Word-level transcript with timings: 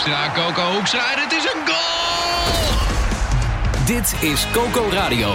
Hoekstra, 0.00 0.32
Coco 0.34 0.72
Hoekstra 0.72 1.14
en 1.14 1.22
het 1.22 1.32
is 1.32 1.44
een 1.44 1.66
goal! 1.66 2.76
Dit 3.86 4.14
is 4.30 4.46
Coco 4.52 4.88
Radio, 4.90 5.34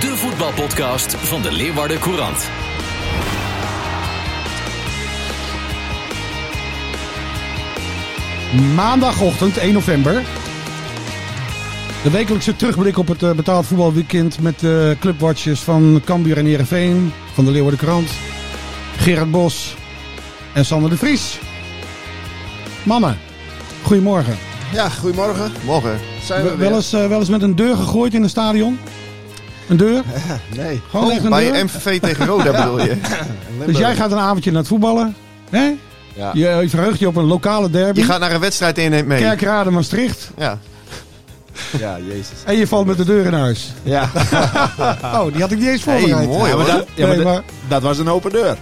de 0.00 0.16
voetbalpodcast 0.16 1.14
van 1.14 1.42
de 1.42 1.52
Leeuwarden 1.52 1.98
Courant. 1.98 2.48
Maandagochtend 8.74 9.56
1 9.56 9.72
november. 9.72 10.22
De 12.02 12.10
wekelijkse 12.10 12.56
terugblik 12.56 12.98
op 12.98 13.08
het 13.08 13.22
uh, 13.22 13.32
betaald 13.32 13.66
voetbalweekend 13.66 14.40
met 14.40 14.60
de 14.60 14.90
uh, 14.94 15.00
clubwatches 15.00 15.60
van 15.60 16.02
Cambuur 16.04 16.36
en 16.38 16.46
Heerenveen. 16.46 17.12
Van 17.32 17.44
de 17.44 17.50
Leeuwarden 17.50 17.80
Krant. 17.80 18.10
Gerard 18.96 19.30
Bos 19.30 19.74
en 20.52 20.64
Sander 20.64 20.90
de 20.90 20.96
Vries. 20.96 21.38
Mannen, 22.82 23.18
goedemorgen. 23.90 24.38
Ja, 24.72 24.88
goedemorgen. 24.88 25.52
Morgen. 25.64 25.98
Zijn 26.22 26.42
we, 26.42 26.50
we 26.50 26.56
wel, 26.56 26.74
eens, 26.74 26.94
uh, 26.94 27.06
wel 27.06 27.18
eens 27.18 27.28
met 27.28 27.42
een 27.42 27.56
deur 27.56 27.76
gegooid 27.76 28.14
in 28.14 28.22
een 28.22 28.28
stadion? 28.28 28.78
Een 29.68 29.76
deur? 29.76 30.02
nee. 30.56 30.80
Gewoon 30.90 31.06
oh, 31.06 31.24
een 31.24 31.30
bij 31.30 31.52
deur? 31.52 31.64
MVV 31.64 32.00
tegen 32.00 32.26
Roda 32.26 32.50
bedoel 32.50 32.84
je? 32.84 32.96
Dus 33.66 33.78
jij 33.78 33.94
gaat 33.96 34.12
een 34.12 34.18
avondje 34.18 34.50
naar 34.50 34.58
het 34.58 34.68
voetballen. 34.68 35.16
Hè? 35.50 35.72
Ja. 36.14 36.30
Je, 36.34 36.58
je 36.62 36.68
verheugt 36.68 36.98
je 36.98 37.06
op 37.06 37.16
een 37.16 37.24
lokale 37.24 37.70
derby. 37.70 38.00
Je 38.00 38.06
gaat 38.06 38.20
naar 38.20 38.32
een 38.32 38.40
wedstrijd 38.40 38.78
en 38.78 38.90
neemt 38.90 39.06
mee. 39.06 39.20
Kerkrade 39.20 39.70
Maastricht. 39.70 40.30
Ja. 40.36 40.58
Ja, 41.78 41.98
jezus. 42.08 42.38
En 42.44 42.56
je 42.56 42.66
valt 42.66 42.86
met 42.86 42.96
de 42.96 43.04
deur 43.04 43.26
in 43.26 43.32
huis. 43.32 43.72
Ja. 43.82 44.08
Oh, 45.18 45.32
die 45.32 45.40
had 45.40 45.50
ik 45.50 45.58
niet 45.58 45.68
eens 45.68 45.82
voorbereid. 45.82 46.14
Hey, 46.14 46.26
mooi 46.26 46.50
Ja, 46.50 46.56
maar 46.56 46.66
dat, 46.66 46.86
ja, 46.94 47.06
maar 47.06 47.16
Nee, 47.16 47.24
dat- 47.24 47.34
maar- 47.34 47.42
dat 47.68 47.82
was 47.82 47.98
een 47.98 48.08
open 48.08 48.30
deur. 48.30 48.56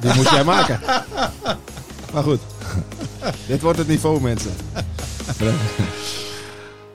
Die 0.00 0.14
moest 0.14 0.30
jij 0.30 0.44
maken. 0.44 0.80
Maar 2.12 2.22
goed. 2.22 2.40
Dit 3.46 3.60
wordt 3.60 3.78
het 3.78 3.88
niveau, 3.88 4.20
mensen. 4.20 4.50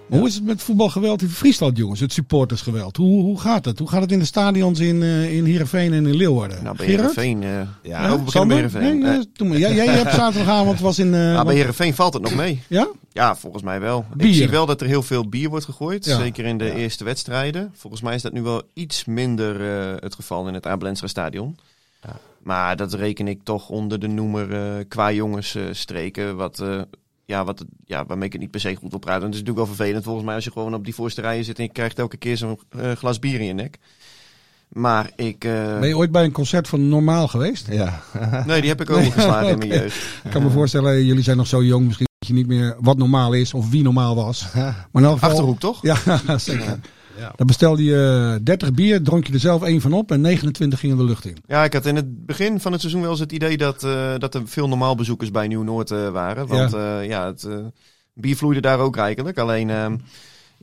Hoe 0.07 0.27
is 0.27 0.35
het 0.35 0.43
met 0.43 0.61
voetbalgeweld 0.63 1.21
in 1.21 1.29
Friesland, 1.29 1.77
jongens? 1.77 1.99
Het 1.99 2.13
supportersgeweld. 2.13 2.97
Hoe, 2.97 3.21
hoe 3.23 3.39
gaat 3.39 3.65
het? 3.65 3.79
Hoe 3.79 3.89
gaat 3.89 4.01
het 4.01 4.11
in 4.11 4.19
de 4.19 4.25
stadions 4.25 4.79
in, 4.79 5.03
eh 5.03 5.35
in 5.35 5.45
Heerenveen 5.45 5.93
en 5.93 6.05
in 6.05 6.15
Leeuwarden? 6.15 6.63
Nou, 6.63 6.77
bij? 6.77 6.85
Heerenveen... 6.85 7.43
eh 7.43 7.61
Ja, 7.81 8.17
Sander? 8.25 8.47
bij 8.47 8.55
Heerenveen. 8.55 8.99
Nee, 8.99 9.29
doe 9.33 9.47
maar. 9.47 9.57
Jij, 9.57 9.73
jij 9.75 9.85
hebt 9.87 10.13
zaterdagavond 10.13 10.79
was 10.79 10.99
in... 10.99 11.13
eh, 11.13 11.19
nou, 11.19 11.35
wat- 11.35 11.45
bij 11.45 11.55
Heerenveen 11.55 11.93
valt 11.95 12.13
het 12.13 12.23
nog 12.23 12.35
mee. 12.35 12.61
ja? 12.67 12.87
Ja, 13.11 13.35
volgens 13.35 13.63
mij 13.63 13.79
wel. 13.79 14.05
Bier. 14.15 14.27
Ik 14.27 14.33
zie 14.33 14.49
wel 14.49 14.65
dat 14.65 14.81
er 14.81 14.87
heel 14.87 15.03
veel 15.03 15.29
bier 15.29 15.49
wordt 15.49 15.65
gegooid. 15.65 16.05
Ja. 16.05 16.17
Zeker 16.17 16.45
in 16.45 16.57
de 16.57 16.73
eerste 16.75 17.03
wedstrijden. 17.03 17.71
Volgens 17.75 18.01
mij 18.01 18.15
is 18.15 18.21
dat 18.21 18.33
nu 18.33 18.41
wel 18.41 18.61
iets 18.73 19.05
minder 19.05 19.61
eh, 19.79 19.93
het 19.99 20.15
geval 20.15 20.47
in 20.47 20.53
het 20.53 20.67
Abelensra 20.67 21.07
stadion. 21.07 21.57
Maar 22.43 22.75
dat 22.75 22.93
reken 22.93 23.27
ik 23.27 23.39
toch 23.43 23.69
onder 23.69 23.99
de 23.99 24.07
noemer 24.07 24.53
eh 24.53 24.85
qua 24.87 25.11
jongens 25.11 25.55
eh, 25.55 25.63
streken. 25.71 26.35
Wat, 26.35 26.59
eh, 26.59 26.81
ja, 27.25 27.43
wat, 27.45 27.65
ja, 27.85 28.05
waarmee 28.05 28.25
ik 28.25 28.31
het 28.31 28.41
niet 28.41 28.51
per 28.51 28.59
se 28.59 28.75
goed 28.75 28.89
wil 28.89 28.99
praten. 28.99 29.23
Het 29.23 29.33
is 29.33 29.39
natuurlijk 29.39 29.67
wel 29.67 29.75
vervelend 29.75 30.03
volgens 30.03 30.25
mij 30.25 30.35
als 30.35 30.43
je 30.43 30.51
gewoon 30.51 30.73
op 30.73 30.85
die 30.85 30.95
voorste 30.95 31.21
rijen 31.21 31.43
zit 31.43 31.57
en 31.57 31.63
je 31.63 31.69
krijgt 31.71 31.99
elke 31.99 32.17
keer 32.17 32.37
zo'n 32.37 32.59
eh, 32.69 32.91
glas 32.91 33.19
bier 33.19 33.39
in 33.39 33.45
je 33.45 33.53
nek. 33.53 33.77
Maar 34.69 35.11
ik... 35.15 35.43
eh, 35.43 35.79
Ben 35.79 35.87
je 35.87 35.97
ooit 35.97 36.11
bij 36.11 36.23
een 36.23 36.31
concert 36.31 36.67
van 36.67 36.89
Normaal 36.89 37.27
geweest? 37.27 37.67
Ja. 37.71 38.01
Nee, 38.45 38.59
die 38.61 38.69
heb 38.69 38.81
ik 38.81 38.89
overgeslagen 38.89 39.49
in 39.49 39.57
mijn 39.57 39.69
jeugd. 39.79 39.95
Ik 40.23 40.31
kan 40.31 40.43
me 40.43 40.49
voorstellen, 40.49 41.05
jullie 41.05 41.23
zijn 41.23 41.37
nog 41.37 41.47
zo 41.47 41.63
jong. 41.63 41.85
Misschien 41.85 42.07
weet 42.19 42.29
je 42.29 42.33
niet 42.35 42.47
meer 42.47 42.75
wat 42.79 42.97
normaal 42.97 43.33
is 43.33 43.53
of 43.53 43.69
wie 43.69 43.83
normaal 43.83 44.15
was. 44.15 44.45
Maar 44.53 44.75
in 44.93 45.03
elk 45.03 45.13
geval... 45.13 45.29
Achterhoek, 45.29 45.59
toch? 45.59 45.79
Ja, 45.81 45.97
zeker. 46.37 46.79
Ja. 47.17 47.33
Dan 47.35 47.47
bestelde 47.47 47.83
je 47.83 48.39
30 48.43 48.73
bier, 48.73 49.01
dronk 49.03 49.27
je 49.27 49.33
er 49.33 49.39
zelf 49.39 49.63
één 49.63 49.81
van 49.81 49.93
op 49.93 50.11
en 50.11 50.21
29 50.21 50.79
gingen 50.79 50.97
de 50.97 51.03
lucht 51.03 51.25
in. 51.25 51.37
Ja, 51.47 51.63
ik 51.63 51.73
had 51.73 51.85
in 51.85 51.95
het 51.95 52.25
begin 52.25 52.59
van 52.59 52.71
het 52.71 52.81
seizoen 52.81 53.01
wel 53.01 53.11
eens 53.11 53.19
het 53.19 53.31
idee 53.31 53.57
dat, 53.57 53.83
eh, 53.83 54.13
dat 54.17 54.35
er 54.35 54.41
veel 54.45 54.67
normaal 54.67 54.95
bezoekers 54.95 55.31
bij 55.31 55.47
Nieuw-Noord 55.47 55.91
eh, 55.91 56.09
waren. 56.09 56.47
Want 56.47 56.71
ja, 56.71 56.99
ja 56.99 57.25
het 57.25 57.43
eh, 57.43 57.57
bier 58.13 58.35
vloeide 58.35 58.61
daar 58.61 58.79
ook 58.79 58.95
rijkelijk. 58.95 59.37
Alleen, 59.37 59.69
ehm, 59.69 59.95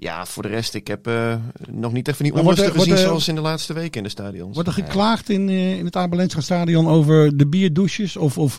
ja, 0.01 0.27
voor 0.27 0.43
de 0.43 0.49
rest, 0.49 0.75
ik 0.75 0.87
heb 0.87 1.07
eh, 1.07 1.35
nog 1.69 1.93
niet 1.93 2.09
echt 2.09 2.17
van 2.17 2.27
die 2.27 2.35
onrusten 2.35 2.75
wordt 2.75 2.91
gezien 2.91 2.99
zoals 2.99 3.29
in 3.29 3.35
de 3.35 3.41
laatste 3.41 3.73
weken 3.73 3.97
in 3.97 4.03
de 4.03 4.09
stadions. 4.09 4.55
Wordt 4.55 4.69
er 4.69 4.75
geklaagd 4.75 5.29
in, 5.29 5.49
eh, 5.49 5.79
in 5.79 5.85
het 5.85 5.97
Abelensra 5.97 6.41
stadion 6.41 6.89
over 6.89 7.37
de 7.37 7.47
bierdouches 7.47 8.17
of, 8.17 8.39
of 8.39 8.59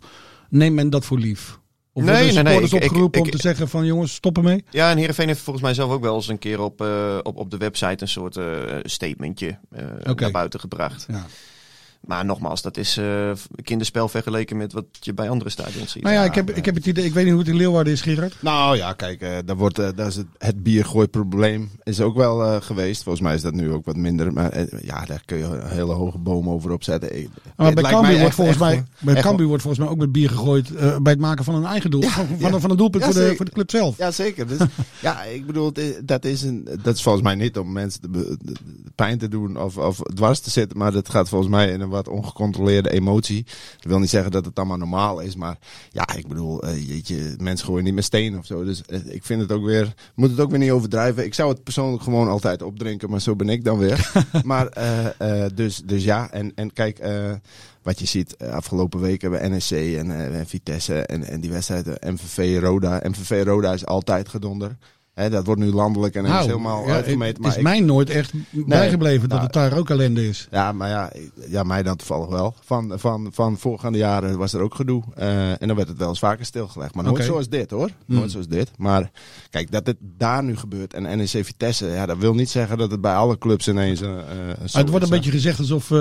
neemt 0.49 0.75
men 0.75 0.89
dat 0.89 1.05
voor 1.05 1.19
lief? 1.19 1.59
Of 1.93 2.03
Nee, 2.03 2.13
worden 2.13 2.33
nee, 2.33 2.43
nee, 2.43 2.43
supporters 2.53 2.71
ik- 2.73 2.77
ik- 2.83 2.89
opgeroepen 2.89 3.21
om 3.21 3.29
te 3.29 3.37
zeggen 3.37 3.67
van 3.69 3.85
jongens, 3.85 4.13
stop 4.13 4.37
ermee? 4.37 4.63
Ja, 4.69 4.91
en 4.91 4.97
Heerenveen 4.97 5.27
heeft 5.27 5.39
volgens 5.41 5.65
mij 5.65 5.73
zelf 5.73 5.91
ook 5.91 6.01
wel 6.01 6.15
eens 6.15 6.27
een 6.27 6.39
keer 6.39 6.59
op, 6.61 6.81
eh, 6.81 7.17
op, 7.23 7.37
op 7.37 7.51
de 7.51 7.57
website 7.57 8.01
een 8.03 8.07
soort 8.07 8.37
eh, 8.37 8.45
statementje 8.83 9.57
eh, 9.71 9.85
naar 10.15 10.31
buiten 10.31 10.59
gebracht. 10.59 11.05
Ja. 11.09 11.25
Maar 12.01 12.25
nogmaals, 12.25 12.61
dat 12.61 12.77
is 12.77 12.97
eh, 12.97 13.31
kinderspel 13.63 14.07
vergeleken 14.07 14.57
met 14.57 14.73
wat 14.73 14.85
je 14.99 15.13
bij 15.13 15.29
andere 15.29 15.49
stadions 15.49 15.91
ziet. 15.91 16.03
Nou 16.03 16.15
ja, 16.15 16.23
ik 16.23 16.35
heb, 16.35 16.49
ik 16.49 16.65
heb 16.65 16.75
het 16.75 16.85
idee, 16.85 17.05
ik 17.05 17.13
weet 17.13 17.23
niet 17.23 17.33
hoe 17.33 17.41
het 17.41 17.51
in 17.51 17.57
Leeuwarden 17.57 17.93
is, 17.93 18.01
Gerard. 18.01 18.35
Nou 18.39 18.77
ja, 18.77 18.93
kijk, 18.93 19.21
eh 19.21 19.37
daar 19.45 19.55
wordt, 19.55 19.79
eh, 19.79 19.87
daar 19.95 20.07
is 20.07 20.15
het, 20.15 20.25
het 20.37 20.63
biergooiprobleem 20.63 21.69
is 21.83 22.01
ook 22.01 22.15
wel 22.15 22.43
eh, 22.43 22.61
geweest. 22.61 23.03
Volgens 23.03 23.23
mij 23.23 23.35
is 23.35 23.41
dat 23.41 23.53
nu 23.53 23.71
ook 23.71 23.85
wat 23.85 23.95
minder. 23.95 24.33
Maar 24.33 24.65
ja, 24.85 25.05
daar 25.05 25.21
kun 25.25 25.37
je 25.37 25.43
een 25.43 25.67
hele 25.67 25.93
hoge 25.93 26.17
boom 26.17 26.49
over 26.49 26.71
opzetten. 26.71 27.17
Ik- 27.19 27.29
Maar 27.55 27.73
bij 27.73 27.83
Cambuur 27.83 28.19
wordt 28.19 28.35
volgens 28.35 28.57
echt 28.57 28.65
mij, 28.69 28.83
bij 28.99 29.15
echt 29.15 29.25
wordt 29.39 29.61
volgens 29.63 29.77
mij 29.77 29.87
ook 29.87 29.97
met 29.97 30.11
bier 30.11 30.29
gegooid 30.29 30.75
eh, 30.75 30.97
bij 30.97 31.11
het 31.11 31.21
maken 31.21 31.43
van 31.43 31.55
een 31.55 31.65
eigen 31.65 31.91
doel. 31.91 32.01
van, 32.01 32.27
van, 32.39 32.53
een- 32.53 32.61
van 32.61 32.69
een 32.71 32.77
doelpunt 32.77 33.03
Ja, 33.05 33.11
voor, 33.11 33.21
de, 33.21 33.35
voor 33.35 33.45
de 33.45 33.51
club 33.51 33.69
zelf. 33.71 33.97
Ja, 33.97 34.11
zeker. 34.11 34.47
Dus, 34.47 34.57
ja, 35.01 35.23
ik 35.23 35.45
bedoel, 35.45 35.71
dat 36.05 36.25
is, 36.25 36.41
een, 36.41 36.67
dat 36.83 36.95
is 36.95 37.01
volgens 37.03 37.23
mij 37.23 37.35
niet 37.35 37.57
om 37.57 37.71
mensen 37.71 38.01
de, 38.01 38.09
de- 38.11 38.37
de 38.43 38.91
pijn 38.95 39.17
te 39.17 39.27
doen 39.27 39.57
of, 39.61 39.77
of 39.77 39.99
dwars 40.13 40.39
te 40.39 40.49
zitten. 40.49 40.77
Maar 40.77 40.91
dat 40.91 41.09
gaat 41.09 41.29
volgens 41.29 41.49
mij 41.51 41.71
in 41.71 41.81
een 41.81 41.89
wat 41.91 42.07
ongecontroleerde 42.07 42.89
emotie. 42.89 43.43
Dat 43.75 43.85
wil 43.85 43.99
niet 43.99 44.09
zeggen 44.09 44.31
dat 44.31 44.45
het 44.45 44.57
allemaal 44.57 44.77
normaal 44.77 45.19
is. 45.19 45.35
Maar 45.35 45.57
ja, 45.89 46.15
ik 46.15 46.27
bedoel, 46.27 46.69
jeetje, 46.75 47.35
mensen 47.37 47.65
gooien 47.65 47.83
niet 47.83 47.93
met 47.93 48.03
steen 48.03 48.37
of 48.37 48.45
zo. 48.45 48.63
Dus 48.63 48.81
eh, 48.85 49.13
ik 49.13 49.23
vind 49.23 49.41
het 49.41 49.51
ook 49.51 49.65
weer, 49.65 49.93
moet 50.15 50.29
het 50.29 50.39
ook 50.39 50.49
weer 50.49 50.59
niet 50.59 50.71
overdrijven. 50.71 51.25
Ik 51.25 51.33
zou 51.33 51.49
het 51.49 51.63
persoonlijk 51.63 52.03
gewoon 52.03 52.27
altijd 52.27 52.61
opdrinken, 52.61 53.09
maar 53.09 53.21
zo 53.21 53.35
ben 53.35 53.49
ik 53.49 53.63
dan 53.63 53.77
weer. 53.77 54.11
maar 54.43 54.67
eh, 54.67 55.45
dus, 55.53 55.81
dus 55.85 56.03
ja, 56.03 56.31
en, 56.31 56.51
en 56.55 56.73
kijk... 56.73 56.99
wat 57.83 57.99
je 57.99 58.05
ziet, 58.05 58.37
afgelopen 58.37 58.99
week 58.99 59.21
hebben 59.21 59.41
we 59.41 59.55
NSC 59.55 59.71
en, 59.71 60.33
en 60.33 60.47
Vitesse 60.47 60.99
en, 60.99 61.23
en 61.23 61.41
die 61.41 61.51
wedstrijden 61.51 62.13
MVV 62.13 62.59
Roda. 62.61 63.01
MVV 63.03 63.43
Roda 63.45 63.73
is 63.73 63.85
altijd 63.85 64.29
gedonder. 64.29 64.77
Hè, 65.13 65.29
dat 65.29 65.45
wordt 65.45 65.61
nu 65.61 65.71
landelijk 65.71 66.15
en 66.15 66.23
is 66.23 66.29
Nou, 66.29 66.45
helemaal 66.45 66.87
ja, 66.87 66.93
uitgemeten. 66.93 67.43
Het 67.43 67.51
is 67.51 67.57
ik- 67.57 67.63
mij 67.63 67.79
nooit 67.79 68.09
echt 68.09 68.31
bijgebleven 68.51 69.21
dat 69.29 69.37
nou, 69.37 69.41
het 69.43 69.53
daar 69.53 69.77
ook 69.77 69.89
ellende 69.89 70.27
is. 70.27 70.47
ja, 70.51 70.71
maar 70.71 70.89
ja, 70.89 71.11
ja, 71.49 71.63
mij 71.63 71.83
dan 71.83 71.95
toevallig 71.95 72.29
wel. 72.29 72.53
Van, 72.63 72.93
van, 72.95 73.29
van 73.33 73.57
voorgaande 73.57 73.97
jaren 73.97 74.37
was 74.37 74.53
er 74.53 74.61
ook 74.61 74.75
gedoe. 74.75 75.03
Eh, 75.15 75.49
en 75.49 75.67
dan 75.67 75.75
werd 75.75 75.87
het 75.87 75.97
wel 75.97 76.09
eens 76.09 76.19
vaker 76.19 76.45
stilgelegd. 76.45 76.95
Maar 76.95 77.03
nooit 77.03 77.23
zoals 77.23 77.49
dit 77.49 77.71
hoor. 77.71 77.89
Nooit 78.05 78.21
Hmm. 78.21 78.29
zoals 78.29 78.47
dit. 78.47 78.71
Maar 78.77 79.11
kijk, 79.49 79.71
dat 79.71 79.87
het 79.87 79.97
daar 80.17 80.43
nu 80.43 80.57
gebeurt. 80.57 80.93
En 80.93 81.01
NEC 81.17 81.27
Vitesse, 81.45 81.85
ja, 81.87 82.05
dat 82.05 82.17
wil 82.17 82.33
niet 82.33 82.49
zeggen 82.49 82.77
dat 82.77 82.91
het 82.91 83.01
bij 83.01 83.13
alle 83.15 83.37
clubs 83.37 83.67
ineens. 83.67 84.01
eh 84.01 84.09
eh, 84.09 84.17
zo 84.65 84.77
het 84.77 84.89
wordt 84.89 85.03
een 85.05 85.11
beetje 85.11 85.31
gezegd 85.31 85.59
alsof 85.59 85.83
eh, 85.83 85.97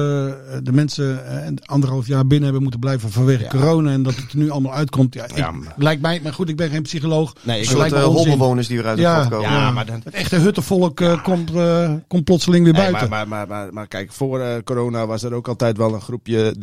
de 0.62 0.72
mensen 0.72 1.26
eh, 1.26 1.46
een 1.46 1.58
anderhalf 1.64 2.06
jaar 2.06 2.22
binnen 2.26 2.42
hebben 2.44 2.62
moeten 2.62 2.80
blijven 2.80 3.10
vanwege 3.10 3.42
Ja. 3.42 3.48
corona 3.48 3.90
en 3.90 4.02
dat 4.02 4.14
het 4.16 4.32
er 4.32 4.38
nu 4.38 4.50
allemaal 4.50 4.72
uitkomt. 4.74 5.14
Ja, 5.14 5.24
ik- 5.24 5.36
Ja, 5.36 5.50
maar- 5.50 5.74
lijkt 5.76 6.02
mij, 6.02 6.20
maar 6.22 6.32
goed, 6.34 6.48
ik 6.48 6.56
ben 6.56 6.70
geen 6.70 6.82
psycholoog. 6.82 7.32
Nee, 7.42 7.60
ik 7.62 7.70
lijkt 7.72 7.94
me 7.94 8.08
onzin. 8.08 8.28
holbewoners 8.28 8.66
die 8.66 8.76
weer 8.76 8.86
uit 8.86 8.98
de 9.00 9.36
Ja. 9.36 9.40
Ja, 9.40 9.70
maar 9.70 9.86
dan, 9.86 10.00
Het 10.04 10.14
echte 10.14 10.36
huttenvolk 10.36 11.00
eh, 11.00 11.22
komt, 11.22 11.54
eh, 11.54 11.94
komt 12.08 12.24
plotseling 12.24 12.64
weer 12.64 12.72
buiten. 12.72 13.08
maar, 13.08 13.28
maar, 13.28 13.46
maar, 13.46 13.58
maar, 13.58 13.72
maar 13.72 13.86
kijk, 13.86 14.12
voor 14.12 14.40
eh, 14.40 14.62
corona 14.64 15.06
was 15.06 15.22
er 15.22 15.34
ook 15.34 15.48
altijd 15.48 15.76
wel 15.76 15.94
een 15.94 16.00
groepje 16.00 16.54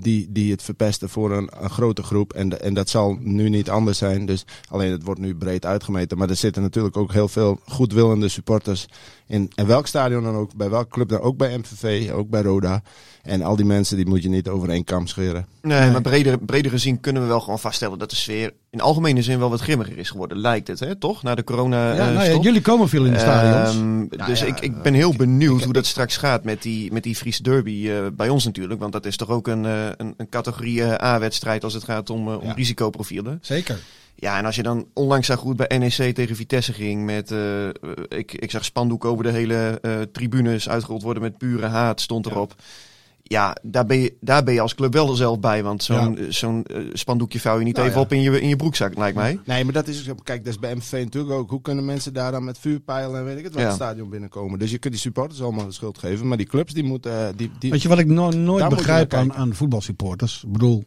die, 0.00 0.26
die 0.30 0.50
het 0.50 0.62
verpesten 0.62 1.08
voor 1.08 1.32
een, 1.32 1.50
een 1.60 1.70
grote 1.70 2.02
groep. 2.02 2.32
En, 2.32 2.62
en 2.62 2.74
dat 2.74 2.88
zal 2.88 3.16
nu 3.20 3.48
niet 3.48 3.70
anders 3.70 3.98
zijn. 3.98 4.26
Dus 4.26 4.44
alleen 4.68 4.90
het 4.90 5.02
wordt 5.02 5.20
nu 5.20 5.34
breed 5.34 5.66
uitgemeten. 5.66 6.18
Maar 6.18 6.28
er 6.28 6.36
zitten 6.36 6.62
natuurlijk 6.62 6.96
ook 6.96 7.12
heel 7.12 7.28
veel 7.28 7.60
goedwillende 7.66 8.28
supporters 8.28 8.86
in, 9.28 9.50
in 9.54 9.66
welk 9.66 9.86
stadion 9.86 10.22
dan 10.22 10.34
ook, 10.34 10.54
bij 10.54 10.70
welke 10.70 10.88
club 10.90 11.08
dan 11.08 11.20
ook 11.20 11.36
bij 11.36 11.56
MVV, 11.58 12.10
ook 12.12 12.28
bij 12.28 12.42
Roda. 12.42 12.82
En 13.22 13.42
al 13.42 13.56
die 13.56 13.64
mensen 13.64 13.96
die 13.96 14.06
moet 14.06 14.22
je 14.22 14.28
niet 14.28 14.48
over 14.48 14.70
één 14.70 14.84
kam 14.84 15.06
scheren. 15.06 15.46
Nee, 15.62 15.90
maar 15.90 16.00
breder, 16.00 16.38
breder 16.38 16.70
gezien 16.70 17.00
kunnen 17.00 17.22
we 17.22 17.28
wel 17.28 17.40
gewoon 17.40 17.58
vaststellen 17.58 17.98
dat 17.98 18.10
de 18.10 18.16
sfeer 18.16 18.52
in 18.70 18.80
algemene 18.80 19.22
zin 19.22 19.38
wel 19.38 19.50
wat 19.50 19.60
grimmiger 19.60 19.98
is 19.98 20.10
geworden. 20.10 20.38
Lijkt 20.38 20.68
het, 20.68 20.80
hè? 20.80 20.96
toch? 20.96 21.22
Na 21.22 21.34
de 21.34 21.44
corona 21.44 21.94
ja, 21.94 22.08
eh, 22.08 22.14
nou 22.14 22.28
ja, 22.30 22.40
jullie 22.40 22.60
komen 22.60 22.88
veel 22.88 23.04
in 23.04 23.12
de 23.12 23.18
stadions. 23.18 23.76
Ehm, 23.76 24.26
dus 24.26 24.40
ja, 24.40 24.46
ik, 24.46 24.60
ik 24.60 24.82
ben 24.82 24.94
heel 24.94 25.14
benieuwd 25.16 25.64
hoe 25.64 25.72
dat 25.72 25.86
straks 25.86 26.16
gaat 26.16 26.44
met 26.44 26.62
die, 26.62 26.92
met 26.92 27.02
die 27.02 27.16
Friese 27.16 27.42
derby 27.42 27.88
eh, 27.88 28.06
bij 28.12 28.28
ons 28.28 28.44
natuurlijk. 28.44 28.80
Want 28.80 28.92
dat 28.92 29.06
is 29.06 29.16
toch 29.16 29.28
ook 29.28 29.46
een, 29.46 29.64
eh, 29.64 29.86
een, 29.96 30.14
een 30.16 30.28
categorie 30.28 30.82
A-wedstrijd 30.84 31.64
als 31.64 31.74
het 31.74 31.84
gaat 31.84 32.10
om, 32.10 32.28
eh, 32.28 32.40
om 32.40 32.46
Ja. 32.46 32.52
risicoprofielen. 32.52 33.38
Zeker. 33.42 33.78
Ja, 34.20 34.38
en 34.38 34.44
als 34.44 34.56
je 34.56 34.62
dan 34.62 34.86
onlangs 34.94 35.26
zag 35.26 35.40
hoe 35.40 35.54
het 35.56 35.68
bij 35.68 35.78
NEC 35.78 36.14
tegen 36.14 36.36
Vitesse 36.36 36.72
ging. 36.72 37.04
Met, 37.04 37.30
eh, 37.30 37.68
ik, 38.08 38.32
ik 38.32 38.50
zag 38.50 38.64
spandoek 38.64 39.04
over 39.04 39.24
de 39.24 39.30
hele 39.30 39.78
eh, 39.82 40.00
tribunes 40.12 40.68
uitgerold 40.68 41.02
worden 41.02 41.22
met 41.22 41.38
pure 41.38 41.66
haat, 41.66 42.00
stond 42.00 42.26
erop. 42.26 42.54
Ja, 43.22 43.56
daar, 43.62 43.86
ben 43.86 43.98
je, 43.98 44.14
daar 44.20 44.44
ben 44.44 44.54
je 44.54 44.60
als 44.60 44.74
club 44.74 44.92
wel 44.92 45.14
zelf 45.14 45.40
bij. 45.40 45.62
Want 45.62 45.82
zo'n 45.82 46.18
zo'n 46.28 46.64
eh, 46.64 46.80
spandoekje 46.92 47.40
vouw 47.40 47.58
je 47.58 47.64
niet 47.64 47.74
Nou 47.74 47.86
even 47.88 47.98
ja. 48.00 48.04
op 48.06 48.12
in 48.12 48.20
je, 48.20 48.40
in 48.40 48.48
je 48.48 48.56
broekzak, 48.56 48.96
lijkt 48.96 49.16
mij. 49.16 49.38
Nee, 49.44 49.64
maar 49.64 49.72
dat 49.72 49.88
is, 49.88 50.10
kijk, 50.22 50.44
dat 50.44 50.52
is 50.52 50.58
bij 50.58 50.74
MVV 50.74 50.92
natuurlijk 51.04 51.34
ook. 51.34 51.50
Hoe 51.50 51.60
kunnen 51.60 51.84
mensen 51.84 52.12
daar 52.12 52.32
dan 52.32 52.44
met 52.44 52.58
vuurpijlen 52.58 53.18
en 53.18 53.24
weet 53.24 53.38
ik 53.38 53.44
het 53.44 53.52
wat 53.52 53.62
Ja. 53.62 53.68
het 53.68 53.76
stadion 53.76 54.10
binnenkomen? 54.10 54.58
Dus 54.58 54.70
je 54.70 54.78
kunt 54.78 54.92
die 54.92 55.02
supporters 55.02 55.42
allemaal 55.42 55.66
de 55.66 55.72
schuld 55.72 55.98
geven. 55.98 56.28
Maar 56.28 56.36
die 56.36 56.46
clubs, 56.46 56.72
die 56.72 56.84
moeten... 56.84 57.36
die, 57.36 57.50
die, 57.58 57.70
Weet 57.70 57.82
je 57.82 57.88
wat 57.88 57.98
ik 57.98 58.06
no- 58.06 58.30
nooit 58.30 58.68
begrijp 58.68 59.14
aan, 59.14 59.32
aan 59.32 59.54
voetbalsupporters? 59.54 60.42
Ik 60.44 60.52
bedoel, 60.52 60.84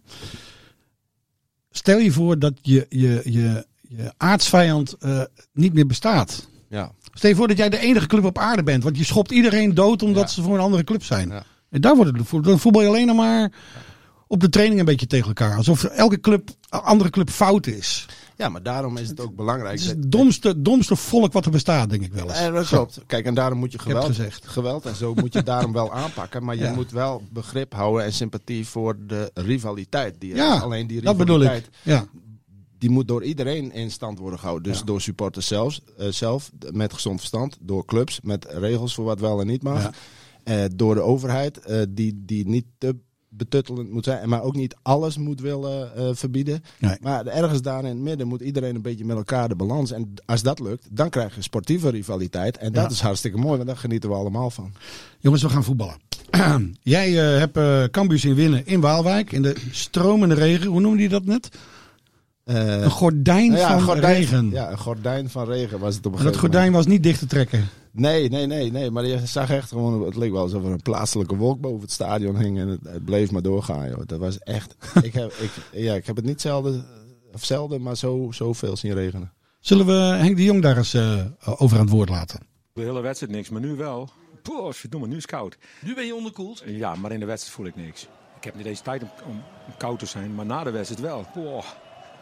stel 1.72 1.98
je 1.98 2.12
voor 2.12 2.40
dat 2.40 2.54
je, 2.62 2.86
je, 2.90 3.22
je, 3.24 3.66
je 3.82 4.14
aardsvijand 4.18 4.94
eh, 5.00 5.22
niet 5.54 5.74
meer 5.74 5.88
bestaat. 5.88 6.48
ja. 6.70 6.92
Stel 7.14 7.30
je 7.30 7.36
voor 7.36 7.48
dat 7.48 7.58
jij 7.58 7.70
de 7.70 7.78
enige 7.80 8.08
club 8.08 8.24
op 8.26 8.38
aarde 8.38 8.64
bent. 8.64 8.84
Want 8.84 8.98
je 8.98 9.04
schopt 9.04 9.32
iedereen 9.32 9.74
dood 9.74 10.04
omdat 10.04 10.24
Ja. 10.24 10.30
ze 10.30 10.42
voor 10.42 10.54
een 10.54 10.64
andere 10.64 10.84
club 10.84 11.04
zijn. 11.04 11.30
Ja. 11.30 11.44
En 11.70 11.82
daar 11.82 11.96
wordt 11.96 12.18
het 12.18 12.28
voor. 12.28 12.42
Dan 12.42 12.60
voetbal 12.60 12.82
je 12.82 12.88
alleen 12.88 13.08
nog 13.08 13.16
maar 13.16 13.52
op 14.28 14.40
de 14.40 14.50
training 14.50 14.80
een 14.80 14.86
beetje 14.86 15.08
tegen 15.08 15.28
elkaar. 15.28 15.56
Alsof 15.58 15.84
elke 15.84 16.20
club, 16.20 16.50
andere 16.70 17.10
club 17.10 17.30
fout 17.30 17.68
is. 17.68 18.06
Ja, 18.42 18.50
maar 18.50 18.64
daarom 18.64 18.98
is 18.98 19.10
het 19.10 19.20
ook 19.20 19.36
belangrijk. 19.36 19.72
Het 19.72 19.82
is 19.82 19.88
het 19.88 20.12
domste, 20.12 20.62
domste 20.62 20.96
volk 20.96 21.34
wat 21.34 21.46
er 21.46 21.52
bestaat, 21.52 21.90
denk 21.90 22.02
ik 22.04 22.14
wel 22.14 22.28
eens. 22.28 22.38
Eh, 22.40 22.54
dat 22.54 22.68
klopt. 22.68 23.02
Kijk, 23.08 23.26
en 23.26 23.34
daarom 23.34 23.60
moet 23.60 23.72
je 23.72 23.80
geweld, 23.80 24.06
gezegd. 24.06 24.48
geweld 24.48 24.86
en 24.86 24.96
zo 24.96 25.14
moet 25.14 25.34
je 25.34 25.44
daarom 25.44 25.74
wel 25.74 25.94
aanpakken. 26.04 26.44
Maar 26.44 26.56
je 26.56 26.62
Ja. 26.64 26.74
moet 26.74 26.92
wel 26.92 27.22
begrip 27.32 27.74
houden 27.74 28.06
en 28.06 28.14
sympathie 28.14 28.68
voor 28.68 28.98
de 29.08 29.32
rivaliteit. 29.34 30.16
Die 30.20 30.36
Ja, 30.36 30.56
is. 30.56 30.62
Alleen 30.62 30.88
die 30.88 31.02
dat 31.02 31.18
bedoel 31.18 31.38
rivaliteit, 31.40 31.68
ik. 31.68 31.80
Ja. 31.84 32.06
die 32.78 32.90
moet 32.90 33.08
door 33.08 33.24
iedereen 33.24 33.72
in 33.72 33.92
stand 33.92 34.20
worden 34.20 34.40
gehouden. 34.40 34.70
Dus 34.72 34.80
Ja. 34.80 34.86
door 34.86 35.02
supporters 35.02 35.48
zelfs, 35.48 35.82
eh, 35.98 36.08
zelf, 36.08 36.52
met 36.72 36.94
gezond 36.94 37.18
verstand. 37.20 37.58
Door 37.62 37.86
clubs, 37.86 38.20
met 38.22 38.46
regels 38.50 38.94
voor 38.94 39.06
wat 39.06 39.20
wel 39.20 39.40
en 39.42 39.48
niet 39.48 39.64
mag. 39.64 39.90
Eh, 40.44 40.64
door 40.76 40.96
de 40.96 41.02
overheid, 41.02 41.62
die, 41.90 42.22
die 42.26 42.48
niet 42.48 42.66
te 42.78 42.96
betuttelend 43.34 43.92
moet 43.92 44.04
zijn. 44.04 44.30
Maar 44.30 44.42
ook 44.44 44.56
niet 44.56 44.76
alles 44.82 45.18
moet 45.18 45.42
willen 45.42 45.96
eh, 45.96 46.10
verbieden. 46.14 46.64
Nee. 46.80 46.98
Maar 47.02 47.26
ergens 47.26 47.62
daar 47.62 47.80
in 47.80 47.86
het 47.90 47.98
midden 47.98 48.28
moet 48.28 48.42
iedereen 48.42 48.76
een 48.76 48.82
beetje 48.82 49.06
met 49.06 49.18
elkaar 49.18 49.48
de 49.50 49.56
balans. 49.56 49.92
En 49.92 50.14
als 50.26 50.42
dat 50.42 50.60
lukt, 50.60 50.88
dan 50.92 51.10
krijg 51.10 51.36
je 51.36 51.42
sportieve 51.42 51.90
rivaliteit. 51.90 52.58
En 52.58 52.74
dat 52.74 52.84
Ja. 52.84 52.90
is 52.90 53.02
hartstikke 53.02 53.38
mooi, 53.38 53.56
want 53.56 53.68
daar 53.68 53.78
genieten 53.78 54.10
we 54.10 54.16
allemaal 54.16 54.50
van. 54.50 54.72
Jongens, 55.20 55.42
we 55.44 55.50
gaan 55.50 55.64
voetballen. 55.64 55.96
Jij 56.82 57.08
eh, 57.34 57.40
hebt 57.40 57.58
eh 57.58 57.84
Cambuur 57.84 58.20
zien 58.20 58.36
winnen 58.36 58.66
in 58.66 58.80
Waalwijk. 58.82 59.32
In 59.32 59.42
de 59.42 59.56
stromende 59.72 60.36
regen. 60.36 60.68
Hoe 60.68 60.82
noemde 60.82 61.02
je 61.02 61.10
dat 61.10 61.26
net? 61.26 61.50
Een 62.44 62.90
gordijn 62.90 63.48
nou 63.48 63.60
ja, 63.60 63.68
van 63.68 63.78
een 63.78 63.84
gordijn, 63.84 64.16
regen. 64.16 64.50
Ja, 64.50 64.72
een 64.72 64.78
gordijn 64.78 65.30
van 65.30 65.46
regen 65.46 65.80
was 65.80 65.96
het 65.96 66.06
op 66.06 66.12
een 66.12 66.18
En 66.20 66.24
dat 66.26 66.34
gegeven 66.34 66.54
gordijn 66.54 66.72
was 66.74 66.86
niet 66.86 67.04
dicht 67.04 67.20
te 67.20 67.26
trekken. 67.26 67.70
Nee, 67.92 68.30
nee, 68.30 68.46
nee, 68.46 68.72
nee. 68.72 68.92
Maar 68.92 69.06
je 69.06 69.26
zag 69.26 69.50
echt 69.50 69.70
gewoon, 69.70 70.06
het 70.06 70.16
leek 70.16 70.32
wel 70.32 70.42
alsof 70.42 70.64
er 70.64 70.72
een 70.72 70.82
plaatselijke 70.82 71.36
wolk 71.36 71.62
boven 71.62 71.82
het 71.82 71.92
stadion 71.92 72.38
hing. 72.38 72.60
En 72.60 72.68
het, 72.68 72.80
het 72.84 73.06
bleef 73.06 73.32
maar 73.32 73.42
doorgaan, 73.42 73.90
joh. 73.90 74.02
Dat 74.06 74.20
was 74.20 74.40
echt, 74.40 74.76
ik 75.04 75.14
heb, 75.14 75.32
ik, 75.32 75.52
ja, 75.72 75.94
ik 75.94 76.06
heb 76.06 76.16
het 76.16 76.26
niet 76.26 76.42
zelden, 76.42 76.86
of 77.34 77.44
zelden, 77.44 77.82
maar 77.82 77.98
zo, 77.98 78.28
zoveel 78.32 78.78
zien 78.78 78.94
regenen. 78.94 79.34
Zullen 79.60 79.86
we 79.86 79.92
Henk 79.94 80.36
de 80.36 80.44
Jong 80.44 80.62
daar 80.62 80.78
eens 80.78 80.94
eh, 80.94 81.26
over 81.44 81.78
aan 81.78 81.84
het 81.84 81.94
woord 81.94 82.10
laten? 82.10 82.40
De 82.74 82.82
hele 82.82 83.02
wedstrijd 83.02 83.34
niks, 83.34 83.50
maar 83.50 83.62
nu 83.62 83.76
wel. 83.76 84.10
Poh, 84.42 84.74
verdomme, 84.74 85.08
nu 85.08 85.16
is 85.16 85.22
het 85.22 85.32
koud. 85.32 85.58
Nu 85.82 85.96
ben 85.96 86.06
je 86.06 86.16
onderkoeld. 86.16 86.64
Ja, 86.66 86.96
maar 86.96 87.12
in 87.12 87.20
de 87.20 87.26
wedstrijd 87.26 87.56
voel 87.56 87.66
ik 87.66 87.76
niks. 87.76 88.08
Ik 88.38 88.44
heb 88.44 88.56
niet 88.56 88.64
deze 88.64 88.82
tijd 88.82 89.02
om, 89.02 89.10
om, 89.28 89.44
om 89.68 89.74
koud 89.78 90.00
te 90.00 90.06
zijn, 90.06 90.36
maar 90.36 90.46
na 90.46 90.64
de 90.64 90.72
wedstrijd 90.72 91.02
wel. 91.02 91.26
Poh, 91.34 91.66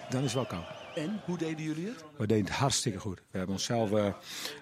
dan 0.09 0.23
is 0.23 0.33
het 0.33 0.33
wel 0.33 0.45
koud. 0.45 0.78
En, 0.95 1.21
hoe 1.25 1.37
deden 1.37 1.63
jullie 1.63 1.85
het? 1.85 2.03
We 2.17 2.27
deden 2.27 2.45
het 2.45 2.53
hartstikke 2.53 2.99
goed. 2.99 3.17
We 3.31 3.37
hebben 3.37 3.55
onszelf, 3.55 3.91
eh, 3.91 4.05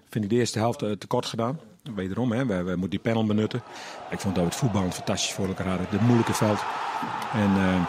vind 0.09 0.23
ik, 0.23 0.29
de 0.29 0.35
eerste 0.35 0.59
helft 0.59 0.81
eh, 0.81 0.91
tekort 0.91 1.25
gedaan. 1.25 1.59
Wederom, 1.95 2.31
hè, 2.31 2.45
we, 2.45 2.55
we 2.55 2.69
moeten 2.69 2.89
die 2.89 2.99
panel 2.99 3.25
benutten. 3.25 3.63
Ik 4.09 4.19
vond 4.19 4.35
dat 4.35 4.43
het 4.43 4.55
voetbal 4.55 4.91
fantastisch 4.91 5.33
voor 5.33 5.47
elkaar 5.47 5.67
hadden. 5.67 5.87
Het 5.89 6.01
moeilijke 6.01 6.33
veld. 6.33 6.59
En 7.33 7.49
eh, 7.49 7.85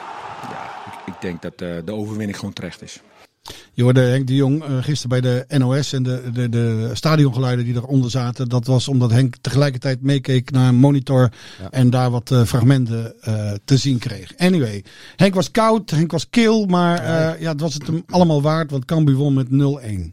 ja, 0.51 0.71
ik, 0.87 1.15
ik 1.15 1.21
denk 1.21 1.43
dat 1.43 1.59
de 1.59 1.93
overwinning 1.93 2.39
gewoon 2.39 2.55
terecht 2.55 2.83
is. 2.83 3.01
Je 3.79 3.85
hoorde 3.85 4.01
Henk 4.01 4.27
de 4.27 4.35
Jong 4.35 4.63
eh, 4.65 4.69
gisteren 4.81 5.21
bij 5.21 5.47
de 5.49 5.59
NOS 5.59 5.93
en 5.93 6.03
de, 6.03 6.23
de, 6.33 6.49
de 6.49 6.91
stadiongeluiden 6.93 7.65
die 7.65 7.75
eronder 7.75 8.11
zaten. 8.11 8.49
Dat 8.49 8.67
was 8.67 8.89
omdat 8.89 9.11
Henk 9.11 9.37
tegelijkertijd 9.41 10.03
meekeek 10.03 10.51
naar 10.51 10.69
een 10.69 10.75
monitor 10.75 11.31
Ja. 11.61 11.71
en 11.71 11.91
daar 11.91 12.11
wat 12.11 12.31
eh, 12.31 12.43
fragmenten 12.45 13.15
eh, 13.23 13.53
te 13.65 13.77
zien 13.77 13.99
kreeg. 13.99 14.37
Anyway, 14.37 14.85
Henk 15.17 15.35
was 15.35 15.51
koud, 15.51 15.91
Henk 15.91 16.11
was 16.11 16.31
kil, 16.31 16.67
maar 16.67 16.97
ja, 17.41 17.51
het 17.53 17.61
was 17.61 17.75
het 17.75 17.87
hem 17.87 18.03
allemaal 18.07 18.43
waard, 18.43 18.71
want 18.71 18.85
Cambuur 18.85 19.17
won 19.17 19.35
met 19.35 19.47
0-1. 19.47 19.51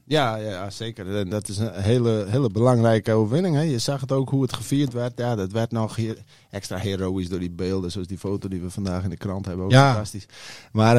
Ja, 0.05 0.35
ja, 0.35 0.35
ja, 0.49 0.69
zeker. 0.69 1.15
En 1.17 1.29
dat 1.29 1.47
is 1.49 1.57
een 1.57 1.71
hele, 1.73 2.25
hele 2.29 2.49
belangrijke 2.49 3.11
overwinning. 3.11 3.55
Hè. 3.55 3.61
Je 3.61 3.79
zag 3.79 4.01
het 4.01 4.11
ook 4.11 4.29
hoe 4.29 4.41
het 4.41 4.53
gevierd 4.53 4.93
werd. 4.93 5.13
Ja, 5.15 5.35
dat 5.35 5.51
werd 5.51 5.71
nog 5.71 5.95
hier 5.95 6.17
extra 6.49 6.77
heroïs 6.77 7.29
door 7.29 7.39
die 7.39 7.51
beelden. 7.51 7.91
Zoals 7.91 8.07
die 8.07 8.17
foto 8.17 8.47
die 8.47 8.61
we 8.61 8.69
vandaag 8.69 9.03
in 9.03 9.09
de 9.09 9.17
krant 9.17 9.45
hebben. 9.45 9.65
Ook 9.65 9.71
Ja. 9.71 9.87
fantastisch. 9.91 10.25
Maar, 10.71 10.95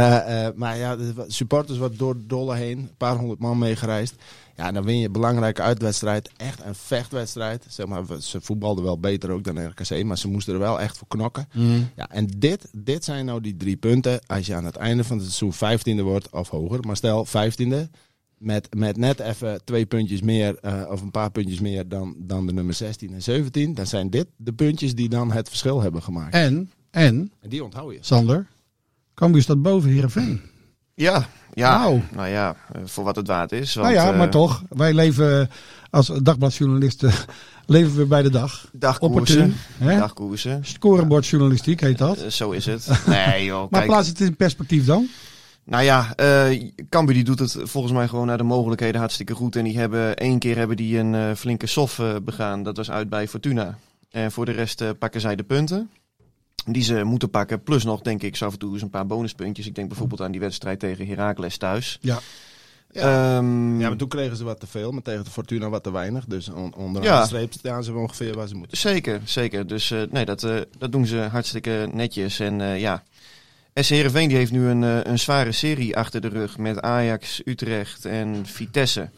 maar 0.57 0.77
ja, 0.79 0.97
de 0.97 1.13
supporters 1.27 1.79
wat 1.79 1.99
door 1.99 2.17
Dolle 2.27 2.55
heen. 2.57 2.79
Een 2.79 2.97
paar 2.97 3.17
honderd 3.17 3.41
man 3.41 3.59
meegereisd. 3.59 4.15
Ja, 4.57 4.67
en 4.67 4.75
dan 4.75 4.85
win 4.85 4.99
je 4.99 5.07
een 5.07 5.13
belangrijke 5.13 5.63
uitwedstrijd. 5.63 6.31
Echt 6.37 6.65
een 6.65 6.75
vechtwedstrijd. 6.75 7.65
Zeg 7.69 7.87
maar, 7.87 8.05
ze 8.21 8.41
voetbalden 8.41 8.85
wel 8.85 9.01
beter 9.01 9.31
ook 9.31 9.45
dan 9.45 9.67
RKC. 9.67 10.05
Maar 10.05 10.19
ze 10.19 10.29
moesten 10.29 10.55
er 10.55 10.61
wel 10.61 10.81
echt 10.81 10.99
voor 10.99 11.09
knokken. 11.09 11.49
Ja, 11.97 12.11
en 12.11 12.27
dit, 12.37 12.69
dit 12.73 13.05
zijn 13.05 13.25
nou 13.25 13.41
die 13.41 13.57
drie 13.57 13.77
punten. 13.77 14.21
Als 14.27 14.47
je 14.47 14.55
aan 14.55 14.65
het 14.65 14.77
einde 14.77 15.05
van 15.05 15.17
het 15.17 15.27
seizoen 15.27 15.53
vijftiende 15.53 16.03
wordt 16.03 16.31
of 16.31 16.49
hoger. 16.49 16.81
Maar 16.81 16.97
stel 16.97 17.25
vijftiende. 17.25 17.89
Met, 18.39 18.75
met 18.75 18.97
net 18.97 19.21
even 19.21 19.65
twee 19.65 19.87
puntjes 19.87 20.21
meer 20.21 20.59
eh, 20.59 20.83
of 20.91 21.01
een 21.01 21.11
paar 21.11 21.31
puntjes 21.31 21.61
meer 21.61 21.89
dan, 21.89 22.15
dan 22.19 22.47
de 22.47 22.53
nummer 22.53 22.75
16 22.75 23.13
en 23.13 23.23
17. 23.23 23.75
Dan 23.75 23.87
zijn 23.87 24.11
dit 24.11 24.27
de 24.37 24.53
puntjes 24.53 24.95
die 24.95 25.09
dan 25.09 25.33
het 25.33 25.49
verschil 25.49 25.81
hebben 25.81 26.03
gemaakt. 26.03 26.35
En, 26.35 26.71
en, 26.91 27.33
En 27.41 27.49
die 27.49 27.65
onthoud 27.65 27.93
je. 27.93 27.99
Sander, 28.01 28.47
Cambuur 29.15 29.43
staat 29.43 29.63
boven 29.63 29.91
Heerenveen. 29.91 30.41
Ja, 30.95 31.29
ja. 31.57 31.79
Nou. 31.79 32.01
Nou 32.15 32.29
ja, 32.29 32.57
eh, 32.73 32.81
voor 32.85 33.05
wat 33.05 33.17
het 33.17 33.27
waard 33.27 33.53
is. 33.53 33.75
Want, 33.75 33.87
nou 33.89 34.01
ja, 34.01 34.13
eh, 34.13 34.19
maar 34.19 34.31
toch, 34.31 34.63
wij 34.69 34.95
leven 34.95 35.51
als 35.91 36.07
dagbladjournalisten 36.23 37.13
leven 37.67 37.97
we 37.97 38.07
bij 38.07 38.23
de 38.23 38.31
dag. 38.31 38.69
Dagkoersen. 38.73 39.55
Opportun? 39.79 39.99
Dagkoersen. 39.99 40.65
Scorebordjournalistiek 40.65 41.81
heet 41.81 41.99
dat. 41.99 42.19
Eh, 42.23 42.31
Zo 42.31 42.51
is 42.51 42.67
het. 42.67 42.89
Nee 43.07 43.45
joh, 43.45 43.61
Maar 43.71 43.81
kijk. 43.81 43.87
plaats 43.93 44.09
het 44.09 44.21
in 44.21 44.37
perspectief 44.37 44.85
dan. 44.85 45.07
Nou 45.65 45.83
ja, 45.85 46.15
Cambuur 46.89 47.15
die 47.15 47.25
doet 47.25 47.39
het 47.39 47.57
volgens 47.63 47.93
mij 47.93 48.09
gewoon 48.09 48.27
naar 48.27 48.39
de 48.39 48.43
mogelijkheden 48.45 49.01
hartstikke 49.01 49.35
goed. 49.35 49.57
En 49.57 49.65
die 49.65 49.79
hebben 49.79 50.17
één 50.17 50.39
keer 50.39 50.57
hebben 50.57 50.77
die 50.77 50.99
een 50.99 51.37
flinke 51.37 51.67
sof 51.67 52.01
begaan. 52.25 52.63
Dat 52.63 52.77
was 52.77 52.91
uit 52.91 53.09
bij 53.09 53.29
Fortuna. 53.29 53.79
En 54.11 54.33
voor 54.33 54.45
de 54.45 54.53
rest 54.53 54.99
pakken 54.99 55.21
zij 55.21 55.37
de 55.37 55.43
punten. 55.43 55.91
Die 56.69 56.83
ze 56.83 57.05
moeten 57.05 57.31
pakken. 57.31 57.63
Plus 57.63 57.85
nog, 57.85 58.01
denk 58.01 58.23
ik, 58.23 58.37
zo 58.37 58.47
af 58.47 58.53
en 58.53 58.59
toe 58.59 58.73
eens 58.73 58.83
een 58.83 58.91
paar 58.91 59.07
bonuspuntjes. 59.07 59.67
Ik 59.67 59.75
denk 59.75 59.89
bijvoorbeeld 59.89 60.21
aan 60.21 60.31
die 60.31 60.41
wedstrijd 60.41 60.79
tegen 60.79 61.07
Heracles 61.07 61.57
thuis. 61.57 61.99
Ja. 62.01 62.19
Ehm, 62.93 63.81
Ja, 63.81 63.89
maar 63.89 63.97
toen 63.97 64.09
kregen 64.09 64.37
ze 64.37 64.45
wat 64.45 64.61
te 64.61 64.67
veel, 64.67 64.91
maar 64.93 65.03
tegen 65.03 65.25
de 65.25 65.31
Fortuna 65.31 65.69
wat 65.69 65.83
te 65.83 65.93
weinig. 65.93 66.25
Dus 66.25 66.49
on, 66.49 66.75
onderaan 66.75 67.11
Ja. 67.13 67.21
de 67.21 67.27
streep 67.27 67.53
staan 67.53 67.85
ze 67.85 67.95
ongeveer 67.95 68.35
waar 68.35 68.49
ze 68.49 68.55
moeten. 68.55 68.79
Zeker, 68.79 69.21
zeker. 69.25 69.67
Dus 69.67 69.91
eh, 69.91 70.01
nee, 70.11 70.25
dat, 70.25 70.43
eh, 70.43 70.57
dat 70.79 70.93
doen 70.93 71.07
ze 71.07 71.17
hartstikke 71.17 71.89
netjes. 71.93 72.41
En 72.41 72.61
eh, 72.61 72.81
ja, 72.81 73.03
SC 73.75 73.89
Heerenveen 73.91 74.29
die 74.29 74.37
heeft 74.37 74.53
nu 74.53 74.67
een, 74.69 74.85
eh, 74.85 74.99
een 75.03 75.19
zware 75.19 75.53
serie 75.53 75.97
achter 75.97 76.21
de 76.21 76.29
rug 76.29 76.59
met 76.59 76.81
Ajax, 76.83 77.41
Utrecht 77.45 78.05
en 78.05 78.47
Vitesse. 78.47 79.11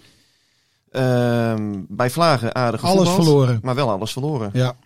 Ehm, 0.90 1.80
bij 1.88 2.10
Vlagen 2.10 2.54
aardig 2.54 2.84
Alles 2.84 3.08
verloren. 3.10 3.58
Maar 3.62 3.74
wel 3.74 3.90
alles 3.90 4.12
verloren. 4.12 4.50
Ja. 4.52 4.76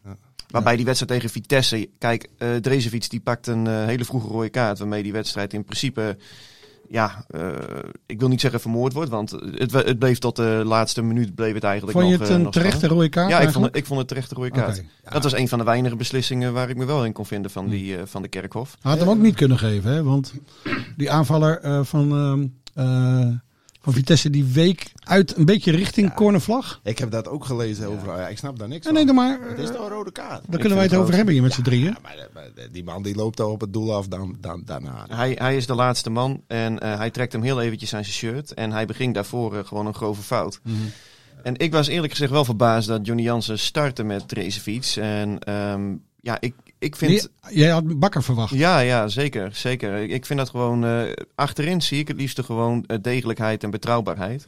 Waarbij 0.53 0.77
die 0.77 0.85
wedstrijd 0.85 1.13
tegen 1.13 1.31
Vitesse, 1.31 1.89
kijk, 1.99 2.29
eh 2.39 2.55
Drezefiets 2.55 3.09
die 3.09 3.21
pakt 3.21 3.47
een 3.47 3.67
eh, 3.67 3.85
hele 3.85 4.05
vroege 4.05 4.29
rode 4.29 4.49
kaart. 4.49 4.79
Waarmee 4.79 5.03
die 5.03 5.13
wedstrijd 5.13 5.53
in 5.53 5.65
principe, 5.65 6.17
ja, 6.89 7.25
eh, 7.29 7.51
ik 8.07 8.21
wil 8.21 8.29
niet 8.29 8.41
zeggen 8.41 8.61
vermoord 8.61 8.93
wordt. 8.93 9.11
Want 9.11 9.31
het, 9.31 9.73
het 9.73 9.99
bleef 9.99 10.19
tot 10.19 10.37
de 10.37 10.63
laatste 10.65 11.03
minuut 11.03 11.35
bleef 11.35 11.55
het 11.55 11.65
eigenlijk 11.65 11.99
Vond 11.99 12.11
je 12.11 12.19
nog, 12.19 12.29
het 12.29 12.37
een 12.37 12.43
nog 12.43 12.53
terechte 12.53 12.87
rode 12.87 13.09
kaart 13.09 13.31
Ja, 13.31 13.41
ik 13.41 13.51
vond, 13.51 13.65
het, 13.65 13.77
ik 13.77 13.87
vond 13.87 13.99
het 13.99 14.09
terechte 14.09 14.35
rode 14.35 14.51
kaart. 14.51 14.83
Dat 15.13 15.23
was 15.23 15.35
een 15.35 15.49
van 15.49 15.59
de 15.59 15.65
weinige 15.65 15.97
beslissingen 15.97 16.53
waar 16.53 16.69
ik 16.69 16.77
me 16.77 16.85
wel 16.85 17.05
in 17.05 17.13
kon 17.13 17.27
vinden 17.27 17.51
van, 17.51 17.69
die, 17.69 17.97
eh, 17.97 18.03
van 18.05 18.23
de 18.23 18.29
Kerkhof. 18.29 18.77
Hij 18.81 18.91
had 18.91 19.01
hem 19.01 19.09
ook 19.09 19.19
niet 19.19 19.35
kunnen 19.35 19.59
geven, 19.59 19.91
hè? 19.93 20.03
want 20.03 20.35
die 20.97 21.11
aanvaller 21.11 21.61
eh, 21.61 21.81
van, 21.83 22.13
ehm, 22.13 22.47
eh, 22.87 23.37
van 23.83 23.93
Vitesse 23.93 24.31
die 24.31 24.45
week 24.45 24.93
uit 24.99 25.37
een 25.37 25.45
beetje 25.45 25.71
richting 25.71 26.15
cornervlag. 26.15 26.81
Ik 26.83 26.99
heb 26.99 27.11
dat 27.11 27.29
ook 27.29 27.45
gelezen 27.45 27.89
over. 27.89 28.09
Ja, 28.09 28.29
ik 28.29 28.39
snap 28.39 28.59
daar 28.59 28.69
niks 28.69 28.85
Nee, 28.87 28.95
van. 28.95 29.07
nee, 29.07 29.15
dan 29.15 29.25
maar. 29.25 29.49
Het 29.49 29.59
is 29.59 29.69
eh, 29.69 29.75
toch 29.75 29.85
een 29.85 29.91
rode 29.93 30.13
kaart? 30.13 30.31
daar 30.31 30.55
Ik 30.55 30.59
kunnen 30.59 30.75
wij 30.75 30.83
het 30.83 30.91
het 30.91 31.01
over 31.01 31.15
hebben 31.15 31.35
hier 31.35 31.43
met 31.43 31.53
z'n 31.53 31.63
drieën. 31.63 31.85
Ja, 31.85 31.97
maar, 32.03 32.29
maar 32.35 32.49
die 32.73 32.85
man 32.85 33.03
die 33.03 33.15
loopt 33.15 33.41
al 33.41 33.51
op 33.51 33.61
het 33.61 33.73
doel 33.73 33.95
af 33.95 34.09
dan, 34.09 34.37
dan, 34.41 34.63
daarna. 34.65 35.07
Hij, 35.09 35.37
hij 35.39 35.57
is 35.57 35.67
de 35.67 35.75
laatste 35.75 36.11
man 36.11 36.43
en 36.47 36.79
eh, 36.79 36.97
hij 36.97 37.11
trekt 37.11 37.33
hem 37.33 37.43
heel 37.43 37.61
eventjes 37.61 37.95
aan 37.95 38.05
zijn 38.05 38.17
shirt. 38.17 38.55
En 38.55 38.73
hij 38.73 38.87
beging 38.87 39.15
daarvoor 39.15 39.57
eh, 39.57 39.65
gewoon 39.65 39.87
een 39.87 39.95
grove 39.95 40.23
fout. 40.23 40.61
Mhm. 40.63 40.77
En 41.43 41.59
ik 41.59 41.73
was 41.73 41.87
eerlijk 41.87 42.13
gezegd 42.13 42.31
wel 42.31 42.45
verbaasd 42.45 42.89
dat 42.89 43.07
Johnny 43.07 43.23
Jansen 43.25 43.59
startte 43.59 44.03
met 44.03 44.29
Drezefiets. 44.29 44.97
En 44.97 45.39
ehm, 45.39 45.95
ja, 46.21 46.37
ik, 46.41 46.55
ik 46.83 46.97
vind... 46.97 47.29
Nee, 47.43 47.57
jij 47.57 47.71
had 47.71 47.99
Bakker 47.99 48.23
verwacht. 48.23 48.55
Ja, 48.55 48.79
ja, 48.79 49.09
zeker. 49.09 49.55
zeker. 49.55 49.99
Ik, 49.99 50.27
vind 50.27 50.39
dat 50.39 50.51
gewoon... 50.51 50.85
eh, 50.85 51.13
achterin 51.35 51.83
zie 51.83 51.99
ik 51.99 52.09
het 52.09 52.17
liefste 52.17 52.43
gewoon 52.43 52.85
eh, 52.87 52.97
degelijkheid 53.03 53.63
en 53.63 53.71
betrouwbaarheid. 53.71 54.47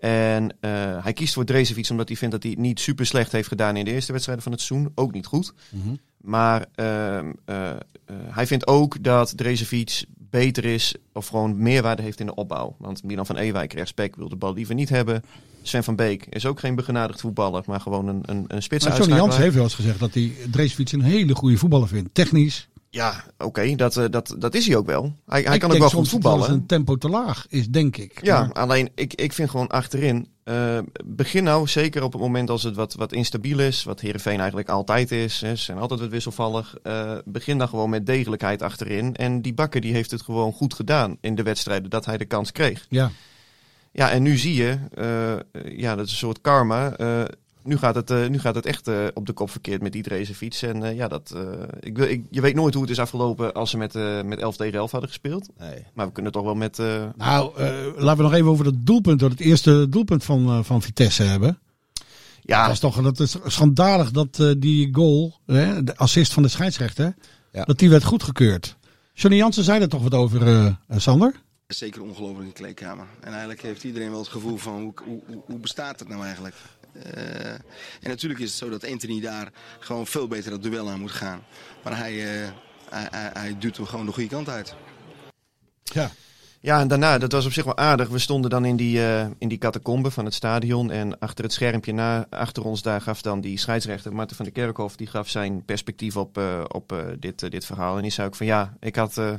En 0.00 0.56
eh, 0.60 0.70
hij 1.04 1.12
kiest 1.12 1.34
voor 1.34 1.44
Drezefiets 1.44 1.90
omdat 1.90 2.08
hij 2.08 2.16
vindt 2.16 2.34
dat 2.34 2.42
hij 2.42 2.52
het 2.52 2.60
niet 2.60 2.80
super 2.80 3.06
slecht 3.06 3.32
heeft 3.32 3.48
gedaan 3.48 3.76
in 3.76 3.84
de 3.84 3.92
eerste 3.92 4.12
wedstrijden 4.12 4.44
van 4.44 4.52
het 4.52 4.60
seizoen. 4.60 4.92
Ook 4.94 5.12
niet 5.12 5.26
goed. 5.26 5.52
Mhm. 5.70 5.94
Maar 6.20 6.66
ehm, 6.74 7.32
eh, 7.44 7.70
eh, 7.70 7.76
hij 8.30 8.46
vindt 8.46 8.66
ook 8.66 9.02
dat 9.02 9.36
Drezefiets 9.36 10.04
beter 10.30 10.64
is 10.64 10.94
of 11.12 11.26
gewoon 11.26 11.62
meerwaarde 11.62 12.02
heeft 12.02 12.20
in 12.20 12.26
de 12.26 12.34
opbouw. 12.34 12.76
Want 12.78 13.02
Milan 13.02 13.26
van 13.26 13.36
Ewijk, 13.36 13.72
rechtsback, 13.72 14.16
wil 14.16 14.28
de 14.28 14.36
bal 14.36 14.54
liever 14.54 14.74
niet 14.74 14.88
hebben. 14.88 15.22
Sven 15.62 15.84
van 15.84 15.96
Beek 15.96 16.26
is 16.30 16.46
ook 16.46 16.60
geen 16.60 16.74
begenadigd 16.74 17.20
voetballer, 17.20 17.62
maar 17.66 17.80
gewoon 17.80 18.08
een, 18.08 18.22
een, 18.24 18.44
een 18.48 18.62
spits 18.62 18.84
Maar 18.84 18.96
Johnny 18.96 19.16
Jans 19.16 19.36
heeft 19.36 19.54
wel 19.54 19.64
eens 19.64 19.74
gezegd 19.74 19.98
dat 19.98 20.14
hij 20.14 20.32
Dreesfiets 20.50 20.92
een 20.92 21.02
hele 21.02 21.34
goede 21.34 21.56
voetballer 21.56 21.88
vindt. 21.88 22.08
Technisch. 22.12 22.68
Ja, 22.90 23.24
oké, 23.38 23.74
dat, 23.74 23.96
eh, 23.96 24.04
dat, 24.10 24.34
dat 24.38 24.54
is 24.54 24.66
hij 24.66 24.76
ook 24.76 24.86
wel. 24.86 25.16
Hij, 25.26 25.42
hij 25.42 25.58
kan 25.58 25.70
ook 25.72 25.78
wel 25.78 25.88
goed 25.88 25.98
dat 25.98 26.08
voetballen. 26.08 26.50
een 26.50 26.66
tempo 26.66 26.96
te 26.96 27.08
laag 27.08 27.46
is, 27.48 27.68
denk 27.68 27.96
ik. 27.96 28.24
Ja, 28.24 28.40
Maar- 28.40 28.52
alleen 28.52 28.88
ik, 28.94 29.14
ik 29.14 29.32
vind 29.32 29.50
gewoon 29.50 29.66
achterin. 29.68 30.28
eh, 30.44 30.78
begin 31.04 31.44
nou 31.44 31.66
zeker 31.66 32.02
op 32.02 32.12
het 32.12 32.20
moment 32.20 32.50
als 32.50 32.62
het 32.62 32.74
wat, 32.74 32.94
wat 32.94 33.12
instabiel 33.12 33.58
is. 33.58 33.84
Wat 33.84 34.00
Herenveen 34.00 34.38
eigenlijk 34.38 34.68
altijd 34.68 35.10
is. 35.12 35.40
Hè, 35.40 35.56
ze 35.56 35.64
zijn 35.64 35.78
altijd 35.78 36.00
wat 36.00 36.08
wisselvallig. 36.08 36.74
eh, 36.82 37.12
begin 37.24 37.58
dan 37.58 37.68
gewoon 37.68 37.90
met 37.90 38.06
degelijkheid 38.06 38.62
achterin. 38.62 39.16
En 39.16 39.42
die 39.42 39.54
bakker 39.54 39.80
die 39.80 39.92
heeft 39.92 40.10
het 40.10 40.22
gewoon 40.22 40.52
goed 40.52 40.74
gedaan 40.74 41.16
in 41.20 41.34
de 41.34 41.42
wedstrijden 41.42 41.90
dat 41.90 42.04
hij 42.04 42.18
de 42.18 42.24
kans 42.24 42.52
kreeg. 42.52 42.86
ja. 42.88 43.10
Ja, 43.92 44.10
en 44.10 44.22
nu 44.22 44.36
zie 44.36 44.54
je, 44.54 44.78
ja, 45.76 45.94
dat 45.96 46.06
is 46.06 46.10
een 46.12 46.18
soort 46.18 46.40
karma. 46.40 46.96
Nu, 47.68 47.76
gaat 47.76 47.94
het, 47.94 48.10
eh, 48.10 48.28
nu 48.28 48.38
gaat 48.38 48.54
het 48.54 48.66
echt 48.66 48.88
eh, 48.88 49.04
op 49.14 49.26
de 49.26 49.32
kop 49.32 49.50
verkeerd 49.50 49.82
met 49.82 49.92
die 49.92 50.26
fiets. 50.34 50.62
En 50.62 50.82
eh, 50.82 50.96
ja, 50.96 51.08
dat, 51.08 51.32
eh, 51.36 51.42
ik, 51.80 51.96
wil- 51.96 52.08
ik, 52.08 52.24
je 52.30 52.40
weet 52.40 52.54
nooit 52.54 52.74
hoe 52.74 52.82
het 52.82 52.92
is 52.92 52.98
afgelopen 52.98 53.52
als 53.54 53.70
ze 53.70 53.76
met, 53.76 53.94
eh 53.94 54.22
met 54.22 54.38
11 54.38 54.56
tegen 54.56 54.78
11 54.78 54.90
hadden 54.90 55.08
gespeeld. 55.10 55.48
Nee. 55.58 55.84
Maar 55.94 56.06
we 56.06 56.12
kunnen 56.12 56.32
toch 56.32 56.44
wel 56.44 56.54
met... 56.54 56.78
eh, 56.78 57.04
Nou, 57.16 57.56
eh, 57.56 57.68
laten 57.96 58.16
we 58.16 58.22
nog 58.22 58.32
even 58.32 58.48
over 58.50 58.64
dat 58.64 58.74
doelpunt, 58.78 59.20
dat 59.20 59.30
het 59.30 59.40
eerste 59.40 59.86
doelpunt 59.88 60.24
van, 60.24 60.46
eh, 60.48 60.62
van 60.62 60.82
Vitesse 60.82 61.22
hebben. 61.22 61.58
ja, 62.40 62.62
Dat 62.62 62.72
is 62.72 62.78
toch 62.80 63.02
dat 63.02 63.20
is 63.20 63.36
schandalig 63.46 64.10
dat 64.10 64.38
eh, 64.40 64.50
die 64.58 64.94
goal, 64.94 65.38
hè, 65.46 65.84
de 65.84 65.96
assist 65.96 66.32
van 66.32 66.42
de 66.42 66.48
scheidsrechter, 66.48 67.14
Ja. 67.52 67.64
dat 67.64 67.78
die 67.78 67.90
werd 67.90 68.04
goedgekeurd. 68.04 68.76
Johnny 69.14 69.38
Jansen 69.38 69.64
zei 69.64 69.80
er 69.80 69.88
toch 69.88 70.02
wat 70.02 70.14
over, 70.14 70.76
Sander? 70.96 71.34
Zeker 71.66 72.02
ongelooflijk 72.02 72.40
in 72.40 72.46
de 72.46 72.52
kleedkamer. 72.52 73.06
En 73.20 73.28
eigenlijk 73.30 73.62
heeft 73.62 73.84
iedereen 73.84 74.10
wel 74.10 74.18
het 74.18 74.28
gevoel 74.28 74.56
van 74.56 74.80
hoe, 74.82 74.92
hoe, 75.04 75.20
hoe- 75.26 75.42
hoe 75.46 75.58
bestaat 75.58 75.98
het 75.98 76.08
nou 76.08 76.24
eigenlijk? 76.24 76.54
Eh, 77.02 77.52
en 78.00 78.08
natuurlijk 78.08 78.40
is 78.40 78.48
het 78.48 78.58
zo 78.58 78.68
dat 78.68 78.90
Anthony 78.90 79.20
daar 79.20 79.52
gewoon 79.78 80.06
veel 80.06 80.28
beter 80.28 80.50
dat 80.50 80.62
duel 80.62 80.90
aan 80.90 81.00
moet 81.00 81.10
gaan. 81.10 81.42
Maar 81.84 81.96
hij, 81.96 82.12
eh, 82.12 82.48
hij, 82.90 83.08
hij, 83.10 83.30
hij 83.32 83.58
duwt 83.58 83.76
hem 83.76 83.86
gewoon 83.86 84.06
de 84.06 84.12
goede 84.12 84.28
kant 84.28 84.48
uit. 84.48 84.74
Ja. 85.82 86.10
Ja, 86.60 86.80
en 86.80 86.88
daarna, 86.88 87.18
dat 87.18 87.32
was 87.32 87.46
op 87.46 87.52
zich 87.52 87.64
wel 87.64 87.76
aardig. 87.76 88.08
We 88.08 88.18
stonden 88.18 88.50
dan 88.50 88.64
in 88.64 88.76
die, 88.76 89.06
eh, 89.06 89.26
in 89.38 89.48
die 89.48 89.58
catacombe 89.58 90.10
van 90.10 90.24
het 90.24 90.34
stadion. 90.34 90.90
En 90.90 91.18
achter 91.18 91.44
het 91.44 91.52
schermpje 91.52 91.92
na, 91.92 92.26
achter 92.30 92.64
ons, 92.64 92.82
daar 92.82 93.00
gaf 93.00 93.22
dan 93.22 93.40
die 93.40 93.58
scheidsrechter, 93.58 94.14
Marten 94.14 94.36
van 94.36 94.44
der 94.44 94.54
Kerkhof, 94.54 94.96
die 94.96 95.06
gaf 95.06 95.28
zijn 95.28 95.64
perspectief 95.64 96.16
op, 96.16 96.38
eh, 96.38 96.64
op 96.68 96.92
eh, 96.92 96.98
dit, 97.18 97.50
dit 97.50 97.64
verhaal. 97.64 97.96
En 97.96 98.02
die 98.02 98.10
zei 98.10 98.26
ook 98.26 98.34
van 98.34 98.46
ja, 98.46 98.76
ik 98.80 98.96
had, 98.96 99.18
eh, 99.18 99.32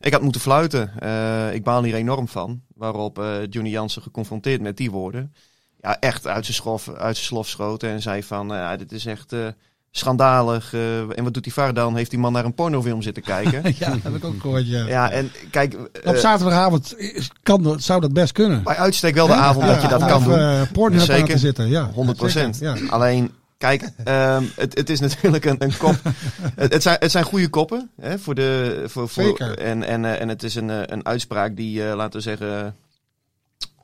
ik 0.00 0.12
had 0.12 0.22
moeten 0.22 0.40
fluiten. 0.40 1.00
Eh, 1.00 1.54
ik 1.54 1.64
baal 1.64 1.82
hier 1.82 1.94
enorm 1.94 2.28
van. 2.28 2.62
Waarop 2.74 3.18
eh, 3.18 3.46
Johnny 3.50 3.70
Jansen 3.70 4.02
geconfronteerd 4.02 4.60
met 4.60 4.76
die 4.76 4.90
woorden. 4.90 5.34
Ja, 5.82 5.96
echt 6.00 6.26
uit 6.26 6.44
zijn, 6.44 6.56
schrof, 6.56 6.88
uit 6.88 7.16
zijn 7.16 7.26
slof 7.26 7.48
schoten. 7.48 7.90
En 7.90 8.02
zei 8.02 8.22
van, 8.22 8.46
nou 8.46 8.60
ja, 8.60 8.76
dit 8.76 8.92
is 8.92 9.06
echt 9.06 9.32
eh, 9.32 9.46
schandalig. 9.90 10.74
eh, 10.74 10.98
en 11.18 11.24
wat 11.24 11.34
doet 11.34 11.42
die 11.44 11.52
VAR 11.52 11.74
dan? 11.74 11.96
Heeft 11.96 12.10
die 12.10 12.18
man 12.18 12.32
naar 12.32 12.44
een 12.44 12.54
pornofilm 12.54 13.02
zitten 13.02 13.22
kijken? 13.22 13.62
ja, 13.78 13.90
dat 13.90 14.02
heb 14.02 14.14
ik 14.14 14.24
ook 14.24 14.40
gehoord, 14.40 14.68
ja. 14.68 14.86
ja, 14.86 15.10
en 15.10 15.30
kijk... 15.50 15.74
Op 15.78 15.88
eh, 16.04 16.14
zaterdagavond 16.14 16.98
is- 16.98 17.30
kan, 17.42 17.80
zou 17.80 18.00
dat 18.00 18.12
best 18.12 18.32
kunnen. 18.32 18.62
bij 18.62 18.76
uitstek 18.76 19.14
wel 19.14 19.26
de 19.26 19.32
avond 19.32 19.66
dat 19.66 19.82
je 19.82 19.88
dat 19.88 20.04
kan 20.04 20.22
doen. 20.24 20.66
Pornhub 20.72 21.00
aan 21.00 21.06
Zeker. 21.06 21.34
te 21.34 21.38
zitten, 21.38 21.68
ja. 21.68 21.90
100 21.90 22.18
procent. 22.18 22.58
Ja. 22.58 22.76
Alleen, 22.88 23.30
kijk, 23.58 23.90
ehm, 24.04 24.44
het, 24.56 24.76
het 24.78 24.90
is 24.90 25.00
natuurlijk 25.00 25.44
een, 25.44 25.56
een 25.58 25.76
kop. 25.76 25.96
Het, 26.54 26.72
het, 26.72 26.82
zijn, 26.82 26.96
het 27.00 27.10
zijn 27.10 27.24
goede 27.24 27.48
koppen. 27.48 27.90
Hè, 28.00 28.18
voor 28.18 28.34
de, 28.34 28.82
voor, 28.86 29.08
voor, 29.08 29.22
Zeker. 29.24 29.58
En, 29.58 29.82
en, 29.82 30.04
en 30.20 30.28
het 30.28 30.42
is 30.42 30.54
een, 30.54 30.92
een 30.92 31.06
uitspraak 31.06 31.56
die, 31.56 31.82
laten 31.82 32.12
we 32.12 32.20
zeggen, 32.20 32.76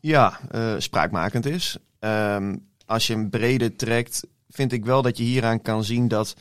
ja, 0.01 0.39
spraakmakend 0.79 1.47
is. 1.47 1.77
Ehm, 1.99 2.57
als 2.87 3.07
je 3.07 3.13
hem 3.13 3.31
breder 3.31 3.77
trekt, 3.77 4.27
vind 4.51 4.73
ik 4.73 4.85
wel 4.85 5.03
dat 5.03 5.17
je 5.17 5.23
hieraan 5.25 5.63
kan 5.63 5.85
zien 5.85 6.09
dat 6.09 6.35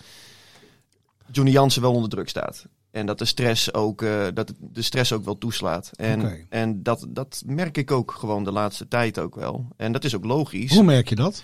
Johnny 1.31 1.51
Jansen 1.53 1.81
wel 1.81 1.93
onder 1.93 2.09
druk 2.09 2.29
staat. 2.29 2.65
En 2.91 3.05
dat 3.05 3.17
de 3.19 3.25
stress 3.25 3.73
ook, 3.73 4.01
eh, 4.01 4.25
dat 4.33 4.53
de 4.59 4.81
stress 4.81 5.11
ook 5.13 5.25
wel 5.25 5.37
toeslaat. 5.37 5.91
En, 5.95 6.19
en 6.49 6.83
dat, 6.83 7.05
dat 7.09 7.43
merk 7.45 7.77
ik 7.77 7.91
ook 7.91 8.11
gewoon 8.11 8.43
de 8.43 8.51
laatste 8.51 8.87
tijd 8.87 9.19
ook 9.19 9.35
wel. 9.35 9.67
En 9.77 9.91
dat 9.91 10.03
is 10.03 10.15
ook 10.15 10.25
logisch. 10.25 10.73
Hoe 10.73 10.83
merk 10.83 11.09
je 11.09 11.15
dat? 11.15 11.43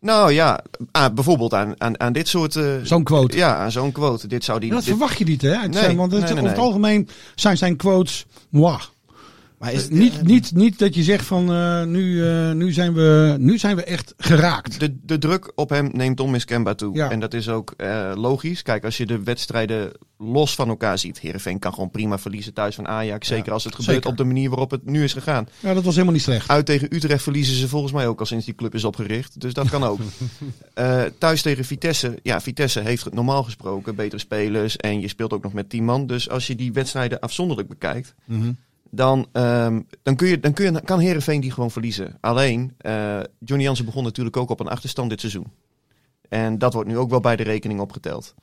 Nou 0.00 0.32
ja, 0.32 0.64
ah, 0.90 1.14
bijvoorbeeld 1.14 1.54
aan, 1.54 1.80
aan, 1.80 2.00
aan 2.00 2.12
dit 2.12 2.28
soort... 2.28 2.56
eh, 2.56 2.74
Zo'n 2.82 3.02
quote. 3.02 3.36
Ja, 3.36 3.56
aan 3.56 3.70
zo'n 3.72 3.92
quote. 3.92 4.26
Dit 4.26 4.44
zou 4.44 4.60
die... 4.60 4.70
dat 4.70 4.78
dit- 4.78 4.88
verwacht 4.88 5.18
je 5.18 5.24
niet, 5.24 5.42
hè? 5.42 5.56
Nee, 5.68 5.72
zijn, 5.72 5.96
want 5.96 6.12
het, 6.12 6.20
nee, 6.20 6.30
nee, 6.32 6.38
over 6.38 6.48
het 6.48 6.58
algemeen 6.64 7.08
zijn 7.34 7.56
zijn 7.56 7.76
quotes. 7.76 8.26
Maar 9.62 9.72
is, 9.72 9.88
Eh, 9.88 9.90
niet, 9.92 10.22
niet, 10.22 10.54
niet 10.54 10.78
dat 10.78 10.94
je 10.94 11.02
zegt 11.02 11.26
van 11.26 11.52
eh, 11.52 11.84
nu, 11.84 12.28
eh, 12.28 12.52
nu, 12.52 12.72
zijn 12.72 12.94
we, 12.94 13.36
nu 13.38 13.58
zijn 13.58 13.76
we 13.76 13.84
echt 13.84 14.14
geraakt. 14.16 14.80
de, 14.80 14.96
de 15.02 15.18
druk 15.18 15.52
op 15.54 15.68
hem 15.70 15.90
neemt 15.92 16.20
onmiskenbaar 16.20 16.76
toe. 16.76 16.96
Ja. 16.96 17.10
En 17.10 17.20
dat 17.20 17.34
is 17.34 17.48
ook 17.48 17.74
eh, 17.76 18.12
logisch. 18.14 18.62
Kijk, 18.62 18.84
als 18.84 18.96
je 18.96 19.06
de 19.06 19.22
wedstrijden 19.22 19.92
los 20.18 20.54
van 20.54 20.68
elkaar 20.68 20.98
ziet. 20.98 21.18
Heerenveen 21.20 21.58
kan 21.58 21.72
gewoon 21.74 21.90
prima 21.90 22.18
verliezen 22.18 22.52
thuis 22.54 22.74
van 22.74 22.88
Ajax. 22.88 23.28
Zeker 23.28 23.52
als 23.52 23.64
het 23.64 23.74
gebeurt 23.74 23.94
zeker. 23.94 24.10
op 24.10 24.16
de 24.16 24.24
manier 24.24 24.48
waarop 24.48 24.70
het 24.70 24.84
nu 24.84 25.02
is 25.02 25.12
gegaan. 25.12 25.48
Ja, 25.60 25.74
dat 25.74 25.84
was 25.84 25.92
helemaal 25.94 26.14
niet 26.14 26.22
slecht. 26.22 26.48
Uit 26.48 26.66
tegen 26.66 26.94
Utrecht 26.94 27.22
verliezen 27.22 27.54
ze 27.54 27.68
volgens 27.68 27.92
mij 27.92 28.06
ook 28.06 28.20
al 28.20 28.26
sinds 28.26 28.44
die 28.44 28.54
club 28.54 28.74
is 28.74 28.84
opgericht. 28.84 29.40
Dus 29.40 29.52
dat 29.54 29.68
kan 29.70 29.84
ook. 29.84 30.00
Eh, 30.74 31.02
thuis 31.18 31.42
tegen 31.42 31.64
Vitesse. 31.64 32.18
Ja, 32.22 32.40
Vitesse 32.40 32.80
heeft 32.80 33.12
normaal 33.12 33.42
gesproken 33.42 33.94
betere 33.94 34.20
spelers. 34.20 34.76
En 34.76 35.00
je 35.00 35.08
speelt 35.08 35.32
ook 35.32 35.42
nog 35.42 35.52
met 35.52 35.68
10 35.70 35.84
man. 35.84 36.06
Dus 36.06 36.28
als 36.30 36.46
je 36.46 36.54
die 36.54 36.72
wedstrijden 36.72 37.20
afzonderlijk 37.20 37.68
bekijkt. 37.68 38.14
Mhm. 38.24 38.50
Dan, 38.94 39.26
ehm, 39.32 39.80
dan, 40.02 40.16
kun 40.16 40.28
je, 40.28 40.40
dan 40.40 40.52
kun 40.52 40.72
je, 40.72 40.80
kan 40.80 40.98
Herenveen 40.98 41.40
die 41.40 41.50
gewoon 41.50 41.70
verliezen. 41.70 42.16
Alleen, 42.20 42.74
eh, 42.78 43.20
Johnny 43.38 43.64
Jansen 43.64 43.84
begon 43.84 44.04
natuurlijk 44.04 44.36
ook 44.36 44.50
op 44.50 44.60
een 44.60 44.68
achterstand 44.68 45.10
dit 45.10 45.20
seizoen. 45.20 45.46
En 46.28 46.58
dat 46.58 46.72
wordt 46.72 46.88
nu 46.88 46.98
ook 46.98 47.10
wel 47.10 47.20
bij 47.20 47.36
de 47.36 47.42
rekening 47.42 47.80
opgeteld. 47.80 48.34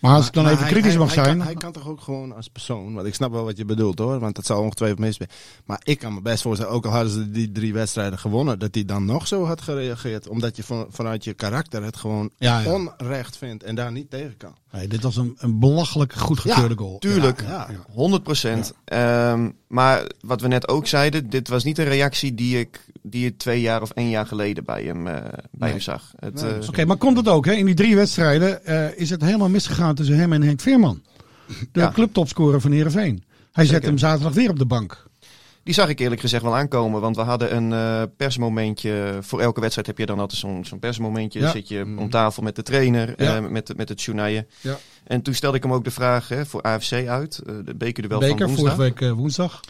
Maar 0.00 0.14
als 0.14 0.26
ik 0.26 0.32
dan 0.32 0.42
Maar 0.42 0.52
even 0.52 0.64
hij- 0.64 0.72
kritisch 0.72 0.92
hij- 0.94 1.00
mag 1.04 1.14
hij 1.14 1.24
zijn. 1.24 1.36
Kan, 1.36 1.46
hij 1.46 1.54
kan 1.54 1.72
toch 1.72 1.88
ook 1.88 2.00
gewoon 2.00 2.36
als 2.36 2.48
persoon, 2.48 2.94
want 2.94 3.06
ik 3.06 3.14
snap 3.14 3.32
wel 3.32 3.44
wat 3.44 3.56
je 3.56 3.64
bedoelt 3.64 3.98
hoor, 3.98 4.18
want 4.18 4.34
dat 4.34 4.46
zou 4.46 4.62
ongetwijfeld 4.62 4.98
mis 5.00 5.16
zijn. 5.16 5.28
Maar 5.64 5.80
ik 5.84 5.98
kan 5.98 6.14
me 6.14 6.20
best 6.20 6.42
voorstellen, 6.42 6.72
ook 6.72 6.84
al 6.86 6.90
hadden 6.92 7.12
ze 7.12 7.30
die 7.30 7.52
drie 7.52 7.72
wedstrijden 7.72 8.18
gewonnen, 8.18 8.58
dat 8.58 8.74
hij 8.74 8.84
dan 8.84 9.04
nog 9.04 9.26
zo 9.26 9.44
had 9.44 9.60
gereageerd. 9.62 10.28
Omdat 10.28 10.56
je 10.56 10.62
van, 10.64 10.86
vanuit 10.90 11.24
je 11.24 11.34
karakter 11.34 11.82
het 11.84 11.96
gewoon 11.96 12.30
Ja, 12.38 12.60
ja. 12.60 12.72
onrecht 12.72 13.36
vindt 13.36 13.62
en 13.62 13.74
daar 13.74 13.92
niet 13.92 14.10
tegen 14.10 14.36
kan. 14.36 14.54
Nee, 14.72 14.88
dit 14.88 15.02
was 15.02 15.16
een, 15.16 15.34
een 15.38 15.58
belachelijk 15.58 16.12
goed 16.12 16.38
gekeurde 16.40 16.76
goal. 16.76 16.98
Tuurlijk, 16.98 17.40
Ja, 17.42 17.66
ja. 17.70 17.92
100 17.94 18.22
procent. 18.22 18.72
Ehm, 18.84 19.50
maar 19.68 20.10
wat 20.20 20.40
we 20.40 20.48
net 20.48 20.68
ook 20.68 20.86
zeiden, 20.86 21.30
dit 21.30 21.48
was 21.48 21.64
niet 21.64 21.78
een 21.78 21.84
reactie 21.84 22.34
die 22.34 22.58
ik, 22.58 22.86
die 23.02 23.26
ik 23.26 23.38
twee 23.38 23.60
jaar 23.60 23.82
of 23.82 23.90
één 23.90 24.08
jaar 24.10 24.26
geleden 24.26 24.64
bij 24.64 24.82
hem, 24.84 25.06
eh, 25.06 25.14
bij 25.22 25.32
Nee. 25.50 25.70
hem 25.70 25.80
zag. 25.80 26.12
Nee, 26.18 26.52
eh, 26.52 26.68
Oké, 26.68 26.84
maar 26.84 26.96
komt 26.96 27.16
het 27.16 27.28
ook, 27.28 27.44
hè? 27.46 27.52
In 27.52 27.66
die 27.66 27.74
drie 27.74 27.96
wedstrijden 27.96 28.64
eh, 28.64 28.98
is 28.98 29.10
het 29.10 29.22
helemaal 29.22 29.48
misgegaan 29.48 29.94
tussen 29.94 30.16
hem 30.18 30.32
en 30.32 30.42
Henk 30.42 30.60
Veerman. 30.60 31.02
De 31.72 31.80
Ja. 31.80 31.90
clubtopscorer 31.94 32.60
van 32.60 32.72
Heerenveen. 32.72 33.22
Hij 33.52 33.64
zet 33.64 33.72
Zeker. 33.74 33.88
hem 33.88 33.98
zaterdag 33.98 34.32
weer 34.34 34.50
op 34.50 34.58
de 34.58 34.66
bank. 34.66 35.08
Die 35.62 35.74
zag 35.74 35.88
ik 35.88 35.98
eerlijk 35.98 36.20
gezegd 36.20 36.42
wel 36.42 36.56
aankomen. 36.56 37.00
Want 37.00 37.16
we 37.16 37.22
hadden 37.22 37.56
een 37.56 37.72
eh, 37.72 38.02
persmomentje. 38.16 39.18
Voor 39.20 39.40
elke 39.40 39.60
wedstrijd 39.60 39.86
heb 39.86 39.98
je 39.98 40.06
dan 40.06 40.18
altijd 40.18 40.40
zo'n 40.40 40.64
zo'n 40.64 40.78
persmomentje. 40.78 41.40
Ja. 41.40 41.50
Zit 41.50 41.68
je 41.68 41.94
om 41.98 42.10
tafel 42.10 42.42
met 42.42 42.56
de 42.56 42.62
trainer, 42.62 43.14
Ja. 43.16 43.36
eh, 43.36 43.48
met, 43.48 43.76
met 43.76 43.88
het 43.88 44.02
journaille. 44.02 44.46
Ja. 44.60 44.78
En 45.04 45.22
toen 45.22 45.34
stelde 45.34 45.56
ik 45.56 45.62
hem 45.62 45.72
ook 45.72 45.84
de 45.84 45.90
vraag 45.90 46.28
hè, 46.28 46.46
voor 46.46 46.62
AFC 46.62 46.92
uit. 46.92 47.38
eh, 47.46 47.54
de 47.64 47.74
bekerduel 47.74 48.20
van 48.20 48.28
woensdag. 48.38 48.56
vorige 48.56 49.04
week 49.04 49.14
woensdag. 49.16 49.60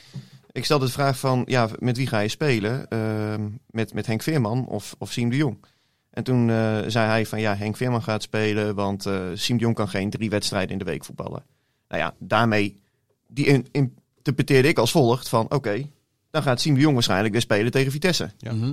Ik 0.53 0.65
stelde 0.65 0.85
de 0.87 0.93
vraag 0.93 1.19
van, 1.19 1.43
ja, 1.47 1.69
met 1.79 1.97
wie 1.97 2.07
ga 2.07 2.19
je 2.19 2.29
spelen? 2.29 2.89
Ehm, 2.89 3.49
met, 3.71 3.95
met 3.95 4.07
Henk 4.07 4.23
Veerman 4.23 4.67
of, 4.67 4.95
of 4.99 5.13
Siem 5.13 5.31
de 5.31 5.37
Jong? 5.37 5.65
En 6.11 6.25
toen 6.25 6.51
eh, 6.51 6.79
zei 6.87 7.09
hij 7.09 7.27
van, 7.27 7.41
ja, 7.41 7.57
Henk 7.57 7.77
Veerman 7.77 8.03
gaat 8.03 8.23
spelen, 8.23 8.75
want 8.75 9.07
eh 9.07 9.23
Siem 9.35 9.57
de 9.57 9.63
Jong 9.63 9.75
kan 9.75 9.89
geen 9.89 10.11
drie 10.11 10.31
wedstrijden 10.31 10.71
in 10.73 10.79
de 10.79 10.85
week 10.85 11.05
voetballen. 11.05 11.45
Nou 11.89 12.03
ja, 12.03 12.15
daarmee, 12.19 12.81
die 13.29 13.47
in- 13.47 13.69
interpreteerde 14.17 14.69
ik 14.69 14.79
als 14.79 14.91
volgt 14.91 15.29
van, 15.29 15.51
oké, 15.51 15.87
dan 16.31 16.43
gaat 16.43 16.61
Siem 16.61 16.75
de 16.75 16.81
Jong 16.81 16.95
waarschijnlijk 16.95 17.33
weer 17.33 17.41
spelen 17.43 17.71
tegen 17.73 17.93
Vitesse. 17.93 18.31
Ja. 18.39 18.53
Mhm. 18.53 18.73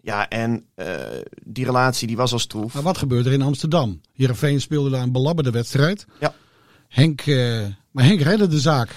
Ja, 0.00 0.28
en 0.28 0.64
eh, 0.74 0.96
die 1.44 1.64
relatie 1.64 2.06
die 2.06 2.16
was 2.16 2.32
al 2.32 2.38
stroef. 2.38 2.74
Maar 2.74 2.82
wat 2.82 2.98
gebeurde 2.98 3.28
er 3.28 3.34
in 3.34 3.42
Amsterdam? 3.42 4.00
Heerenveen 4.12 4.60
speelde 4.60 4.90
daar 4.90 5.02
een 5.02 5.12
belabberde 5.12 5.50
wedstrijd. 5.50 6.06
Ja. 6.20 6.34
Henk, 6.88 7.20
eh, 7.20 7.66
maar 7.90 8.04
Henk 8.04 8.20
redde 8.20 8.46
de 8.46 8.60
zaak. 8.60 8.96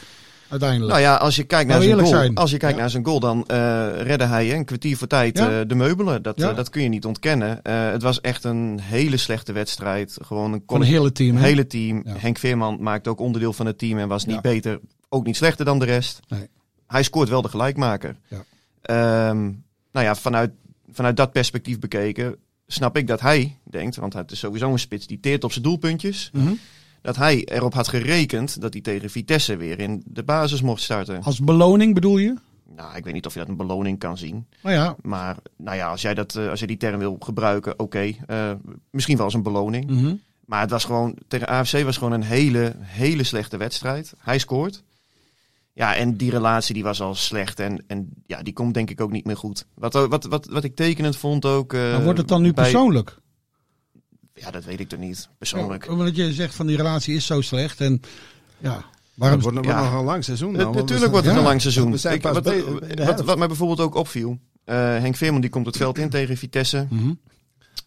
Uiteindelijk. 0.50 0.91
Nou 0.91 1.01
ja, 1.01 1.15
als 1.15 1.36
je 1.36 1.44
kijkt 1.44 1.70
naar 1.70 1.82
zijn 1.82 1.94
goal, 2.00 2.08
zijn. 2.08 2.36
als 2.36 2.51
je 2.51 2.58
kijkt 2.58 2.75
Ja. 2.75 2.82
naar 2.82 2.89
zijn 2.89 3.06
goal, 3.06 3.20
dan 3.20 3.44
eh 3.48 3.88
redde 4.01 4.25
hij 4.25 4.53
een 4.56 4.65
kwartier 4.65 4.98
voor 4.98 5.08
tijd 5.08 5.38
Ja. 5.38 5.60
eh, 5.60 5.68
de 5.68 5.75
meubelen. 5.75 6.22
Dat, 6.22 6.39
Ja. 6.39 6.50
eh, 6.50 6.56
dat 6.56 6.70
kun 6.70 6.82
je 6.84 6.89
niet 6.89 7.06
ontkennen. 7.06 7.60
Het 7.91 8.01
was 8.01 8.22
echt 8.22 8.44
een 8.44 8.79
hele 8.82 9.18
slechte 9.18 9.51
wedstrijd. 9.51 10.18
Gewoon 10.22 10.53
een, 10.53 10.63
Van 10.68 10.82
een 10.82 10.88
hele 10.88 11.12
team. 11.12 11.36
hè? 11.36 11.44
hele 11.44 11.68
team. 11.68 12.03
Henk 12.08 12.38
Veerman 12.38 12.77
maakte 12.82 13.10
ook 13.10 13.20
onderdeel 13.20 13.53
van 13.53 13.65
het 13.65 13.77
team 13.77 13.98
en 13.98 14.08
was 14.08 14.25
niet 14.25 14.41
beter, 14.41 14.79
ook 15.10 15.25
niet 15.25 15.36
slechter 15.36 15.65
dan 15.65 15.79
de 15.79 15.86
rest. 15.86 16.20
Nee. 16.27 16.48
Hij 16.88 17.03
scoort 17.03 17.29
wel 17.29 17.41
de 17.41 17.50
gelijkmaker. 17.50 18.15
Ja. 18.27 18.44
Ehm, 18.82 19.41
nou 19.91 20.06
ja, 20.06 20.15
vanuit, 20.15 20.51
vanuit 20.91 21.18
dat 21.18 21.32
perspectief 21.32 21.79
bekeken 21.79 22.36
snap 22.68 22.98
ik 22.98 23.08
dat 23.08 23.20
hij 23.22 23.58
denkt, 23.63 23.96
want 23.96 24.13
het 24.13 24.32
is 24.32 24.39
sowieso 24.39 24.72
een 24.72 24.79
spits 24.79 25.08
die 25.08 25.20
teert 25.20 25.44
op 25.44 25.51
zijn 25.51 25.63
doelpuntjes, 25.63 26.29
Mhm. 26.34 26.51
Dat 27.01 27.15
hij 27.15 27.44
erop 27.46 27.74
had 27.74 27.88
gerekend 27.88 28.62
dat 28.62 28.74
hij 28.74 28.82
tegen 28.82 29.10
Vitesse 29.10 29.58
weer 29.58 29.79
in 29.79 30.03
de 30.06 30.24
basis 30.24 30.62
mocht 30.62 30.82
starten. 30.82 31.24
Als 31.24 31.39
beloning 31.39 31.94
bedoel 31.94 32.18
je? 32.18 32.36
Nou, 32.75 32.96
ik 32.96 33.03
weet 33.03 33.13
niet 33.13 33.25
of 33.25 33.34
je 33.34 33.39
dat 33.39 33.48
een 33.48 33.58
beloning 33.58 34.00
kan 34.00 34.18
zien. 34.18 34.46
Nou 34.63 34.75
ja. 34.75 34.96
Maar 35.01 35.38
nou 35.58 35.77
ja, 35.77 35.89
als 35.89 36.01
jij, 36.01 36.13
dat, 36.13 36.36
eh, 36.36 36.50
als 36.50 36.60
je 36.60 36.68
die 36.68 36.77
term 36.77 37.00
wil 37.00 37.15
gebruiken, 37.20 37.79
oké. 37.79 38.12
eh, 38.27 38.51
misschien 38.91 39.15
wel 39.15 39.25
als 39.25 39.34
een 39.34 39.44
beloning. 39.44 39.89
Mhm. 39.89 40.13
Maar 40.46 40.62
het 40.62 40.70
was 40.70 40.84
gewoon, 40.86 41.15
tegen 41.27 41.48
AFC 41.48 41.84
was 41.84 41.98
gewoon 41.98 42.13
een 42.13 42.24
hele, 42.24 42.74
hele 42.79 43.24
slechte 43.24 43.58
wedstrijd. 43.58 44.13
Hij 44.18 44.38
scoort. 44.39 44.84
Ja, 45.74 45.96
en 45.96 46.15
die 46.18 46.29
relatie 46.32 46.74
die 46.74 46.84
was 46.84 47.01
al 47.01 47.15
slecht. 47.15 47.60
En, 47.60 47.84
en 47.88 48.10
ja, 48.25 48.41
die 48.44 48.53
komt 48.53 48.74
denk 48.74 48.89
ik 48.89 49.01
ook 49.01 49.12
niet 49.12 49.25
meer 49.25 49.38
goed. 49.38 49.65
Wat, 49.74 49.94
wat, 49.94 50.24
wat, 50.25 50.46
wat 50.46 50.63
ik 50.63 50.75
tekenend 50.75 51.18
vond 51.18 51.46
ook... 51.46 51.74
eh, 51.74 51.91
Maar 51.91 52.03
wordt 52.03 52.20
het 52.20 52.27
dan 52.27 52.41
nu 52.41 52.53
bij- 52.53 52.63
persoonlijk? 52.63 53.18
Ja, 54.39 54.51
dat 54.51 54.63
weet 54.63 54.79
ik 54.79 54.89
toch 54.89 55.00
niet. 55.00 55.29
Persoonlijk. 55.38 55.86
Ja, 55.86 55.91
omdat 55.91 56.15
je 56.15 56.34
zegt 56.34 56.55
van 56.55 56.67
die 56.67 56.77
relatie 56.77 57.15
is 57.15 57.25
zo 57.25 57.41
slecht. 57.41 57.81
En 57.81 58.01
ja, 58.58 58.84
waarom... 59.13 59.38
Het 59.39 59.48
wordt 59.51 59.65
nog 59.67 59.75
Ja. 59.75 59.84
nog 59.84 60.00
een 60.00 60.05
lang 60.05 60.24
seizoen 60.24 60.51
we 60.51 60.58
Natuurlijk 60.63 61.12
wordt 61.12 61.25
het 61.25 61.36
ja, 61.36 61.41
een 61.41 61.48
lang 61.48 61.62
seizoen. 61.62 61.93
Ik- 61.93 62.22
wat, 62.22 62.53
wat, 63.05 63.22
wat 63.22 63.38
mij 63.38 63.48
bijvoorbeeld 63.48 63.79
ook 63.79 63.96
opviel. 63.96 64.39
eh, 64.63 64.75
Henk 64.75 65.15
Veerman 65.15 65.41
die 65.41 65.50
komt 65.50 65.65
het 65.65 65.77
veld 65.77 65.98
in 65.98 66.10
tegen 66.10 66.38
Vitesse. 66.38 66.88
Mhm. 66.89 67.13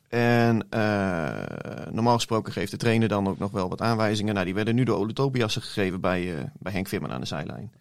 En 0.08 0.66
eh, 0.70 1.92
normaal 1.92 2.14
gesproken 2.14 2.52
geeft 2.52 2.70
de 2.70 2.76
trainer 2.76 3.08
dan 3.08 3.28
ook 3.28 3.38
nog 3.38 3.50
wel 3.50 3.68
wat 3.68 3.80
aanwijzingen. 3.80 4.34
Nou, 4.34 4.46
die 4.46 4.54
werden 4.54 4.74
nu 4.74 4.84
door 4.84 4.98
Ole 4.98 5.12
Tobiasen 5.12 5.62
gegeven 5.62 6.00
bij, 6.00 6.36
eh, 6.38 6.44
bij 6.58 6.72
Henk 6.72 6.88
Veerman 6.88 7.12
aan 7.12 7.20
de 7.20 7.26
zijlijn. 7.26 7.72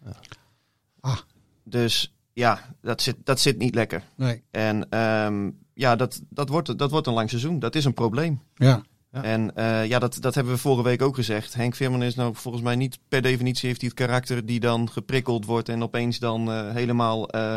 Ah. 1.00 1.16
Dus 1.64 2.14
ja, 2.32 2.60
dat 2.80 3.02
zit, 3.02 3.16
dat 3.24 3.40
zit 3.40 3.58
niet 3.58 3.74
lekker. 3.74 4.02
Nee, 4.14 4.42
En 4.50 4.88
ehm, 4.90 5.50
ja, 5.74 5.96
dat, 5.96 6.20
dat, 6.30 6.48
wordt, 6.48 6.78
dat 6.78 6.90
wordt 6.90 7.06
een 7.06 7.12
lang 7.12 7.28
seizoen. 7.28 7.58
Dat 7.58 7.74
is 7.74 7.84
een 7.84 7.94
probleem. 7.94 8.40
ja. 8.54 8.82
Ja. 9.12 9.22
En 9.22 9.56
eh, 9.56 9.86
ja, 9.86 9.98
dat, 9.98 10.16
dat 10.20 10.34
hebben 10.34 10.52
we 10.52 10.58
vorige 10.58 10.82
week 10.82 11.02
ook 11.02 11.14
gezegd. 11.14 11.54
Henk 11.54 11.74
Veerman 11.74 12.02
is 12.02 12.14
nou 12.14 12.34
volgens 12.34 12.64
mij 12.64 12.76
niet 12.76 12.98
per 13.08 13.22
definitie 13.22 13.68
heeft 13.68 13.80
hij 13.80 13.90
het 13.94 13.98
karakter 13.98 14.46
die 14.46 14.60
dan 14.60 14.90
geprikkeld 14.90 15.44
wordt 15.44 15.68
en 15.68 15.82
opeens 15.82 16.18
dan 16.18 16.52
eh, 16.52 16.70
helemaal 16.70 17.28
eh, 17.28 17.56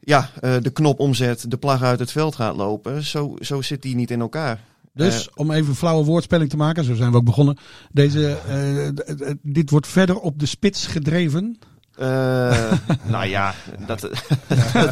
ja, 0.00 0.30
eh, 0.40 0.56
de 0.60 0.70
knop 0.70 1.00
omzet, 1.00 1.50
de 1.50 1.56
plag 1.56 1.82
uit 1.82 1.98
het 1.98 2.12
veld 2.12 2.34
gaat 2.34 2.56
lopen. 2.56 3.02
Zo, 3.02 3.36
zo 3.40 3.62
zit 3.62 3.84
hij 3.84 3.92
niet 3.92 4.10
in 4.10 4.20
elkaar. 4.20 4.60
Dus 4.94 5.30
om 5.34 5.50
even 5.50 5.68
een 5.68 5.74
flauwe 5.74 6.04
woordspelling 6.04 6.50
te 6.50 6.56
maken, 6.56 6.84
zo 6.84 6.94
zijn 6.94 7.10
we 7.10 7.16
ook 7.16 7.24
begonnen. 7.24 7.56
Deze, 7.92 8.36
eh, 8.36 9.34
dit 9.42 9.70
wordt 9.70 9.86
verder 9.86 10.18
op 10.18 10.38
de 10.38 10.46
spits 10.46 10.86
gedreven. 10.86 11.58
Eh, 11.98 12.72
nou 13.02 13.26
ja, 13.26 13.54
dat, 13.86 14.08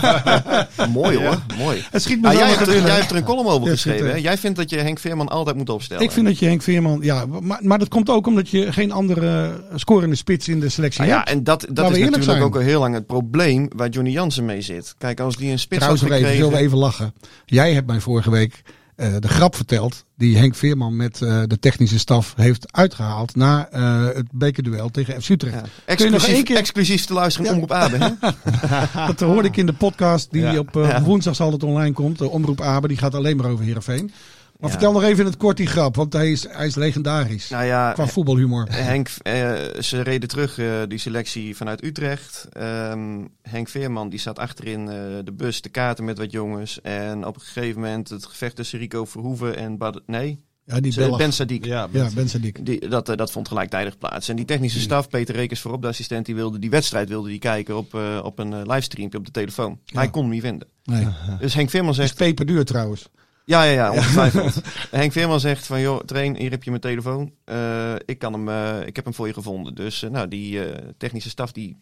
mooi 0.93 1.17
hoor, 1.17 1.43
mooi. 1.59 1.85
Het 1.91 2.03
schiet 2.03 2.21
me 2.21 2.29
Ah, 2.29 2.35
jij, 2.35 2.49
hebt, 2.49 2.67
er- 2.69 2.87
jij 2.87 2.97
hebt 2.97 3.11
er 3.11 3.17
een 3.17 3.25
column 3.25 3.49
over 3.49 3.67
Ja, 3.67 3.73
geschreven. 3.73 4.09
Hè? 4.11 4.17
Jij 4.17 4.39
vindt 4.39 4.57
dat 4.57 4.71
je 4.71 4.77
Henk 4.77 4.99
Veerman 4.99 5.29
altijd 5.29 5.57
moet 5.57 5.71
opstellen. 5.71 6.03
Ik 6.03 6.11
vind 6.11 6.27
dat 6.27 6.39
je 6.39 6.47
Henk 6.47 6.63
Veerman, 6.63 6.99
ja, 7.03 7.27
maar, 7.27 7.59
maar 7.63 7.79
dat 7.79 7.89
komt 7.89 8.11
ook 8.11 8.27
omdat 8.27 8.49
je 8.49 8.73
geen 8.73 8.93
andere 8.93 9.61
scorende 9.75 10.17
spits 10.17 10.49
in 10.49 10.61
de 10.61 10.69
selectie 10.69 11.05
ja, 11.05 11.17
hebt. 11.17 11.29
en 11.29 11.45
dat, 11.45 11.67
dat 11.71 11.91
is 11.91 11.99
natuurlijk 11.99 12.23
zijn. 12.23 12.43
ook 12.43 12.55
al 12.55 12.61
heel 12.61 12.81
lang 12.81 12.95
het 12.95 13.07
probleem 13.07 13.69
waar 13.77 13.89
Johnny 13.89 14.13
Jansen 14.13 14.45
mee 14.45 14.61
zit. 14.61 14.95
Kijk, 14.99 15.21
als 15.21 15.37
die 15.37 15.51
een 15.51 15.59
spits 15.59 15.81
Trouwens, 15.81 16.09
had 16.09 16.19
gekregen... 16.19 16.55
even 16.55 16.79
lachen. 16.79 17.15
Jij 17.45 17.73
hebt 17.73 17.87
mij 17.87 18.01
vorige 18.01 18.31
week 18.31 18.63
eh, 18.97 19.09
de 19.19 19.29
grap 19.29 19.55
verteld 19.57 20.05
die 20.17 20.37
Henk 20.39 20.55
Veerman 20.55 20.97
met 20.97 21.23
eh, 21.23 21.43
de 21.47 21.59
technische 21.59 21.99
staf 21.99 22.33
heeft 22.37 22.73
uitgehaald 22.73 23.37
na 23.37 23.69
eh, 23.71 24.05
het 24.15 24.27
bekerduel 24.33 24.89
tegen 24.91 25.23
FC 25.23 25.29
Utrecht. 25.29 25.55
Ja. 25.55 25.63
Exclusief, 25.85 26.43
keer- 26.43 26.57
exclusief 26.57 27.05
te 27.05 27.13
luisteren 27.13 27.47
Ja. 27.49 27.53
Omroep 27.55 27.73
Abe. 27.73 28.17
Dat 29.07 29.21
hoorde 29.21 29.49
ik 29.49 29.57
in 29.57 29.67
de 29.67 29.73
podcast 29.73 30.29
die 30.31 30.43
Ja. 30.43 30.59
op 30.59 30.73
woensdag 31.05 31.37
zal 31.37 31.53
het 31.53 31.63
online 31.63 31.93
komt. 31.93 32.19
De 32.19 32.29
Omroep 32.31 32.61
Abe, 32.61 32.89
die 32.89 32.97
gaat 32.97 33.15
alleen 33.15 33.37
maar 33.37 33.51
over 33.51 33.65
Heerenveen. 33.65 34.13
Maar 34.59 34.71
Ja. 34.71 34.77
vertel 34.77 34.93
nog 34.93 35.03
even 35.03 35.19
in 35.19 35.31
het 35.31 35.37
kort 35.37 35.57
die 35.57 35.67
grap, 35.67 35.97
want 35.97 36.13
hij 36.13 36.31
is, 36.31 36.47
hij 36.49 36.67
is 36.67 36.75
legendarisch. 36.75 37.49
nou 37.49 37.65
ja, 37.65 37.93
Qua 37.93 38.07
voetbalhumor. 38.07 38.67
Henk, 38.71 39.09
eh, 39.23 39.53
ze 39.81 40.01
reden 40.01 40.29
terug 40.29 40.59
eh, 40.59 40.67
die 40.89 40.99
selectie 40.99 41.57
vanuit 41.57 41.85
Utrecht. 41.85 42.49
Ehm, 42.53 43.25
Henk 43.43 43.69
Veerman 43.69 44.09
die 44.09 44.19
zat 44.19 44.39
achterin 44.39 44.89
eh, 44.89 44.95
de 45.25 45.33
bus 45.33 45.61
te 45.61 45.69
kaarten 45.69 46.05
met 46.05 46.19
wat 46.19 46.31
jongens. 46.33 46.81
En 46.81 47.27
op 47.27 47.35
een 47.35 47.41
gegeven 47.41 47.81
moment 47.81 48.09
het 48.09 48.27
gevecht 48.27 48.57
tussen 48.57 48.79
Rico 48.79 49.05
Verhoeven 49.05 49.57
en 49.57 49.79
Bad 49.79 50.01
nee, 50.07 50.45
Ja, 50.65 50.81
die 50.81 50.95
Ben. 50.95 51.33
Ja, 51.61 51.89
Ja, 51.93 52.09
Ben 52.15 52.29
Sadiq. 52.29 52.63
Die, 52.63 52.89
dat, 52.89 53.07
dat 53.07 53.31
vond 53.33 53.49
gelijktijdig 53.49 53.99
plaats. 53.99 54.29
En 54.29 54.37
die 54.37 54.45
technische 54.45 54.81
staf, 54.81 55.09
Peter 55.09 55.35
Rekers 55.35 55.61
voorop, 55.61 55.83
de 55.83 55.89
assistent, 55.89 56.27
die 56.27 56.35
wilde 56.35 56.59
die 56.59 56.71
wedstrijd 56.71 57.09
wilde 57.09 57.29
die 57.29 57.39
kijken 57.39 57.77
op, 57.77 57.95
eh, 57.95 58.21
op 58.25 58.39
een 58.39 58.67
livestreampje 58.67 59.19
op 59.19 59.25
de 59.25 59.31
telefoon. 59.31 59.79
Ja. 59.85 59.99
Hij 59.99 60.11
kon 60.11 60.23
hem 60.23 60.31
niet 60.31 60.43
vinden. 60.43 60.69
Nee. 60.85 61.07
Dus 61.39 61.55
Henk 61.55 61.71
Veerman 61.71 61.93
Het 61.93 62.03
is 62.03 62.07
zegt, 62.09 62.19
peperduur 62.21 62.65
trouwens. 62.65 63.09
Ja, 63.47 63.63
ja, 63.63 63.71
ja, 63.73 63.91
ongetwijfeld. 63.93 64.61
Henk 64.91 65.13
Veerman 65.13 65.41
zegt 65.41 65.67
van, 65.67 65.81
joh, 65.81 66.01
train, 66.01 66.37
hier 66.37 66.51
heb 66.51 66.63
je 66.63 66.71
mijn 66.71 66.83
telefoon. 66.83 67.33
Eh, 67.45 67.95
ik, 68.05 68.19
kan 68.19 68.33
hem, 68.33 68.49
eh, 68.49 68.87
ik 68.87 68.97
heb 68.97 69.05
hem 69.05 69.15
voor 69.15 69.27
je 69.27 69.33
gevonden. 69.33 69.75
Dus 69.75 70.03
eh, 70.03 70.11
nou, 70.11 70.29
die 70.29 70.61
technische 70.97 71.29
staf, 71.29 71.53
die 71.53 71.77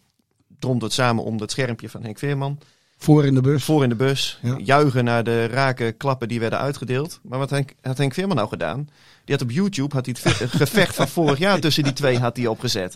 dromt 0.59 0.81
het 0.81 0.93
samen 0.93 1.23
om 1.23 1.37
dat 1.37 1.51
schermpje 1.51 1.89
van 1.89 2.03
Henk 2.03 2.17
Veerman. 2.17 2.59
Voor 2.97 3.25
in 3.25 3.33
de 3.33 3.41
bus. 3.41 3.63
Voor 3.63 3.83
in 3.83 3.89
de 3.89 3.95
bus, 3.95 4.39
Ja. 4.41 4.57
juichen 4.63 5.03
naar 5.03 5.23
de 5.23 5.45
rake 5.45 5.91
klappen 5.91 6.27
die 6.27 6.39
werden 6.39 6.59
uitgedeeld. 6.59 7.19
Maar 7.23 7.39
wat 7.39 7.49
Henk, 7.49 7.73
had 7.81 7.97
Henk 7.97 8.13
Veerman 8.13 8.35
nou 8.35 8.49
gedaan? 8.49 8.89
Die 9.25 9.35
had 9.35 9.43
op 9.43 9.51
YouTube 9.51 9.95
had 9.95 10.05
hij 10.05 10.15
het 10.21 10.33
ve- 10.35 10.47
gevecht 10.57 10.95
van 10.95 11.07
vorig 11.07 11.37
jaar 11.37 11.59
tussen 11.59 11.83
die 11.83 11.93
twee 11.93 12.19
had 12.19 12.37
hij 12.37 12.47
opgezet. 12.47 12.93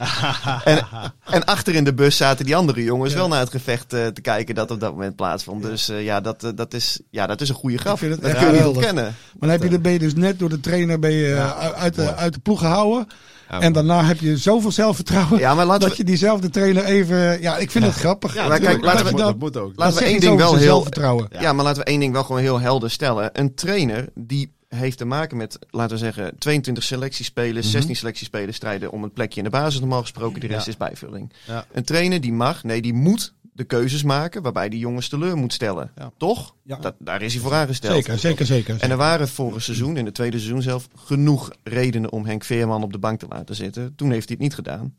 En, 0.64 0.88
en 1.30 1.46
achter 1.46 1.76
in 1.76 1.84
de 1.84 1.94
bus 1.94 2.18
zaten 2.18 2.46
die 2.46 2.56
andere 2.56 2.84
jongens 2.84 3.14
wel 3.14 3.28
naar 3.28 3.40
het 3.40 3.50
gevecht 3.50 3.94
eh, 3.94 4.08
te 4.08 4.22
kijken 4.22 4.56
dat 4.56 4.72
op 4.72 4.80
dat 4.80 4.92
moment 4.92 5.16
plaatsvond. 5.16 5.64
Dus 5.64 5.90
eh, 5.90 6.04
ja, 6.04 6.22
dat, 6.22 6.44
eh, 6.44 6.50
dat, 6.56 6.74
is, 6.74 7.00
ja, 7.10 7.28
dat 7.28 7.42
is 7.42 7.50
een 7.50 7.56
goede 7.56 7.78
grap. 7.78 8.00
Dat 8.00 8.20
kun 8.20 8.46
je 8.46 8.52
niet 8.58 8.66
ontkennen. 8.66 9.04
Maar 9.04 9.14
dan 9.40 9.50
heb 9.50 9.64
je, 9.64 9.70
de, 9.70 9.80
ben 9.80 9.92
je 9.92 10.00
dus 10.00 10.14
net 10.14 10.40
door 10.40 10.50
de 10.50 10.60
trainer 10.60 11.00
ben 11.00 11.12
je, 11.12 11.34
eh, 11.34 11.60
uit, 11.74 11.96
de, 11.96 12.16
uit 12.16 12.34
de 12.34 12.40
ploeg 12.40 12.60
gehouden. 12.60 13.08
en 13.48 13.74
daarna 13.74 14.04
heb 14.06 14.20
je 14.20 14.38
zoveel 14.38 14.72
zelfvertrouwen 14.72 15.40
Ja, 15.40 15.54
maar 15.56 15.66
laten 15.66 15.82
dat 15.82 15.90
we, 15.92 15.98
je 15.98 16.04
diezelfde 16.04 16.50
trainer 16.50 16.84
even... 16.84 17.42
Ja, 17.42 17.58
ik 17.58 17.72
vind 17.72 17.86
het 17.86 17.94
grappig. 17.96 18.34
Ja, 18.34 18.48
maar 18.48 18.60
kijk, 18.60 18.84
laten 18.84 19.06
we- 19.06 19.16
dat 19.16 19.40
moet 19.40 19.58
ook. 19.58 19.72
laten 19.76 19.98
we 20.00 20.04
één 20.06 20.20
ding 20.20 20.38
wel 20.38 20.54
heel, 20.56 20.64
zelfvertrouwen. 20.64 21.28
Ja. 21.40 21.54
maar 21.54 21.66
laten 21.66 21.82
we 21.84 21.88
één 21.90 22.00
ding 22.00 22.14
wel 22.14 22.24
gewoon 22.24 22.42
heel 22.42 22.60
helder 22.60 22.92
stellen. 22.92 23.30
Een 23.34 23.56
trainer 23.56 24.08
die 24.16 24.52
heeft 24.70 24.98
te 24.98 25.06
maken 25.06 25.38
met, 25.38 25.60
laten 25.70 25.92
we 25.98 26.04
zeggen, 26.04 26.38
22 26.38 26.84
selectiespelers, 26.84 27.66
Mhm. 27.66 27.76
16 27.76 27.96
selectiespelers 27.96 28.56
strijden 28.58 28.92
om 28.92 29.04
een 29.04 29.14
plekje 29.14 29.38
in 29.38 29.44
de 29.44 29.50
basis 29.50 29.80
normaal 29.80 30.02
gesproken. 30.02 30.40
De 30.40 30.48
rest 30.48 30.66
Ja. 30.66 30.72
is 30.72 30.78
bijvulling. 30.78 31.32
Ja. 31.48 31.66
Een 31.72 31.84
trainer 31.84 32.22
die 32.22 32.34
mag, 32.34 32.64
nee, 32.64 32.82
die 32.82 32.94
moet 32.94 33.34
de 33.54 33.64
keuzes 33.64 34.04
maken 34.04 34.42
waarbij 34.42 34.70
die 34.70 34.80
jongens 34.80 35.08
teleur 35.10 35.38
moet 35.38 35.54
stellen. 35.54 35.92
Ja. 35.96 36.12
Toch? 36.18 36.56
Ja. 36.64 36.76
Dat, 36.78 36.96
daar 37.00 37.22
is 37.22 37.34
hij 37.34 37.42
voor 37.42 37.54
aangesteld. 37.54 37.94
Zeker, 37.94 38.20
zeker, 38.20 38.46
zeker. 38.46 38.78
En 38.80 38.92
er 38.92 38.98
waren 38.98 39.28
vorig 39.28 39.64
seizoen, 39.64 39.98
in 39.98 40.06
het 40.06 40.14
tweede 40.14 40.38
seizoen 40.38 40.62
zelf, 40.62 40.88
genoeg 40.96 41.52
redenen 41.64 42.12
om 42.12 42.26
Henk 42.26 42.44
Veerman 42.44 42.84
op 42.84 42.92
de 42.92 43.00
bank 43.00 43.20
te 43.20 43.26
laten 43.30 43.56
zitten. 43.56 43.96
Toen 43.96 44.12
heeft 44.12 44.28
hij 44.28 44.36
het 44.40 44.44
niet 44.48 44.54
gedaan. 44.56 44.96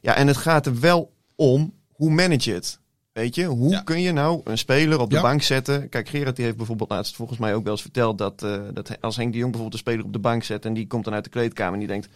Ja, 0.00 0.14
en 0.14 0.26
het 0.26 0.36
gaat 0.36 0.66
er 0.66 0.80
wel 0.80 1.12
om, 1.36 1.72
hoe 1.92 2.10
manage 2.10 2.48
je 2.50 2.54
het? 2.54 2.78
Weet 3.14 3.34
je, 3.34 3.44
hoe 3.44 3.70
Ja. 3.70 3.80
kun 3.80 4.00
je 4.00 4.12
nou 4.12 4.40
een 4.44 4.58
speler 4.58 5.00
op 5.00 5.10
de 5.10 5.16
Ja. 5.16 5.22
bank 5.22 5.42
zetten? 5.42 5.88
Kijk, 5.88 6.08
Gerard 6.08 6.36
die 6.36 6.44
heeft 6.44 6.56
bijvoorbeeld 6.56 6.90
laatst 6.90 7.16
volgens 7.16 7.38
mij 7.38 7.54
ook 7.54 7.62
wel 7.64 7.72
eens 7.72 7.82
verteld 7.82 8.18
dat, 8.18 8.42
eh, 8.42 8.60
dat 8.72 9.00
als 9.00 9.16
Henk 9.16 9.32
de 9.32 9.38
Jong 9.38 9.52
bijvoorbeeld 9.52 9.72
een 9.72 9.90
speler 9.90 10.04
op 10.06 10.12
de 10.12 10.18
bank 10.18 10.44
zet 10.44 10.64
en 10.64 10.74
die 10.74 10.86
komt 10.86 11.04
dan 11.04 11.14
uit 11.14 11.24
de 11.24 11.30
kleedkamer 11.30 11.72
en 11.72 11.78
die 11.78 11.88
denkt, 11.88 12.08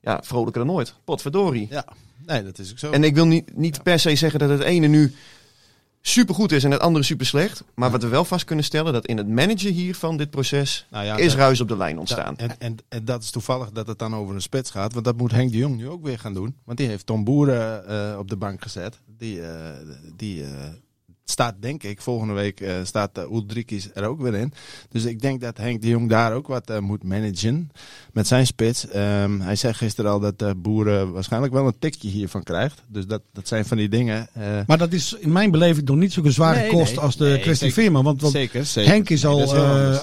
ja, 0.00 0.20
vrolijker 0.22 0.64
dan 0.64 0.74
nooit. 0.74 0.94
Potverdorie. 1.04 1.66
Ja, 1.70 1.84
nee, 2.26 2.42
dat 2.44 2.58
is 2.58 2.70
ook 2.70 2.78
zo. 2.78 2.90
En 2.90 3.04
ik 3.04 3.14
wil 3.14 3.26
niet, 3.26 3.56
niet 3.56 3.82
per 3.82 3.98
se 3.98 4.14
zeggen 4.16 4.38
dat 4.38 4.48
het 4.48 4.60
ene 4.60 4.86
nu 4.86 5.14
supergoed 6.06 6.52
is 6.52 6.64
en 6.64 6.70
het 6.70 6.80
andere 6.80 7.04
super 7.04 7.26
slecht. 7.26 7.64
Maar 7.74 7.90
wat 7.90 8.02
we 8.02 8.08
wel 8.08 8.24
vast 8.24 8.44
kunnen 8.44 8.64
stellen, 8.64 8.92
dat 8.92 9.06
in 9.06 9.16
het 9.16 9.28
managen 9.28 9.72
hier 9.72 9.94
van 9.94 10.16
dit 10.16 10.30
proces 10.30 10.86
Nou 10.90 11.04
ja, 11.04 11.16
is 11.16 11.26
dat- 11.26 11.36
ruis 11.40 11.60
op 11.60 11.68
de 11.68 11.76
lijn 11.76 11.98
ontstaan. 11.98 12.36
En, 12.36 12.60
en, 12.60 12.76
en 12.88 13.04
dat 13.04 13.22
is 13.22 13.30
toevallig 13.30 13.70
dat 13.70 13.86
het 13.86 13.98
dan 13.98 14.14
over 14.14 14.34
een 14.34 14.42
spits 14.42 14.70
gaat. 14.70 14.92
Want 14.92 15.04
dat 15.04 15.16
moet 15.16 15.30
Henk 15.32 15.52
de 15.52 15.58
Jong 15.58 15.76
nu 15.76 15.88
ook 15.88 16.02
weer 16.04 16.18
gaan 16.18 16.34
doen. 16.34 16.54
Want 16.64 16.78
die 16.78 16.86
heeft 16.88 17.06
Tom 17.06 17.24
Boeren 17.24 17.88
eh, 17.88 18.18
op 18.18 18.28
de 18.28 18.36
bank 18.36 18.62
gezet. 18.62 18.98
Die, 19.18 19.42
eh, 19.42 19.70
die 20.16 20.42
eh, 20.44 20.50
staat 21.24 21.54
denk 21.60 21.82
ik, 21.82 22.00
volgende 22.00 22.34
week 22.34 22.60
eh, 22.60 22.74
staat 22.82 23.18
uh, 23.18 23.24
er 23.94 24.04
ook 24.04 24.20
weer 24.20 24.34
in. 24.34 24.52
Dus 24.88 25.04
ik 25.04 25.20
denk 25.20 25.40
dat 25.40 25.56
Henk 25.56 25.82
de 25.82 25.88
Jong 25.88 26.08
daar 26.08 26.32
ook 26.32 26.46
wat 26.46 26.70
eh, 26.70 26.78
moet 26.78 27.02
managen 27.04 27.70
met 28.12 28.26
zijn 28.26 28.46
spits. 28.46 28.88
Ehm, 28.88 29.40
hij 29.40 29.56
zei 29.56 29.72
gisteren 29.72 30.10
al 30.10 30.20
dat 30.20 30.38
de 30.38 30.54
boeren 30.56 31.12
waarschijnlijk 31.12 31.52
wel 31.52 31.66
een 31.66 31.78
tikje 31.78 32.08
hiervan 32.08 32.42
krijgt. 32.42 32.82
Dus 32.88 33.06
dat, 33.06 33.22
dat 33.32 33.48
zijn 33.48 33.64
van 33.64 33.76
die 33.76 33.88
dingen. 33.88 34.28
Maar 34.66 34.78
dat 34.78 34.92
is 34.92 35.12
in 35.12 35.32
mijn 35.32 35.50
beleving 35.50 35.86
nog 35.86 35.96
niet 35.96 36.12
zo'n 36.12 36.30
zware 36.30 36.58
Nee, 36.58 36.70
kost 36.70 36.90
nee. 36.90 37.00
als 37.00 37.16
de 37.16 37.24
Nee, 37.24 37.40
kwestie. 37.40 37.72
Veerman. 37.72 38.04
Want, 38.04 38.20
want 38.20 38.32
zeker, 38.32 38.64
zeker. 38.64 38.90
Henk 38.92 39.10
is 39.10 39.26
al, 39.26 39.54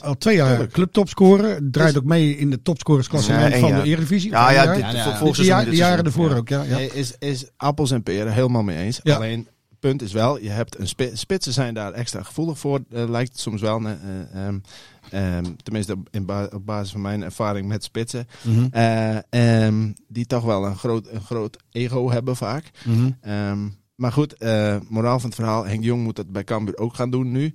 al 0.01 0.17
twee 0.17 0.35
jaar 0.35 0.67
clubtopscorer. 0.67 1.59
Draait 1.71 1.97
ook 1.97 2.03
mee 2.03 2.37
in 2.37 2.49
de 2.49 2.61
topscorersklassement 2.61 3.53
Ja, 3.53 3.59
van 3.59 3.69
jaar. 3.69 3.83
de 3.83 3.89
Eredivisie. 3.89 4.31
Ja, 4.31 4.51
ja, 4.51 4.73
dit, 4.73 4.81
Ja, 4.81 5.19
ja. 5.43 5.63
de, 5.63 5.75
jaren 5.75 6.05
ervoor 6.05 6.35
ook, 6.35 6.49
ja. 6.49 6.63
Is, 6.93 7.15
is 7.19 7.45
appels 7.57 7.91
en 7.91 8.03
peren, 8.03 8.33
helemaal 8.33 8.63
mee 8.63 8.77
eens. 8.77 9.03
Alleen, 9.03 9.47
punt 9.81 10.01
is 10.01 10.11
wel, 10.11 10.39
je 10.39 10.49
hebt 10.49 10.79
een 10.79 10.87
spi- 10.87 11.11
spitsen 11.15 11.53
zijn 11.53 11.73
daar 11.73 11.91
extra 11.93 12.23
gevoelig 12.23 12.59
voor, 12.59 12.79
eh, 12.91 13.09
lijkt 13.09 13.31
het 13.31 13.39
soms 13.39 13.61
wel. 13.61 13.79
eh, 13.81 13.91
eh, 13.91 14.45
ehm, 14.47 14.59
ehm, 15.11 15.43
tenminste, 15.63 15.93
op- 15.93 16.07
in 16.11 16.25
ba- 16.25 16.49
op 16.53 16.65
basis 16.65 16.91
van 16.91 17.01
mijn 17.01 17.23
ervaring 17.23 17.67
met 17.67 17.83
spitsen. 17.83 18.27
Mhm. 18.43 18.67
Eh, 18.71 19.17
ehm, 19.65 19.91
die 20.07 20.25
toch 20.25 20.43
wel 20.43 20.65
een 20.65 20.77
groot, 20.77 21.07
een 21.09 21.21
groot 21.21 21.57
ego 21.71 22.09
hebben 22.11 22.35
vaak. 22.35 22.71
Mhm. 22.85 23.69
Maar 23.95 24.11
goed, 24.11 24.35
moraal 24.89 25.19
van 25.19 25.29
het 25.29 25.35
verhaal. 25.39 25.65
Henk 25.65 25.83
Jong 25.83 26.03
moet 26.03 26.15
dat 26.15 26.31
bij 26.31 26.43
Cambuur 26.43 26.77
ook 26.77 26.93
gaan 26.95 27.09
doen 27.09 27.31
nu. 27.31 27.53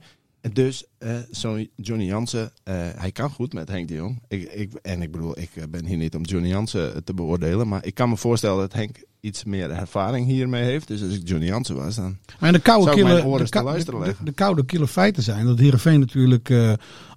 Dus 0.53 0.85
eh, 1.07 1.17
zo'n 1.31 1.69
Johnny 1.77 2.05
Jansen, 2.05 2.51
eh, 2.63 2.75
hij 2.97 3.13
kan 3.13 3.31
goed 3.31 3.53
met 3.53 3.69
Henk 3.69 3.89
de 3.89 3.95
Jong. 3.95 4.23
Ik, 4.29 4.53
ik, 4.53 4.73
en 4.83 5.03
ik 5.03 5.11
bedoel, 5.11 5.39
ik 5.39 5.51
eh, 5.55 5.63
ben 5.71 5.85
hier 5.87 5.97
niet 5.97 6.15
om 6.15 6.23
Johnny 6.23 6.49
Jansen 6.49 6.95
eh, 6.95 7.01
te 7.05 7.15
beoordelen. 7.15 7.69
Maar 7.69 7.85
ik 7.87 7.95
kan 7.95 8.09
me 8.09 8.17
voorstellen 8.17 8.59
dat 8.59 8.73
Henk 8.73 8.97
iets 9.21 9.45
meer 9.45 9.71
ervaring 9.71 10.27
hiermee 10.27 10.63
heeft. 10.65 10.89
Dus 10.89 11.03
als 11.03 11.15
ik 11.15 11.29
Johnny 11.29 11.47
Jansen 11.47 11.77
was, 11.77 11.95
dan... 11.95 12.17
Maar 12.41 12.53
de 12.53 12.59
koude 12.59 12.85
Zou 12.85 12.97
ik 12.99 13.05
kille, 13.05 13.19
oren 13.21 13.33
de, 13.33 13.41
eens 13.41 13.51
kou- 13.51 13.65
te 13.65 13.71
luisteren 13.71 13.99
de- 14.01 14.05
de, 14.05 14.11
leggen. 14.11 14.25
de 14.27 14.33
koude 14.33 14.65
kille 14.65 14.87
feiten 14.89 15.23
zijn 15.23 15.47
dat 15.47 15.59
Heerenveen 15.59 16.01
natuurlijk 16.01 16.51
eh, 16.51 16.73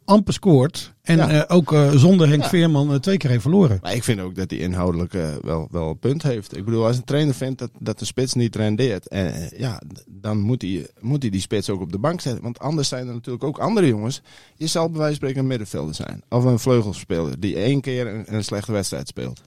amper 0.05 0.33
scoort. 0.33 0.93
En 1.01 1.17
Ja. 1.17 1.29
eh, 1.29 1.55
ook 1.57 1.73
eh, 1.73 1.91
zonder 1.91 2.27
Henk 2.27 2.41
Ja. 2.41 2.49
Veerman 2.49 2.93
eh, 2.93 2.99
twee 2.99 3.17
keer 3.17 3.29
heeft 3.29 3.41
verloren. 3.41 3.79
Maar 3.81 3.93
ik 3.95 4.03
vind 4.03 4.19
ook 4.19 4.35
dat 4.35 4.49
hij 4.49 4.59
inhoudelijk 4.59 5.13
eh, 5.13 5.27
wel, 5.41 5.67
wel 5.71 5.89
een 5.89 5.99
punt 5.99 6.23
heeft. 6.23 6.57
Ik 6.57 6.65
bedoel, 6.65 6.85
als 6.85 6.97
een 6.97 7.03
trainer 7.03 7.33
vindt 7.33 7.59
dat, 7.59 7.69
dat 7.79 7.99
de 7.99 8.05
spits 8.05 8.33
niet 8.33 8.55
rendeert, 8.55 9.07
eh, 9.07 9.49
ja, 9.51 9.81
dan 10.07 10.39
moet 10.39 10.61
hij, 10.61 10.87
moet 10.99 11.21
hij 11.21 11.31
die 11.31 11.41
spits 11.41 11.69
ook 11.69 11.81
op 11.81 11.91
de 11.91 11.99
bank 11.99 12.21
zetten. 12.21 12.43
Want 12.43 12.59
anders 12.59 12.87
zijn 12.87 13.07
er 13.07 13.13
natuurlijk 13.13 13.43
ook 13.43 13.57
andere 13.59 13.78
jongens. 13.87 14.21
Je 14.55 14.67
zal 14.67 14.89
bij 14.89 14.97
wijze 14.97 15.07
van 15.07 15.15
spreken 15.15 15.39
een 15.39 15.47
middenvelder 15.47 15.95
zijn. 15.95 16.23
Of 16.29 16.43
een 16.43 16.59
vleugelspeler 16.59 17.39
die 17.39 17.55
één 17.55 17.81
keer 17.81 18.07
een, 18.07 18.33
een 18.33 18.43
slechte 18.43 18.71
wedstrijd 18.71 19.07
speelt. 19.07 19.41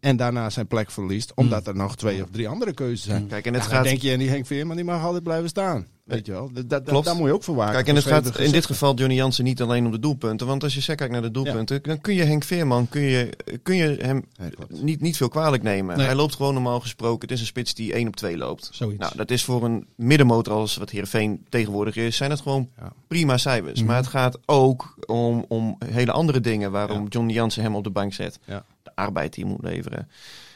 En 0.00 0.16
daarna 0.16 0.50
zijn 0.50 0.66
plek 0.66 0.90
verliest, 0.90 1.32
omdat 1.34 1.66
er 1.66 1.76
nog 1.76 1.96
twee 1.96 2.22
of 2.22 2.28
drie 2.30 2.48
andere 2.48 2.74
keuzes 2.74 3.06
zijn. 3.06 3.26
Kijk, 3.26 3.46
en 3.46 3.54
het 3.54 3.62
gaat... 3.62 3.84
denk 3.84 4.00
je, 4.00 4.12
en 4.12 4.18
die 4.18 4.28
Henk 4.28 4.46
Veerman 4.46 4.76
die 4.76 4.84
mag 4.84 5.04
altijd 5.04 5.22
blijven 5.22 5.48
staan. 5.48 5.86
Weet 6.10 6.26
je 6.26 6.32
wel, 6.32 6.50
dat, 6.52 6.70
dat, 6.70 6.82
Klopt. 6.84 7.04
daar 7.04 7.16
moet 7.16 7.26
je 7.26 7.34
ook 7.34 7.42
voor 7.42 7.54
waken. 7.54 7.74
Kijk, 7.74 7.88
en 7.88 7.94
het 7.94 8.04
gaat 8.04 8.38
in 8.38 8.50
dit 8.50 8.66
geval 8.66 8.94
Johnny 8.94 9.14
Jansen 9.14 9.44
niet 9.44 9.62
alleen 9.62 9.84
om 9.84 9.90
de 9.90 9.98
doelpunten. 9.98 10.46
Want 10.46 10.62
als 10.62 10.74
je 10.74 10.80
zegt 10.80 10.98
kijkt 10.98 11.12
naar 11.12 11.22
de 11.22 11.30
doelpunten, 11.30 11.82
dan 11.82 12.00
kun 12.00 12.14
je 12.14 12.22
Henk 12.22 12.44
Veerman 12.44 12.88
kun 12.88 13.00
je, 13.00 13.36
kun 13.62 13.76
je 13.76 13.96
hem 14.00 14.24
niet, 14.68 15.00
niet 15.00 15.16
veel 15.16 15.28
kwalijk 15.28 15.62
nemen. 15.62 16.00
Hij 16.00 16.14
loopt 16.14 16.34
gewoon 16.34 16.54
normaal 16.54 16.80
gesproken. 16.80 17.20
Het 17.20 17.30
is 17.30 17.40
een 17.40 17.46
spits 17.46 17.74
die 17.74 17.92
1 17.92 18.06
op 18.06 18.16
2 18.16 18.36
loopt. 18.36 18.68
Zoiets. 18.72 18.98
Nou, 18.98 19.16
dat 19.16 19.30
is 19.30 19.44
voor 19.44 19.64
een 19.64 19.86
middenmotor 19.94 20.54
als 20.54 20.76
wat 20.76 20.90
Heerenveen 20.90 21.46
tegenwoordig 21.48 21.96
is, 21.96 22.16
zijn 22.16 22.30
het 22.30 22.40
gewoon 22.40 22.68
prima 23.08 23.36
cijfers. 23.36 23.78
Mhm. 23.78 23.88
Maar 23.88 23.96
het 23.96 24.06
gaat 24.06 24.38
ook 24.46 24.94
om, 25.06 25.44
om 25.48 25.78
hele 25.84 26.12
andere 26.12 26.40
dingen 26.40 26.70
waarom. 26.70 27.06
Johnny 27.08 27.32
Jansen 27.32 27.62
hem 27.62 27.74
op 27.74 27.84
de 27.84 27.90
bank 27.90 28.12
zet. 28.12 28.38
Ja. 28.44 28.64
Arbeid 29.00 29.34
die 29.34 29.44
moet 29.44 29.62
leveren. 29.62 30.08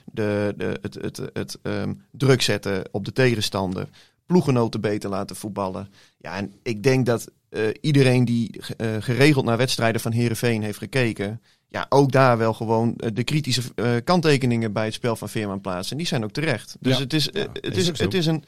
De, 0.04 0.54
de, 0.56 0.78
het 0.80 0.94
het, 0.94 1.20
het, 1.32 1.58
ehm, 1.62 1.92
druk 2.10 2.42
zetten 2.42 2.84
op 2.90 3.04
de 3.04 3.12
tegenstander. 3.12 3.88
Ploegenoten 4.26 4.80
beter 4.80 5.10
laten 5.10 5.36
voetballen. 5.36 5.88
Ja, 6.18 6.36
en 6.36 6.52
ik 6.62 6.82
denk 6.82 7.06
dat 7.06 7.30
eh, 7.48 7.62
iedereen 7.80 8.24
die 8.24 8.60
eh, 8.76 8.88
geregeld 9.00 9.44
naar 9.44 9.56
wedstrijden 9.56 10.00
van 10.00 10.12
Heerenveen 10.12 10.62
heeft 10.62 10.78
gekeken... 10.78 11.40
Ja, 11.68 11.86
ook 11.88 12.12
daar 12.12 12.38
wel 12.38 12.54
gewoon 12.54 12.96
eh, 12.96 13.10
de 13.14 13.24
kritische 13.24 13.62
kanttekeningen 14.04 14.72
bij 14.72 14.84
het 14.84 14.94
spel 14.94 15.16
van 15.16 15.28
Veerman 15.28 15.60
plaatsen. 15.60 15.92
En 15.92 15.98
die 15.98 16.06
zijn 16.06 16.24
ook 16.24 16.32
terecht. 16.32 16.76
Dus 16.80 16.96
Ja. 16.96 17.02
het, 17.02 17.12
is, 17.12 17.28
Ja, 17.32 17.46
het, 17.52 17.76
is 17.76 17.98
het 17.98 18.14
is 18.14 18.26
een... 18.26 18.44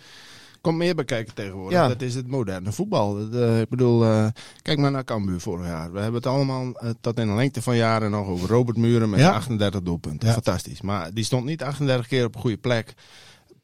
Komt 0.61 0.77
meer 0.77 0.95
bekijken 0.95 1.35
tegenwoordig. 1.35 1.79
Ja. 1.79 1.89
Dat 1.89 2.03
is 2.03 2.15
het 2.15 2.27
moderne 2.27 2.73
voetbal. 2.73 3.15
Dat, 3.15 3.43
eh, 3.43 3.61
ik 3.61 3.69
bedoel, 3.69 4.05
eh, 4.05 4.27
kijk 4.63 4.79
maar 4.79 4.91
naar 4.91 5.05
Cambuur 5.05 5.41
vorig 5.41 5.67
jaar. 5.67 5.93
We 5.93 5.99
hebben 5.99 6.21
het 6.21 6.27
allemaal 6.27 6.73
eh, 6.73 6.91
tot 7.01 7.19
in 7.19 7.27
de 7.27 7.33
lengte 7.35 7.63
van 7.63 7.77
jaren 7.77 8.11
nog 8.11 8.27
over 8.27 8.49
Robert 8.49 8.77
Muren 8.77 9.11
met 9.11 9.21
Ja. 9.21 9.33
38 9.33 9.83
doelpunten. 9.83 10.29
Ja. 10.29 10.35
Fantastisch. 10.35 10.81
Maar 10.81 11.11
die 11.15 11.25
stond 11.25 11.45
niet 11.45 11.63
38 11.63 12.07
keer 12.07 12.25
op 12.25 12.35
een 12.35 12.41
goede 12.41 12.57
plek. 12.57 12.95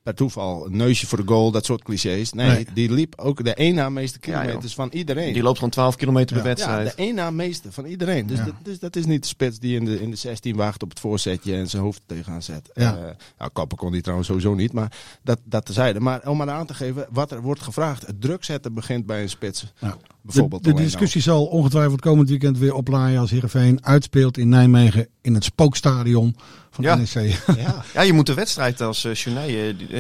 Per 0.03 0.15
toeval, 0.15 0.67
een 0.67 0.77
neusje 0.77 1.07
voor 1.07 1.19
de 1.19 1.27
goal, 1.27 1.51
dat 1.51 1.65
soort 1.65 1.83
clichés. 1.83 2.33
Nee, 2.33 2.49
Nee. 2.51 2.67
die 2.75 2.93
liep 2.93 3.15
ook 3.17 3.45
de 3.45 3.55
één 3.55 3.75
na 3.75 3.89
meeste 3.89 4.19
Ja, 4.21 4.41
kilometers 4.41 4.75
van 4.75 4.89
iedereen. 4.93 5.33
Die 5.33 5.43
loopt 5.43 5.57
gewoon 5.57 5.71
12 5.71 5.97
kilometer 5.97 6.37
Ja. 6.37 6.43
per 6.43 6.51
Ja, 6.51 6.57
wedstrijd. 6.57 6.97
de 6.97 7.03
één 7.03 7.15
na 7.15 7.31
meeste 7.31 7.73
van 7.73 7.85
iedereen. 7.85 8.27
Dus, 8.27 8.39
Ja. 8.39 8.45
dat, 8.45 8.55
dus 8.63 8.79
dat 8.79 8.97
is 8.97 9.07
niet 9.07 9.23
de 9.23 9.29
spits 9.29 9.59
die 9.59 9.77
in 9.77 9.85
de, 9.85 10.01
in 10.01 10.11
de 10.11 10.17
16 10.17 10.57
wacht 10.57 10.83
op 10.83 10.89
het 10.91 11.01
voorzetje 11.01 11.55
en 11.55 11.69
zijn 11.71 11.83
hoofd 11.83 12.03
tegenaan 12.07 12.43
zet. 12.43 12.71
Ja. 12.75 12.97
Eh, 12.97 13.03
nou, 13.39 13.51
Kappen 13.53 13.79
kon 13.79 13.93
die 13.93 14.01
trouwens 14.01 14.29
sowieso 14.29 14.55
niet, 14.55 14.73
maar 14.73 14.93
dat, 15.23 15.39
dat 15.45 15.65
tezijde. 15.65 16.01
Maar 16.01 16.29
om 16.29 16.37
maar 16.37 16.51
aan 16.51 16.67
te 16.67 16.75
geven 16.75 17.07
wat 17.11 17.31
er 17.31 17.43
wordt 17.43 17.61
gevraagd. 17.63 18.07
Het 18.07 18.21
druk 18.21 18.45
zetten 18.45 18.75
begint 18.75 19.07
bij 19.07 19.23
een 19.23 19.29
spits. 19.29 19.73
Nou, 19.81 19.95
Bijvoorbeeld 20.23 20.65
de, 20.65 20.73
discussie 20.75 21.21
zal 21.23 21.45
ongetwijfeld 21.47 22.01
komend 22.01 22.29
weekend 22.29 22.59
weer 22.59 22.75
oplaaien 22.75 23.21
als 23.21 23.31
Heerenveen 23.31 23.85
uitspeelt 23.85 24.39
in 24.39 24.49
Nijmegen 24.49 25.09
in 25.21 25.35
het 25.35 25.45
spookstadion 25.45 26.37
van 26.75 26.85
Ja. 26.85 26.95
NEC. 26.95 27.39
Ja. 27.57 27.85
Ja, 27.95 28.01
je 28.03 28.13
moet 28.13 28.27
de 28.27 28.35
wedstrijd 28.35 28.81
als 28.81 29.05
uh, 29.05 29.15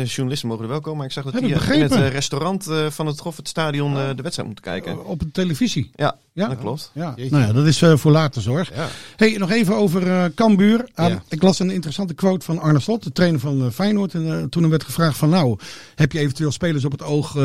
journalisten 0.04 0.48
mogen 0.48 0.62
er 0.64 0.70
wel 0.70 0.80
komen. 0.80 0.96
Maar 0.98 1.06
ik 1.06 1.12
zag 1.12 1.24
dat 1.24 1.32
die 1.32 1.54
in 1.74 1.80
het 1.82 1.92
restaurant 2.12 2.66
van 2.88 3.06
het 3.06 3.20
Goffert 3.20 3.48
Stadion 3.48 3.94
de 3.94 4.22
wedstrijd 4.22 4.46
moeten 4.48 4.64
kijken. 4.64 5.04
Op 5.06 5.18
de 5.18 5.30
televisie. 5.30 5.90
Ja, 5.94 6.16
Ja. 6.32 6.48
dat 6.48 6.58
klopt. 6.58 6.90
Ja, 6.94 7.12
Jeetje. 7.16 7.30
nou 7.36 7.46
ja, 7.46 7.52
dat 7.52 7.66
is 7.66 7.82
voor 8.00 8.12
later 8.12 8.42
zorg. 8.42 8.74
Ja. 8.74 8.88
Hey, 9.16 9.36
nog 9.38 9.50
even 9.50 9.76
over 9.76 10.32
Cambuur. 10.34 10.88
Ah, 10.94 11.08
Ja. 11.08 11.22
Ik 11.28 11.42
las 11.42 11.58
een 11.58 11.70
interessante 11.70 12.14
quote 12.14 12.44
van 12.44 12.58
Arne 12.58 12.80
Slot, 12.80 13.02
de 13.02 13.12
trainer 13.12 13.40
van 13.40 13.72
Feyenoord. 13.72 14.14
En 14.14 14.46
toen 14.50 14.62
er 14.62 14.68
werd 14.70 14.84
gevraagd 14.84 15.18
van 15.18 15.28
nou, 15.28 15.58
heb 15.94 16.12
je 16.12 16.18
eventueel 16.18 16.52
spelers 16.52 16.84
op 16.84 16.92
het 16.92 17.02
oog 17.02 17.36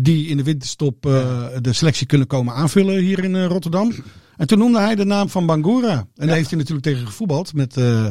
die 0.00 0.26
in 0.28 0.36
de 0.36 0.42
winterstop 0.42 1.06
eh, 1.06 1.46
de 1.60 1.72
selectie 1.72 2.06
kunnen 2.06 2.26
komen 2.26 2.54
aanvullen 2.54 2.98
hier 2.98 3.24
in 3.24 3.36
eh, 3.36 3.46
Rotterdam? 3.46 3.92
En 4.36 4.46
toen 4.46 4.58
noemde 4.58 4.78
hij 4.78 4.94
de 4.94 5.04
naam 5.04 5.28
van 5.28 5.46
Bangura. 5.46 6.06
En 6.16 6.26
daar 6.26 6.36
heeft 6.36 6.48
hij 6.50 6.58
natuurlijk 6.58 6.86
tegen 6.86 7.06
gevoetbald 7.06 7.54
met, 7.54 7.76
eh, 7.76 8.06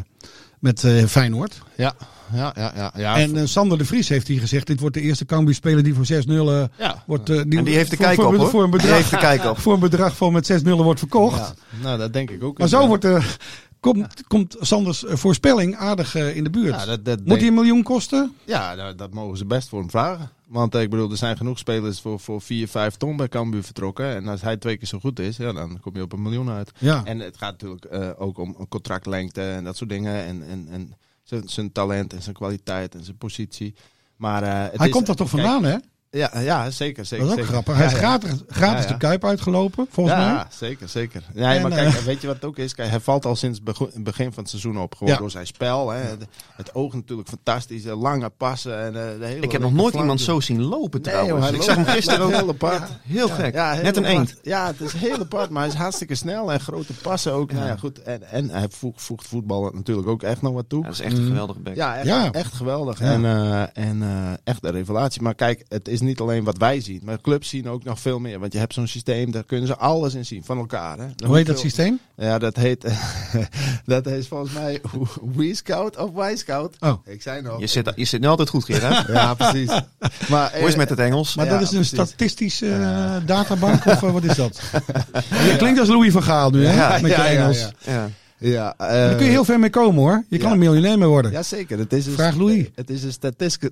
met 0.59 0.83
eh, 0.83 1.05
Feyenoord. 1.05 1.61
Ja, 1.77 1.93
ja, 2.33 2.53
ja. 2.57 2.71
ja, 2.75 2.93
ja. 2.97 3.17
En 3.17 3.35
eh, 3.37 3.45
Sander 3.45 3.77
de 3.77 3.85
Vries 3.85 4.09
heeft 4.09 4.27
hier 4.27 4.39
gezegd, 4.39 4.67
dit 4.67 4.79
wordt 4.79 4.95
de 4.95 5.01
eerste 5.01 5.25
Cambuur-speler 5.25 5.83
die 5.83 5.93
voor 5.93 6.05
6-0 6.05 6.07
eh, 6.27 6.63
ja. 6.77 7.03
wordt... 7.07 7.29
eh, 7.29 7.39
En 7.39 7.49
die 7.49 7.75
heeft 7.75 7.89
de 7.89 7.95
voor- 7.95 8.05
kijk 8.05 8.21
voor, 8.21 8.37
op. 8.39 8.49
Voor 8.49 8.63
een 8.63 8.71
Die 8.71 8.79
bedrag, 8.79 8.97
heeft 8.97 9.09
de 9.09 9.17
kijk 9.17 9.45
op. 9.45 9.57
voor 9.59 9.73
een 9.73 9.79
bedrag 9.79 10.17
van 10.17 10.33
met 10.33 10.61
6-0 10.63 10.69
wordt 10.69 10.99
verkocht. 10.99 11.37
Ja. 11.37 11.53
Nou, 11.81 11.97
dat 11.97 12.13
denk 12.13 12.29
ik 12.29 12.43
ook. 12.43 12.57
Maar 12.57 12.67
zo 12.67 12.87
wordt, 12.87 13.05
eh, 13.05 13.25
komt, 13.79 14.23
komt 14.27 14.55
Sanders 14.59 15.05
eh, 15.05 15.15
voorspelling 15.15 15.75
aardig 15.75 16.15
eh, 16.15 16.35
in 16.35 16.43
de 16.43 16.49
buurt. 16.49 16.75
Ja, 16.79 16.85
dat, 16.85 17.05
dat 17.05 17.17
Moet 17.19 17.27
denk- 17.27 17.39
hij 17.39 17.47
een 17.47 17.53
miljoen 17.53 17.83
kosten? 17.83 18.33
Ja, 18.45 18.75
nou, 18.75 18.95
dat 18.95 19.13
mogen 19.13 19.37
ze 19.37 19.45
best 19.45 19.69
voor 19.69 19.79
hem 19.79 19.89
vragen. 19.89 20.29
Want 20.51 20.75
eh, 20.75 20.81
ik 20.81 20.89
bedoel, 20.89 21.11
er 21.11 21.17
zijn 21.17 21.37
genoeg 21.37 21.57
spelers 21.57 21.99
voor, 22.01 22.19
voor 22.19 22.41
4, 22.41 22.67
5 22.67 22.95
ton 22.95 23.15
bij 23.17 23.27
Cambuur 23.27 23.63
vertrokken. 23.63 24.15
En 24.15 24.27
als 24.27 24.41
hij 24.41 24.57
twee 24.57 24.77
keer 24.77 24.87
zo 24.87 24.99
goed 24.99 25.19
is, 25.19 25.37
ja, 25.37 25.51
dan 25.53 25.79
kom 25.79 25.95
je 25.95 26.01
op 26.01 26.11
een 26.13 26.21
miljoen 26.21 26.49
uit. 26.49 26.71
Ja. 26.77 27.05
En 27.05 27.19
het 27.19 27.37
gaat 27.37 27.51
natuurlijk 27.51 27.85
eh, 27.85 28.09
ook 28.17 28.37
om 28.37 28.55
een 28.59 28.67
contractlengte 28.67 29.41
en 29.41 29.63
dat 29.63 29.77
soort 29.77 29.89
dingen. 29.89 30.25
En, 30.25 30.47
en, 30.47 30.67
en 30.71 30.93
zijn, 31.23 31.49
zijn 31.49 31.71
talent 31.71 32.13
en 32.13 32.21
zijn 32.21 32.35
kwaliteit 32.35 32.95
en 32.95 33.03
zijn 33.03 33.17
positie. 33.17 33.75
Maar, 34.15 34.43
eh, 34.43 34.63
het 34.71 34.77
hij 34.77 34.87
is- 34.87 34.93
komt 34.93 35.07
er 35.07 35.15
toch 35.15 35.29
kijk, 35.31 35.41
vandaan, 35.41 35.63
hè? 35.71 35.77
Ja, 36.13 36.39
ja, 36.39 36.69
zeker. 36.71 37.05
zeker 37.05 37.25
Dat 37.27 37.37
is 37.37 37.41
ook 37.41 37.45
zeker. 37.47 37.51
grappig. 37.63 37.75
Hij 37.75 37.85
is 37.85 37.91
Ja, 37.91 37.97
ja. 37.97 38.03
gratis, 38.07 38.31
gratis 38.47 38.83
Ja, 38.83 38.87
ja. 38.87 38.93
de 38.93 38.97
Kuip 38.97 39.25
uitgelopen, 39.25 39.87
volgens 39.89 40.15
ja, 40.15 40.33
mij. 40.33 40.43
zeker, 40.49 40.89
zeker. 40.89 41.23
Nee, 41.33 41.55
En, 41.55 41.61
maar 41.61 41.71
kijk, 41.71 41.93
eh, 41.95 42.03
weet 42.03 42.21
je 42.21 42.27
wat 42.27 42.35
het 42.35 42.45
ook 42.45 42.57
is? 42.57 42.75
Kijk, 42.75 42.89
hij 42.89 42.99
valt 42.99 43.25
al 43.25 43.35
sinds 43.35 43.59
het 43.93 44.03
begin 44.03 44.33
van 44.33 44.41
het 44.43 44.49
seizoen 44.49 44.77
op. 44.79 44.95
Gewoon 44.95 45.13
Ja. 45.13 45.19
door 45.19 45.31
zijn 45.31 45.47
spel. 45.47 45.89
Hè. 45.89 45.99
Het, 45.99 46.25
het 46.55 46.75
oog 46.75 46.93
natuurlijk 46.93 47.29
fantastisch. 47.29 47.83
de 47.83 47.95
Lange 47.95 48.29
passen. 48.29 48.79
En, 48.81 48.87
eh, 48.87 49.19
de 49.19 49.25
hele 49.25 49.39
Ik 49.41 49.51
heb 49.51 49.61
nog 49.61 49.73
nooit 49.73 49.93
iemand 49.93 50.21
zo 50.21 50.39
zien 50.39 50.61
lopen 50.61 51.01
Nee, 51.01 51.13
trouwens. 51.13 51.37
joh, 51.45 51.47
ik 51.47 51.51
loopt 51.53 51.63
zag 51.65 51.75
hem 51.75 51.85
gisteren 51.85 52.21
ook. 52.25 52.31
Heel 52.31 52.49
apart. 52.49 52.89
Heel 53.03 53.27
gek. 53.29 53.53
Ja, 53.53 53.71
heel 53.73 53.83
Net 53.83 53.97
een 53.97 54.05
eend. 54.05 54.35
Ja, 54.41 54.67
het 54.67 54.81
is 54.81 54.93
heel 54.93 55.19
apart, 55.19 55.49
maar 55.49 55.61
hij 55.61 55.71
is 55.71 55.77
hartstikke 55.77 56.15
snel 56.15 56.51
en 56.51 56.59
grote 56.59 56.93
passen 56.93 57.33
ook. 57.33 57.51
Nou 57.51 57.65
ja, 57.65 57.75
goed. 57.75 58.01
En, 58.01 58.23
en 58.23 58.49
hij 58.49 58.67
voegt, 58.69 59.01
voegt 59.01 59.27
voetbal 59.27 59.71
natuurlijk 59.73 60.07
ook 60.07 60.23
echt 60.23 60.41
nog 60.41 60.53
wat 60.53 60.69
toe. 60.69 60.79
Ja, 60.79 60.85
dat 60.85 60.93
is 60.93 61.01
echt 61.05 61.17
een 61.17 61.25
geweldige 61.25 61.59
back. 61.59 61.75
Ja, 61.75 61.95
echt, 61.97 62.05
Ja. 62.05 62.31
echt 62.31 62.53
geweldig. 62.53 62.99
Ja. 62.99 63.05
En, 63.05 63.25
eh, 63.25 63.61
en 63.89 64.01
eh, 64.03 64.31
echt 64.43 64.63
een 64.63 64.71
revelatie. 64.71 65.21
Maar 65.21 65.35
kijk, 65.35 65.65
het 65.67 65.87
is 65.87 65.99
niet 66.01 66.19
alleen 66.19 66.43
wat 66.43 66.57
wij 66.57 66.81
zien. 66.81 67.01
Maar 67.03 67.21
clubs 67.21 67.49
zien 67.49 67.69
ook 67.69 67.83
nog 67.83 67.99
veel 67.99 68.19
meer. 68.19 68.39
Want 68.39 68.53
je 68.53 68.59
hebt 68.59 68.73
zo'n 68.73 68.87
systeem, 68.87 69.31
daar 69.31 69.43
kunnen 69.43 69.67
ze 69.67 69.77
alles 69.77 70.13
in 70.13 70.25
zien 70.25 70.43
van 70.43 70.57
elkaar. 70.57 70.97
Hè. 70.97 71.05
Dan 71.15 71.27
Hoe 71.27 71.37
heet 71.37 71.45
dat 71.45 71.55
veel- 71.59 71.69
systeem? 71.69 71.99
Ja, 72.15 72.37
dat 72.37 72.55
heet, 72.55 72.85
dat 73.85 74.05
heet 74.05 74.27
volgens 74.27 74.51
mij 74.53 74.81
WeScout 75.35 75.97
of 75.97 76.29
Y-Scout. 76.31 76.75
Oh. 76.79 77.05
Ik 77.07 77.21
zei 77.21 77.41
nog. 77.41 77.59
Je 77.59 77.67
zit, 77.67 77.91
je 77.95 78.05
zit 78.05 78.21
nu 78.21 78.27
altijd 78.27 78.49
goed, 78.49 78.63
Gerard. 78.65 79.07
Ja, 79.21 79.33
precies. 79.33 79.71
Maar, 80.29 80.51
Hoe 80.51 80.59
is 80.61 80.67
het 80.67 80.77
met 80.77 80.89
het 80.89 80.99
Engels? 80.99 81.35
Maar 81.35 81.45
Ja, 81.45 81.51
dat 81.51 81.61
is 81.61 81.67
een 81.71 81.75
precies. 81.75 81.97
statistische 81.97 82.71
eh, 82.73 83.15
databank 83.25 83.85
of 83.85 84.03
eh, 84.03 84.11
wat 84.11 84.23
is 84.23 84.35
dat? 84.35 84.61
Je 85.29 85.55
klinkt 85.57 85.79
als 85.79 85.89
Louis 85.89 86.11
van 86.11 86.23
Gaal 86.23 86.49
nu, 86.49 86.65
hè? 86.65 86.73
Ja, 86.73 86.89
Met 86.91 87.01
je 87.01 87.07
ja, 87.17 87.25
ja, 87.25 87.39
Engels. 87.39 87.67
ja. 87.85 88.09
Ja. 88.43 88.73
Eh, 88.77 88.87
Daar 88.87 89.15
kun 89.15 89.25
je 89.25 89.31
heel 89.31 89.45
ver 89.45 89.59
mee 89.59 89.69
komen 89.69 90.01
hoor. 90.01 90.23
Je 90.29 90.37
kan 90.37 90.47
ja. 90.47 90.53
een 90.53 90.59
miljonair 90.59 90.97
mee 90.97 91.07
worden. 91.07 91.31
Jazeker, 91.31 91.77
het 91.79 91.93
is 91.93 92.05
een, 92.05 92.13
Vraag 92.13 92.35
Louis. 92.35 92.65
Het 92.75 92.89
is 92.89 93.03
een 93.03 93.11
statistical, 93.11 93.69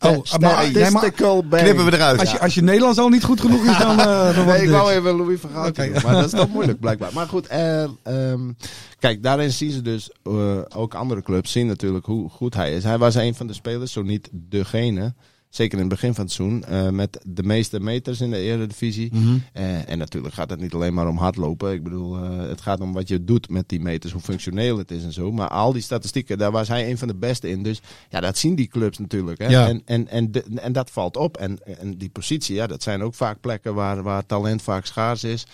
Oh, 0.00 0.40
maar- 0.40 0.64
statistical 0.64 1.44
bank. 1.46 1.62
Knippen 1.62 1.84
we 1.84 1.92
eruit. 1.92 2.20
Als 2.20 2.32
je, 2.32 2.40
als 2.40 2.54
je 2.54 2.62
Nederlands 2.62 2.98
al 2.98 3.08
niet 3.08 3.24
goed 3.24 3.40
genoeg 3.40 3.64
is, 3.64 3.78
dan, 3.78 3.98
eh, 3.98 4.36
dan 4.36 4.46
Nee, 4.46 4.62
ik 4.62 4.70
wou 4.70 4.92
even 4.92 5.16
Louis 5.16 5.40
van 5.40 5.50
Gaal 5.50 5.70
maar 6.02 6.14
dat 6.14 6.24
is 6.24 6.30
toch 6.30 6.48
moeilijk 6.48 6.80
blijkbaar. 6.80 7.10
Maar 7.14 7.26
goed, 7.26 7.46
eh, 7.46 7.82
ehm, 8.02 8.40
kijk, 8.98 9.22
daarin 9.22 9.52
zien 9.52 9.70
ze 9.70 9.82
dus, 9.82 10.10
eh, 10.22 10.58
ook 10.76 10.94
andere 10.94 11.22
clubs 11.22 11.52
zien 11.52 11.66
natuurlijk 11.66 12.06
hoe 12.06 12.28
goed 12.30 12.54
hij 12.54 12.74
is. 12.74 12.84
Hij 12.84 12.98
was 12.98 13.14
een 13.14 13.34
van 13.34 13.46
de 13.46 13.52
spelers, 13.52 13.92
zo 13.92 14.02
niet 14.02 14.28
degene, 14.32 15.14
zeker 15.56 15.78
in 15.78 15.84
het 15.84 15.92
begin 15.92 16.14
van 16.14 16.24
het 16.24 16.32
seizoen, 16.32 16.64
eh, 16.64 16.88
met 16.88 17.20
de 17.26 17.42
meeste 17.42 17.80
meters 17.80 18.20
in 18.20 18.30
de 18.30 18.38
Eredivisie. 18.38 19.12
Eh, 19.52 19.88
en 19.90 19.98
natuurlijk 19.98 20.34
gaat 20.34 20.50
het 20.50 20.60
niet 20.60 20.74
alleen 20.74 20.94
maar 20.94 21.08
om 21.08 21.16
hardlopen. 21.16 21.72
Ik 21.72 21.82
bedoel, 21.82 22.16
eh, 22.16 22.38
het 22.48 22.60
gaat 22.60 22.80
om 22.80 22.92
wat 22.92 23.08
je 23.08 23.24
doet 23.24 23.48
met 23.48 23.68
die 23.68 23.80
meters, 23.80 24.12
hoe 24.12 24.20
functioneel 24.22 24.78
het 24.78 24.90
is 24.90 25.04
en 25.04 25.12
zo. 25.12 25.32
Maar 25.32 25.48
al 25.48 25.72
die 25.72 25.82
statistieken, 25.82 26.38
daar 26.38 26.50
was 26.52 26.68
hij 26.68 26.90
een 26.90 26.98
van 26.98 27.08
de 27.08 27.14
beste 27.14 27.48
in. 27.48 27.62
Dus 27.62 27.80
ja, 28.08 28.20
dat 28.20 28.38
zien 28.38 28.54
die 28.54 28.66
clubs 28.68 28.98
natuurlijk. 28.98 29.38
Hè? 29.38 29.46
Ja. 29.48 29.68
En, 29.68 29.82
en, 29.84 30.08
en, 30.08 30.32
de- 30.32 30.44
en 30.54 30.72
dat 30.72 30.90
valt 30.90 31.16
op. 31.16 31.36
En, 31.36 31.58
en 31.78 31.98
die 31.98 32.10
positie, 32.10 32.54
ja, 32.54 32.66
dat 32.66 32.82
zijn 32.82 33.02
ook 33.02 33.14
vaak 33.14 33.40
plekken 33.40 33.74
waar, 33.74 34.02
waar 34.02 34.26
talent 34.26 34.62
vaak 34.62 34.86
schaars 34.86 35.24
is. 35.24 35.46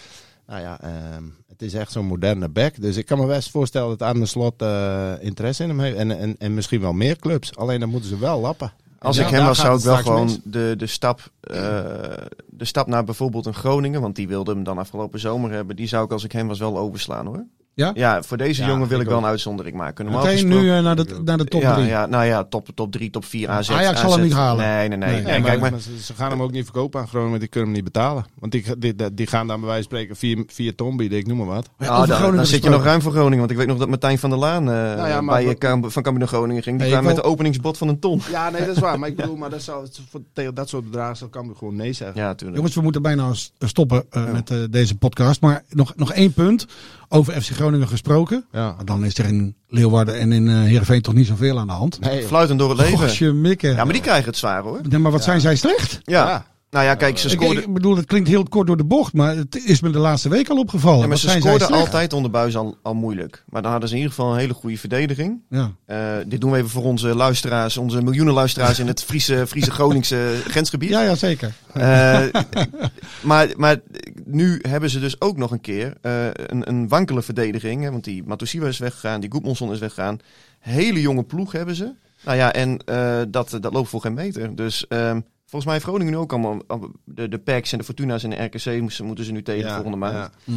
Nou 0.46 0.60
ja, 0.60 0.80
ehm, 0.80 1.24
het 1.48 1.62
is 1.62 1.74
echt 1.74 1.92
zo'n 1.92 2.06
moderne 2.06 2.48
back. 2.48 2.80
Dus 2.80 2.96
ik 2.96 3.06
kan 3.06 3.18
me 3.18 3.26
best 3.26 3.50
voorstellen 3.50 3.88
dat 3.88 4.02
aan 4.08 4.20
de 4.20 4.26
slot 4.26 4.62
interesse 5.20 5.62
in 5.62 5.68
hem 5.68 5.80
heeft. 5.80 5.96
En, 5.96 6.18
en, 6.18 6.34
en 6.38 6.54
misschien 6.54 6.80
wel 6.80 6.92
meer 6.92 7.16
clubs. 7.18 7.56
Alleen 7.56 7.80
dan 7.80 7.88
moeten 7.88 8.08
ze 8.08 8.18
wel 8.18 8.40
lappen. 8.40 8.72
Als 9.02 9.16
Ja, 9.16 9.24
ik 9.24 9.30
hem 9.30 9.44
was, 9.44 9.58
zou 9.58 9.78
ik 9.78 9.84
wel 9.84 9.96
gewoon 9.96 10.24
mis. 10.24 10.38
de, 10.44 10.74
de, 10.76 10.86
stap, 10.86 11.20
eh, 11.40 11.56
de 12.46 12.64
stap 12.64 12.86
naar 12.86 13.04
bijvoorbeeld 13.04 13.46
een 13.46 13.54
Groningen, 13.54 14.00
want 14.00 14.16
die 14.16 14.28
wilde 14.28 14.52
hem 14.52 14.64
dan 14.64 14.78
afgelopen 14.78 15.20
zomer 15.20 15.50
hebben. 15.50 15.76
Die 15.76 15.86
zou 15.88 16.04
ik 16.04 16.10
als 16.12 16.24
ik 16.24 16.32
hem 16.32 16.48
was 16.48 16.58
wel 16.58 16.78
overslaan 16.78 17.26
hoor. 17.26 17.44
Ja? 17.74 17.90
Ja, 17.94 18.22
voor 18.22 18.36
deze 18.36 18.62
Ja, 18.62 18.68
jongen 18.68 18.88
wil 18.88 18.96
ik 18.96 19.02
ik 19.02 19.08
wel 19.08 19.18
ook. 19.18 19.24
een 19.24 19.30
uitzondering 19.30 19.76
maken. 19.76 20.04
Normaal 20.04 20.22
Meteen 20.22 20.38
gesproken- 20.38 20.66
nu 20.66 20.72
eh, 20.76 20.82
naar, 20.82 20.96
de, 20.96 21.20
naar 21.24 21.38
de 21.38 21.44
top 21.44 21.60
ja, 21.60 21.74
3. 21.74 21.86
ja, 21.86 22.06
nou 22.06 22.24
ja, 22.24 22.44
top, 22.44 22.68
top 22.74 22.92
3, 22.92 23.10
top 23.10 23.24
4 23.24 23.48
AZ. 23.48 23.70
Ajax 23.70 24.00
zal 24.00 24.08
AZ. 24.08 24.14
hem 24.16 24.24
niet 24.24 24.32
halen. 24.34 24.64
Nee, 24.66 24.88
nee, 24.88 24.98
nee. 24.98 25.08
Nee. 25.08 25.22
nee, 25.22 25.32
Ja, 25.32 25.38
maar, 25.38 25.48
kijk, 25.48 25.60
maar, 25.60 25.70
maar 25.70 25.80
ze, 25.80 26.14
gaan 26.14 26.30
hem 26.30 26.42
ook 26.42 26.50
niet 26.50 26.64
verkopen 26.64 27.00
aan 27.00 27.06
Groningen, 27.08 27.30
want 27.30 27.40
die 27.42 27.50
kunnen 27.50 27.68
hem 27.74 27.82
niet 27.82 27.92
betalen. 27.92 28.24
Want 28.38 28.52
die, 28.52 28.64
die, 28.78 29.14
die 29.14 29.26
gaan 29.26 29.46
dan 29.46 29.60
bij 29.60 29.68
wijze 29.68 29.82
van 29.88 29.92
spreken 29.98 30.16
vier, 30.16 30.44
vier 30.46 30.74
ton 30.74 30.96
bieden, 30.96 31.18
ik 31.18 31.26
noem 31.26 31.36
maar 31.36 31.46
wat. 31.46 31.68
Ja, 31.78 31.96
over 31.96 32.08
dan, 32.20 32.36
dan 32.36 32.46
zit 32.46 32.64
je 32.64 32.70
nog 32.70 32.84
ruim 32.84 33.02
voor 33.02 33.12
Groningen. 33.12 33.38
Want 33.38 33.50
ik 33.50 33.56
weet 33.56 33.66
nog 33.66 33.78
dat 33.78 33.88
Martijn 33.88 34.18
van 34.18 34.30
der 34.30 34.38
Laan 34.38 34.64
Nou 34.64 35.08
ja, 35.08 35.20
maar 35.20 35.42
bij 35.42 35.52
eh, 35.52 35.58
Kam- 35.58 35.90
van 35.90 36.02
Cambuur 36.02 36.20
naar 36.22 36.32
Groningen 36.32 36.62
ging. 36.62 36.78
Die 36.78 36.86
kwam 36.88 37.00
ik 37.00 37.06
met 37.06 37.14
wil- 37.14 37.22
de 37.24 37.30
openingsbod 37.30 37.78
van 37.78 37.88
een 37.88 37.98
ton. 37.98 38.20
Ja, 38.30 38.50
nee, 38.50 38.66
dat 38.66 38.76
is 38.76 38.82
waar. 38.82 38.98
Maar 38.98 39.08
ik 39.08 39.16
bedoel, 39.22 39.36
maar 39.36 39.50
dat 39.50 39.62
zou, 39.62 39.86
voor, 40.10 40.20
tegen 40.32 40.54
dat 40.54 40.68
soort 40.68 40.84
bedragen 40.84 41.16
zal 41.16 41.28
Cambuur 41.30 41.56
gewoon 41.56 41.76
nee 41.76 41.92
zeggen. 41.92 42.20
Ja, 42.20 42.26
natuurlijk. 42.26 42.56
Jongens, 42.56 42.74
we 42.76 42.82
moeten 42.82 43.02
bijna 43.02 43.30
stoppen 43.58 44.04
eh, 44.10 44.32
met 44.32 44.50
eh, 44.50 44.58
deze 44.70 44.96
podcast. 44.96 45.40
Maar 45.40 45.62
nog, 45.68 45.92
nog 45.96 46.12
één 46.12 46.32
punt 46.32 46.66
over 47.12 47.42
FC 47.42 47.50
Groningen 47.50 47.88
gesproken. 47.88 48.44
Ja. 48.52 48.76
Dan 48.84 49.04
is 49.04 49.18
er 49.18 49.24
in 49.24 49.54
Leeuwarden 49.68 50.18
en 50.18 50.32
in 50.32 50.48
eh 50.48 50.54
Heerenveen 50.54 51.02
toch 51.02 51.14
niet 51.14 51.26
zoveel 51.26 51.58
aan 51.58 51.66
de 51.66 51.72
hand. 51.72 52.00
Nee, 52.00 52.26
Fluitend 52.26 52.58
door 52.58 52.78
het 52.78 52.78
leven. 52.78 53.40
Mikken. 53.40 53.74
Ja, 53.74 53.84
maar 53.84 53.92
die 53.92 54.02
krijgen 54.02 54.26
het 54.26 54.36
zwaar 54.36 54.62
hoor. 54.62 54.80
Nee, 54.88 54.98
maar 54.98 55.12
wat 55.12 55.22
zijn 55.22 55.40
zij 55.40 55.56
slecht? 55.56 56.00
Ja. 56.02 56.44
Nou 56.72 56.84
ja, 56.84 56.94
kijk, 56.94 57.18
ze 57.18 57.26
Ik, 57.28 57.32
scoorden, 57.32 57.62
ik 57.62 57.72
bedoel, 57.72 57.96
het 57.96 58.06
klinkt 58.06 58.28
heel 58.28 58.42
kort 58.48 58.66
door 58.66 58.76
de 58.76 58.84
bocht, 58.84 59.12
maar 59.12 59.36
het 59.36 59.64
is 59.64 59.80
me 59.80 59.90
de 59.90 59.98
laatste 59.98 60.28
week 60.28 60.48
al 60.48 60.56
opgevallen. 60.56 60.98
ja, 60.98 61.06
maar 61.06 61.18
Wat 61.22 61.30
ze 61.30 61.40
scoorden 61.40 61.68
altijd 61.68 62.12
onder 62.12 62.30
buis 62.30 62.56
al, 62.56 62.76
al 62.82 62.94
moeilijk. 62.94 63.44
Maar 63.48 63.62
dan 63.62 63.70
hadden 63.70 63.88
ze 63.88 63.94
in 63.94 64.00
ieder 64.00 64.16
geval 64.16 64.32
een 64.32 64.38
hele 64.38 64.54
goede 64.54 64.78
verdediging. 64.78 65.40
Ja. 65.48 65.72
Eh, 65.84 65.98
dit 66.26 66.40
doen 66.40 66.50
we 66.50 66.56
even 66.56 66.70
voor 66.70 66.82
onze 66.82 67.14
luisteraars, 67.14 67.76
onze 67.76 68.02
miljoenen 68.02 68.34
luisteraars 68.34 68.78
in 68.78 68.86
het 68.86 69.04
Friese, 69.04 69.46
Friese 69.46 69.70
Groningse 69.70 70.42
grensgebied. 70.46 70.88
Ja, 70.88 71.02
ja, 71.02 71.14
zeker. 71.14 71.52
Eh, 71.72 72.24
maar, 73.22 73.48
maar 73.56 73.80
nu 74.24 74.58
hebben 74.68 74.90
ze 74.90 75.00
dus 75.00 75.20
ook 75.20 75.36
nog 75.36 75.50
een 75.50 75.60
keer 75.60 75.94
eh, 76.00 76.26
een, 76.32 76.68
een 76.68 76.88
wankele 76.88 77.22
verdediging. 77.22 77.82
Hè, 77.82 77.90
want 77.90 78.04
die 78.04 78.22
Matosiwa 78.26 78.66
is 78.66 78.78
weggegaan, 78.78 79.20
die 79.20 79.30
Goedmonson 79.30 79.72
is 79.72 79.78
weggegaan. 79.78 80.18
Hele 80.58 81.00
jonge 81.00 81.22
ploeg 81.22 81.52
hebben 81.52 81.74
ze. 81.74 81.92
Nou 82.24 82.36
ja, 82.36 82.52
en 82.52 82.80
dat, 83.30 83.56
dat 83.60 83.72
loopt 83.72 83.88
voor 83.88 84.00
geen 84.00 84.14
meter. 84.14 84.56
Dus 84.56 84.86
ehm, 84.88 85.20
volgens 85.52 85.64
mij 85.64 85.72
heeft 85.72 85.84
Groningen 85.84 86.12
nu 86.12 86.18
ook 86.18 86.32
allemaal... 86.32 86.62
De, 87.04 87.28
de 87.28 87.38
PECs 87.38 87.72
en 87.72 87.78
de 87.78 87.84
Fortuna's 87.84 88.24
en 88.24 88.30
de 88.30 88.42
RKC 88.44 88.80
moeten- 88.80 89.04
moeten 89.04 89.24
ze 89.24 89.32
nu 89.32 89.42
tegen 89.42 89.66
Ja, 89.68 89.74
volgende 89.74 89.96
maand. 89.98 90.30
ja. 90.46 90.54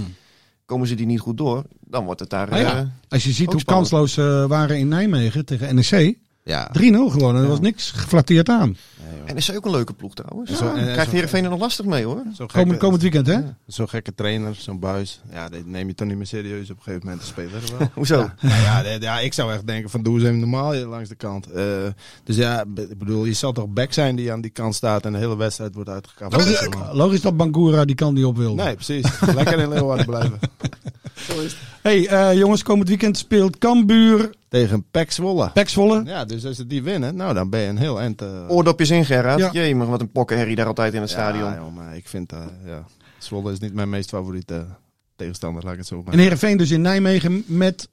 Komen 0.65 0.87
ze 0.87 0.95
die 0.95 1.05
niet 1.05 1.19
goed 1.19 1.37
door, 1.37 1.63
dan 1.81 2.05
wordt 2.05 2.19
het 2.19 2.29
daar... 2.29 2.51
Ah 2.51 2.59
ja, 2.59 2.77
eh, 2.77 2.85
Als 3.09 3.23
je 3.23 3.31
ziet 3.31 3.51
hoe 3.51 3.59
spannend. 3.59 3.89
kansloos 3.89 4.13
ze 4.13 4.45
waren 4.47 4.77
in 4.77 4.87
Nijmegen 4.87 5.45
tegen 5.45 5.75
NEC. 5.75 6.17
3-0 6.45 6.47
Ja. 6.49 6.69
gewoon. 7.11 7.35
Er 7.35 7.47
was 7.47 7.59
niks 7.59 7.91
geflatteerd 7.91 8.49
aan. 8.49 8.77
en 9.25 9.35
is 9.35 9.55
ook 9.55 9.65
een 9.65 9.71
leuke 9.71 9.93
ploeg 9.93 10.13
trouwens. 10.13 10.49
Ja. 10.51 10.55
Zo- 10.57 10.67
en- 10.69 10.75
en 10.77 10.83
Krijgt 10.83 11.05
zo- 11.05 11.11
Heerenveen 11.11 11.43
er 11.43 11.49
nog 11.49 11.59
lastig 11.59 11.85
mee 11.85 12.05
hoor. 12.05 12.21
Zo'n 12.33 12.47
Komend, 12.47 12.51
gekke, 12.69 12.77
komend 12.77 13.01
weekend, 13.01 13.27
hè? 13.27 13.39
zo'n 13.67 13.89
gekke 13.89 14.13
trainer, 14.15 14.55
zo'n 14.55 14.79
buis. 14.79 15.21
Ja, 15.31 15.49
dat 15.49 15.65
neem 15.65 15.87
je 15.87 15.93
toch 15.93 16.07
niet 16.07 16.17
meer 16.17 16.25
serieus 16.25 16.69
op 16.69 16.77
een 16.77 16.83
gegeven 16.83 17.05
moment 17.05 17.21
te 17.21 17.27
spelen. 17.27 17.51
Wel. 17.77 17.89
Hoezo? 17.93 18.29
Ja, 18.39 18.57
ja, 18.57 18.81
nee, 18.81 18.99
ja, 19.01 19.19
ik 19.19 19.33
zou 19.33 19.53
echt 19.53 19.67
denken 19.67 19.89
van 19.89 20.03
doe 20.03 20.13
eens 20.15 20.23
even 20.23 20.39
normaal 20.39 20.71
hier 20.71 20.85
langs 20.85 21.09
de 21.09 21.15
kant. 21.15 21.51
Eh, 21.51 21.63
dus 22.23 22.35
ja, 22.35 22.61
ik 22.75 22.97
bedoel, 22.97 23.25
je 23.25 23.33
zal 23.33 23.51
toch 23.51 23.67
back 23.67 23.93
zijn 23.93 24.15
die 24.15 24.31
aan 24.31 24.41
die 24.41 24.51
kant 24.51 24.75
staat 24.75 25.05
en 25.05 25.11
de 25.11 25.17
hele 25.17 25.37
wedstrijd 25.37 25.75
wordt 25.75 25.89
uitgekapt. 25.89 26.33
Logisch, 26.33 26.67
logisch 26.91 27.21
dat 27.21 27.37
Bangura 27.37 27.85
die 27.85 27.95
kant 27.95 28.13
niet 28.15 28.25
op 28.25 28.37
wil. 28.37 28.55
Nee, 28.55 28.73
precies. 28.75 29.05
Lekker 29.35 29.59
in 29.59 29.69
Leeuwarden 29.69 30.05
blijven. 30.05 30.39
hey, 31.81 32.07
eh, 32.07 32.37
jongens, 32.37 32.63
komend 32.63 32.87
weekend 32.87 33.17
speelt 33.17 33.57
Cambuur, 33.57 34.29
Tegen 34.55 34.85
Pek 34.91 35.11
Zwolle. 35.11 35.49
Pek 35.53 35.69
Zwolle. 35.69 36.01
Ja, 36.05 36.25
dus 36.25 36.45
als 36.45 36.55
ze 36.55 36.67
die 36.67 36.83
winnen, 36.83 37.15
nou 37.15 37.33
dan 37.33 37.49
ben 37.49 37.59
je 37.59 37.67
een 37.67 37.77
heel 37.77 37.99
eind. 37.99 38.21
eh, 38.21 38.27
Oordopjes 38.49 38.89
in 38.89 39.05
Gerard. 39.05 39.39
Ja. 39.39 39.49
Jee, 39.51 39.75
maar 39.75 39.87
wat 39.87 40.01
een 40.01 40.11
pokkenherrie 40.11 40.55
daar 40.55 40.65
altijd 40.65 40.93
in 40.93 41.01
het 41.01 41.09
stadion. 41.09 41.49
Ja, 41.49 41.55
joh, 41.55 41.75
maar 41.75 41.95
ik 41.95 42.07
vind, 42.07 42.31
eh, 42.31 42.39
ja, 42.65 42.83
Zwolle 43.17 43.51
is 43.51 43.59
niet 43.59 43.73
mijn 43.73 43.89
meest 43.89 44.09
favoriete 44.09 44.65
tegenstander, 45.15 45.63
laat 45.63 45.71
ik 45.73 45.77
het 45.79 45.87
zo 45.87 46.01
maar 46.03 46.13
En 46.13 46.19
Heerenveen 46.19 46.57
dus 46.57 46.71
in 46.71 46.81
Nijmegen 46.81 47.43
met 47.47 47.89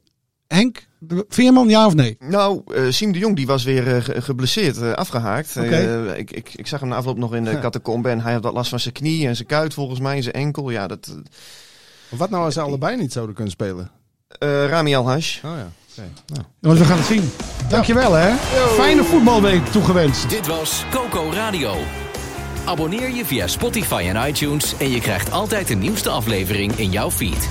Henk 0.46 0.86
de 0.98 1.24
Veerman, 1.28 1.68
ja 1.68 1.86
of 1.86 1.94
nee? 1.94 2.16
Nou, 2.20 2.62
eh 2.74 2.82
Siem 2.88 3.12
de 3.12 3.18
Jong 3.18 3.36
die 3.36 3.46
was 3.46 3.64
weer 3.64 3.94
eh, 3.96 4.02
ge- 4.02 4.22
geblesseerd, 4.22 4.76
eh, 4.80 4.92
afgehaakt. 4.92 5.56
Oké. 5.56 5.68
Eh, 5.68 6.18
ik, 6.18 6.30
ik, 6.30 6.52
ik 6.54 6.66
zag 6.66 6.80
hem 6.80 6.88
na 6.88 6.96
afloop 6.96 7.16
nog 7.18 7.34
in 7.34 7.44
de 7.44 7.58
catacombe 7.58 8.08
en 8.08 8.20
hij 8.20 8.32
had 8.32 8.42
wat 8.42 8.52
last 8.54 8.70
van 8.70 8.80
zijn 8.80 8.94
knie 8.94 9.26
en 9.26 9.36
zijn 9.36 9.48
kuit 9.48 9.74
volgens 9.74 10.00
mij, 10.00 10.16
en 10.16 10.22
zijn 10.22 10.34
enkel. 10.34 10.70
Ja, 10.70 10.86
dat... 10.86 11.16
Wat 12.08 12.30
nou 12.30 12.44
als 12.44 12.54
ze 12.54 12.60
allebei 12.60 12.96
niet 12.96 13.12
zouden 13.12 13.34
kunnen 13.34 13.52
spelen? 13.52 13.90
eh 14.38 14.66
Rami 14.68 14.94
Alhash. 14.94 15.36
Oh 15.44 15.50
ja, 15.56 15.70
oké. 15.98 16.08
Nou. 16.26 16.44
Jongens, 16.60 16.80
we 16.80 16.86
gaan 16.86 16.96
het 16.96 17.06
zien. 17.06 17.30
Dankjewel 17.68 18.12
hè. 18.12 18.34
Fijne 18.74 19.04
voetbalweek 19.04 19.66
toegewenst. 19.66 20.30
Dit 20.30 20.46
was 20.46 20.84
Coco 20.90 21.30
Radio. 21.32 21.74
Abonneer 22.64 23.10
je 23.10 23.24
via 23.24 23.46
Spotify 23.46 24.04
en 24.14 24.28
iTunes 24.28 24.76
en 24.78 24.90
je 24.90 25.00
krijgt 25.00 25.30
altijd 25.30 25.68
de 25.68 25.74
nieuwste 25.74 26.08
aflevering 26.08 26.72
in 26.72 26.90
jouw 26.90 27.10
feed. 27.10 27.48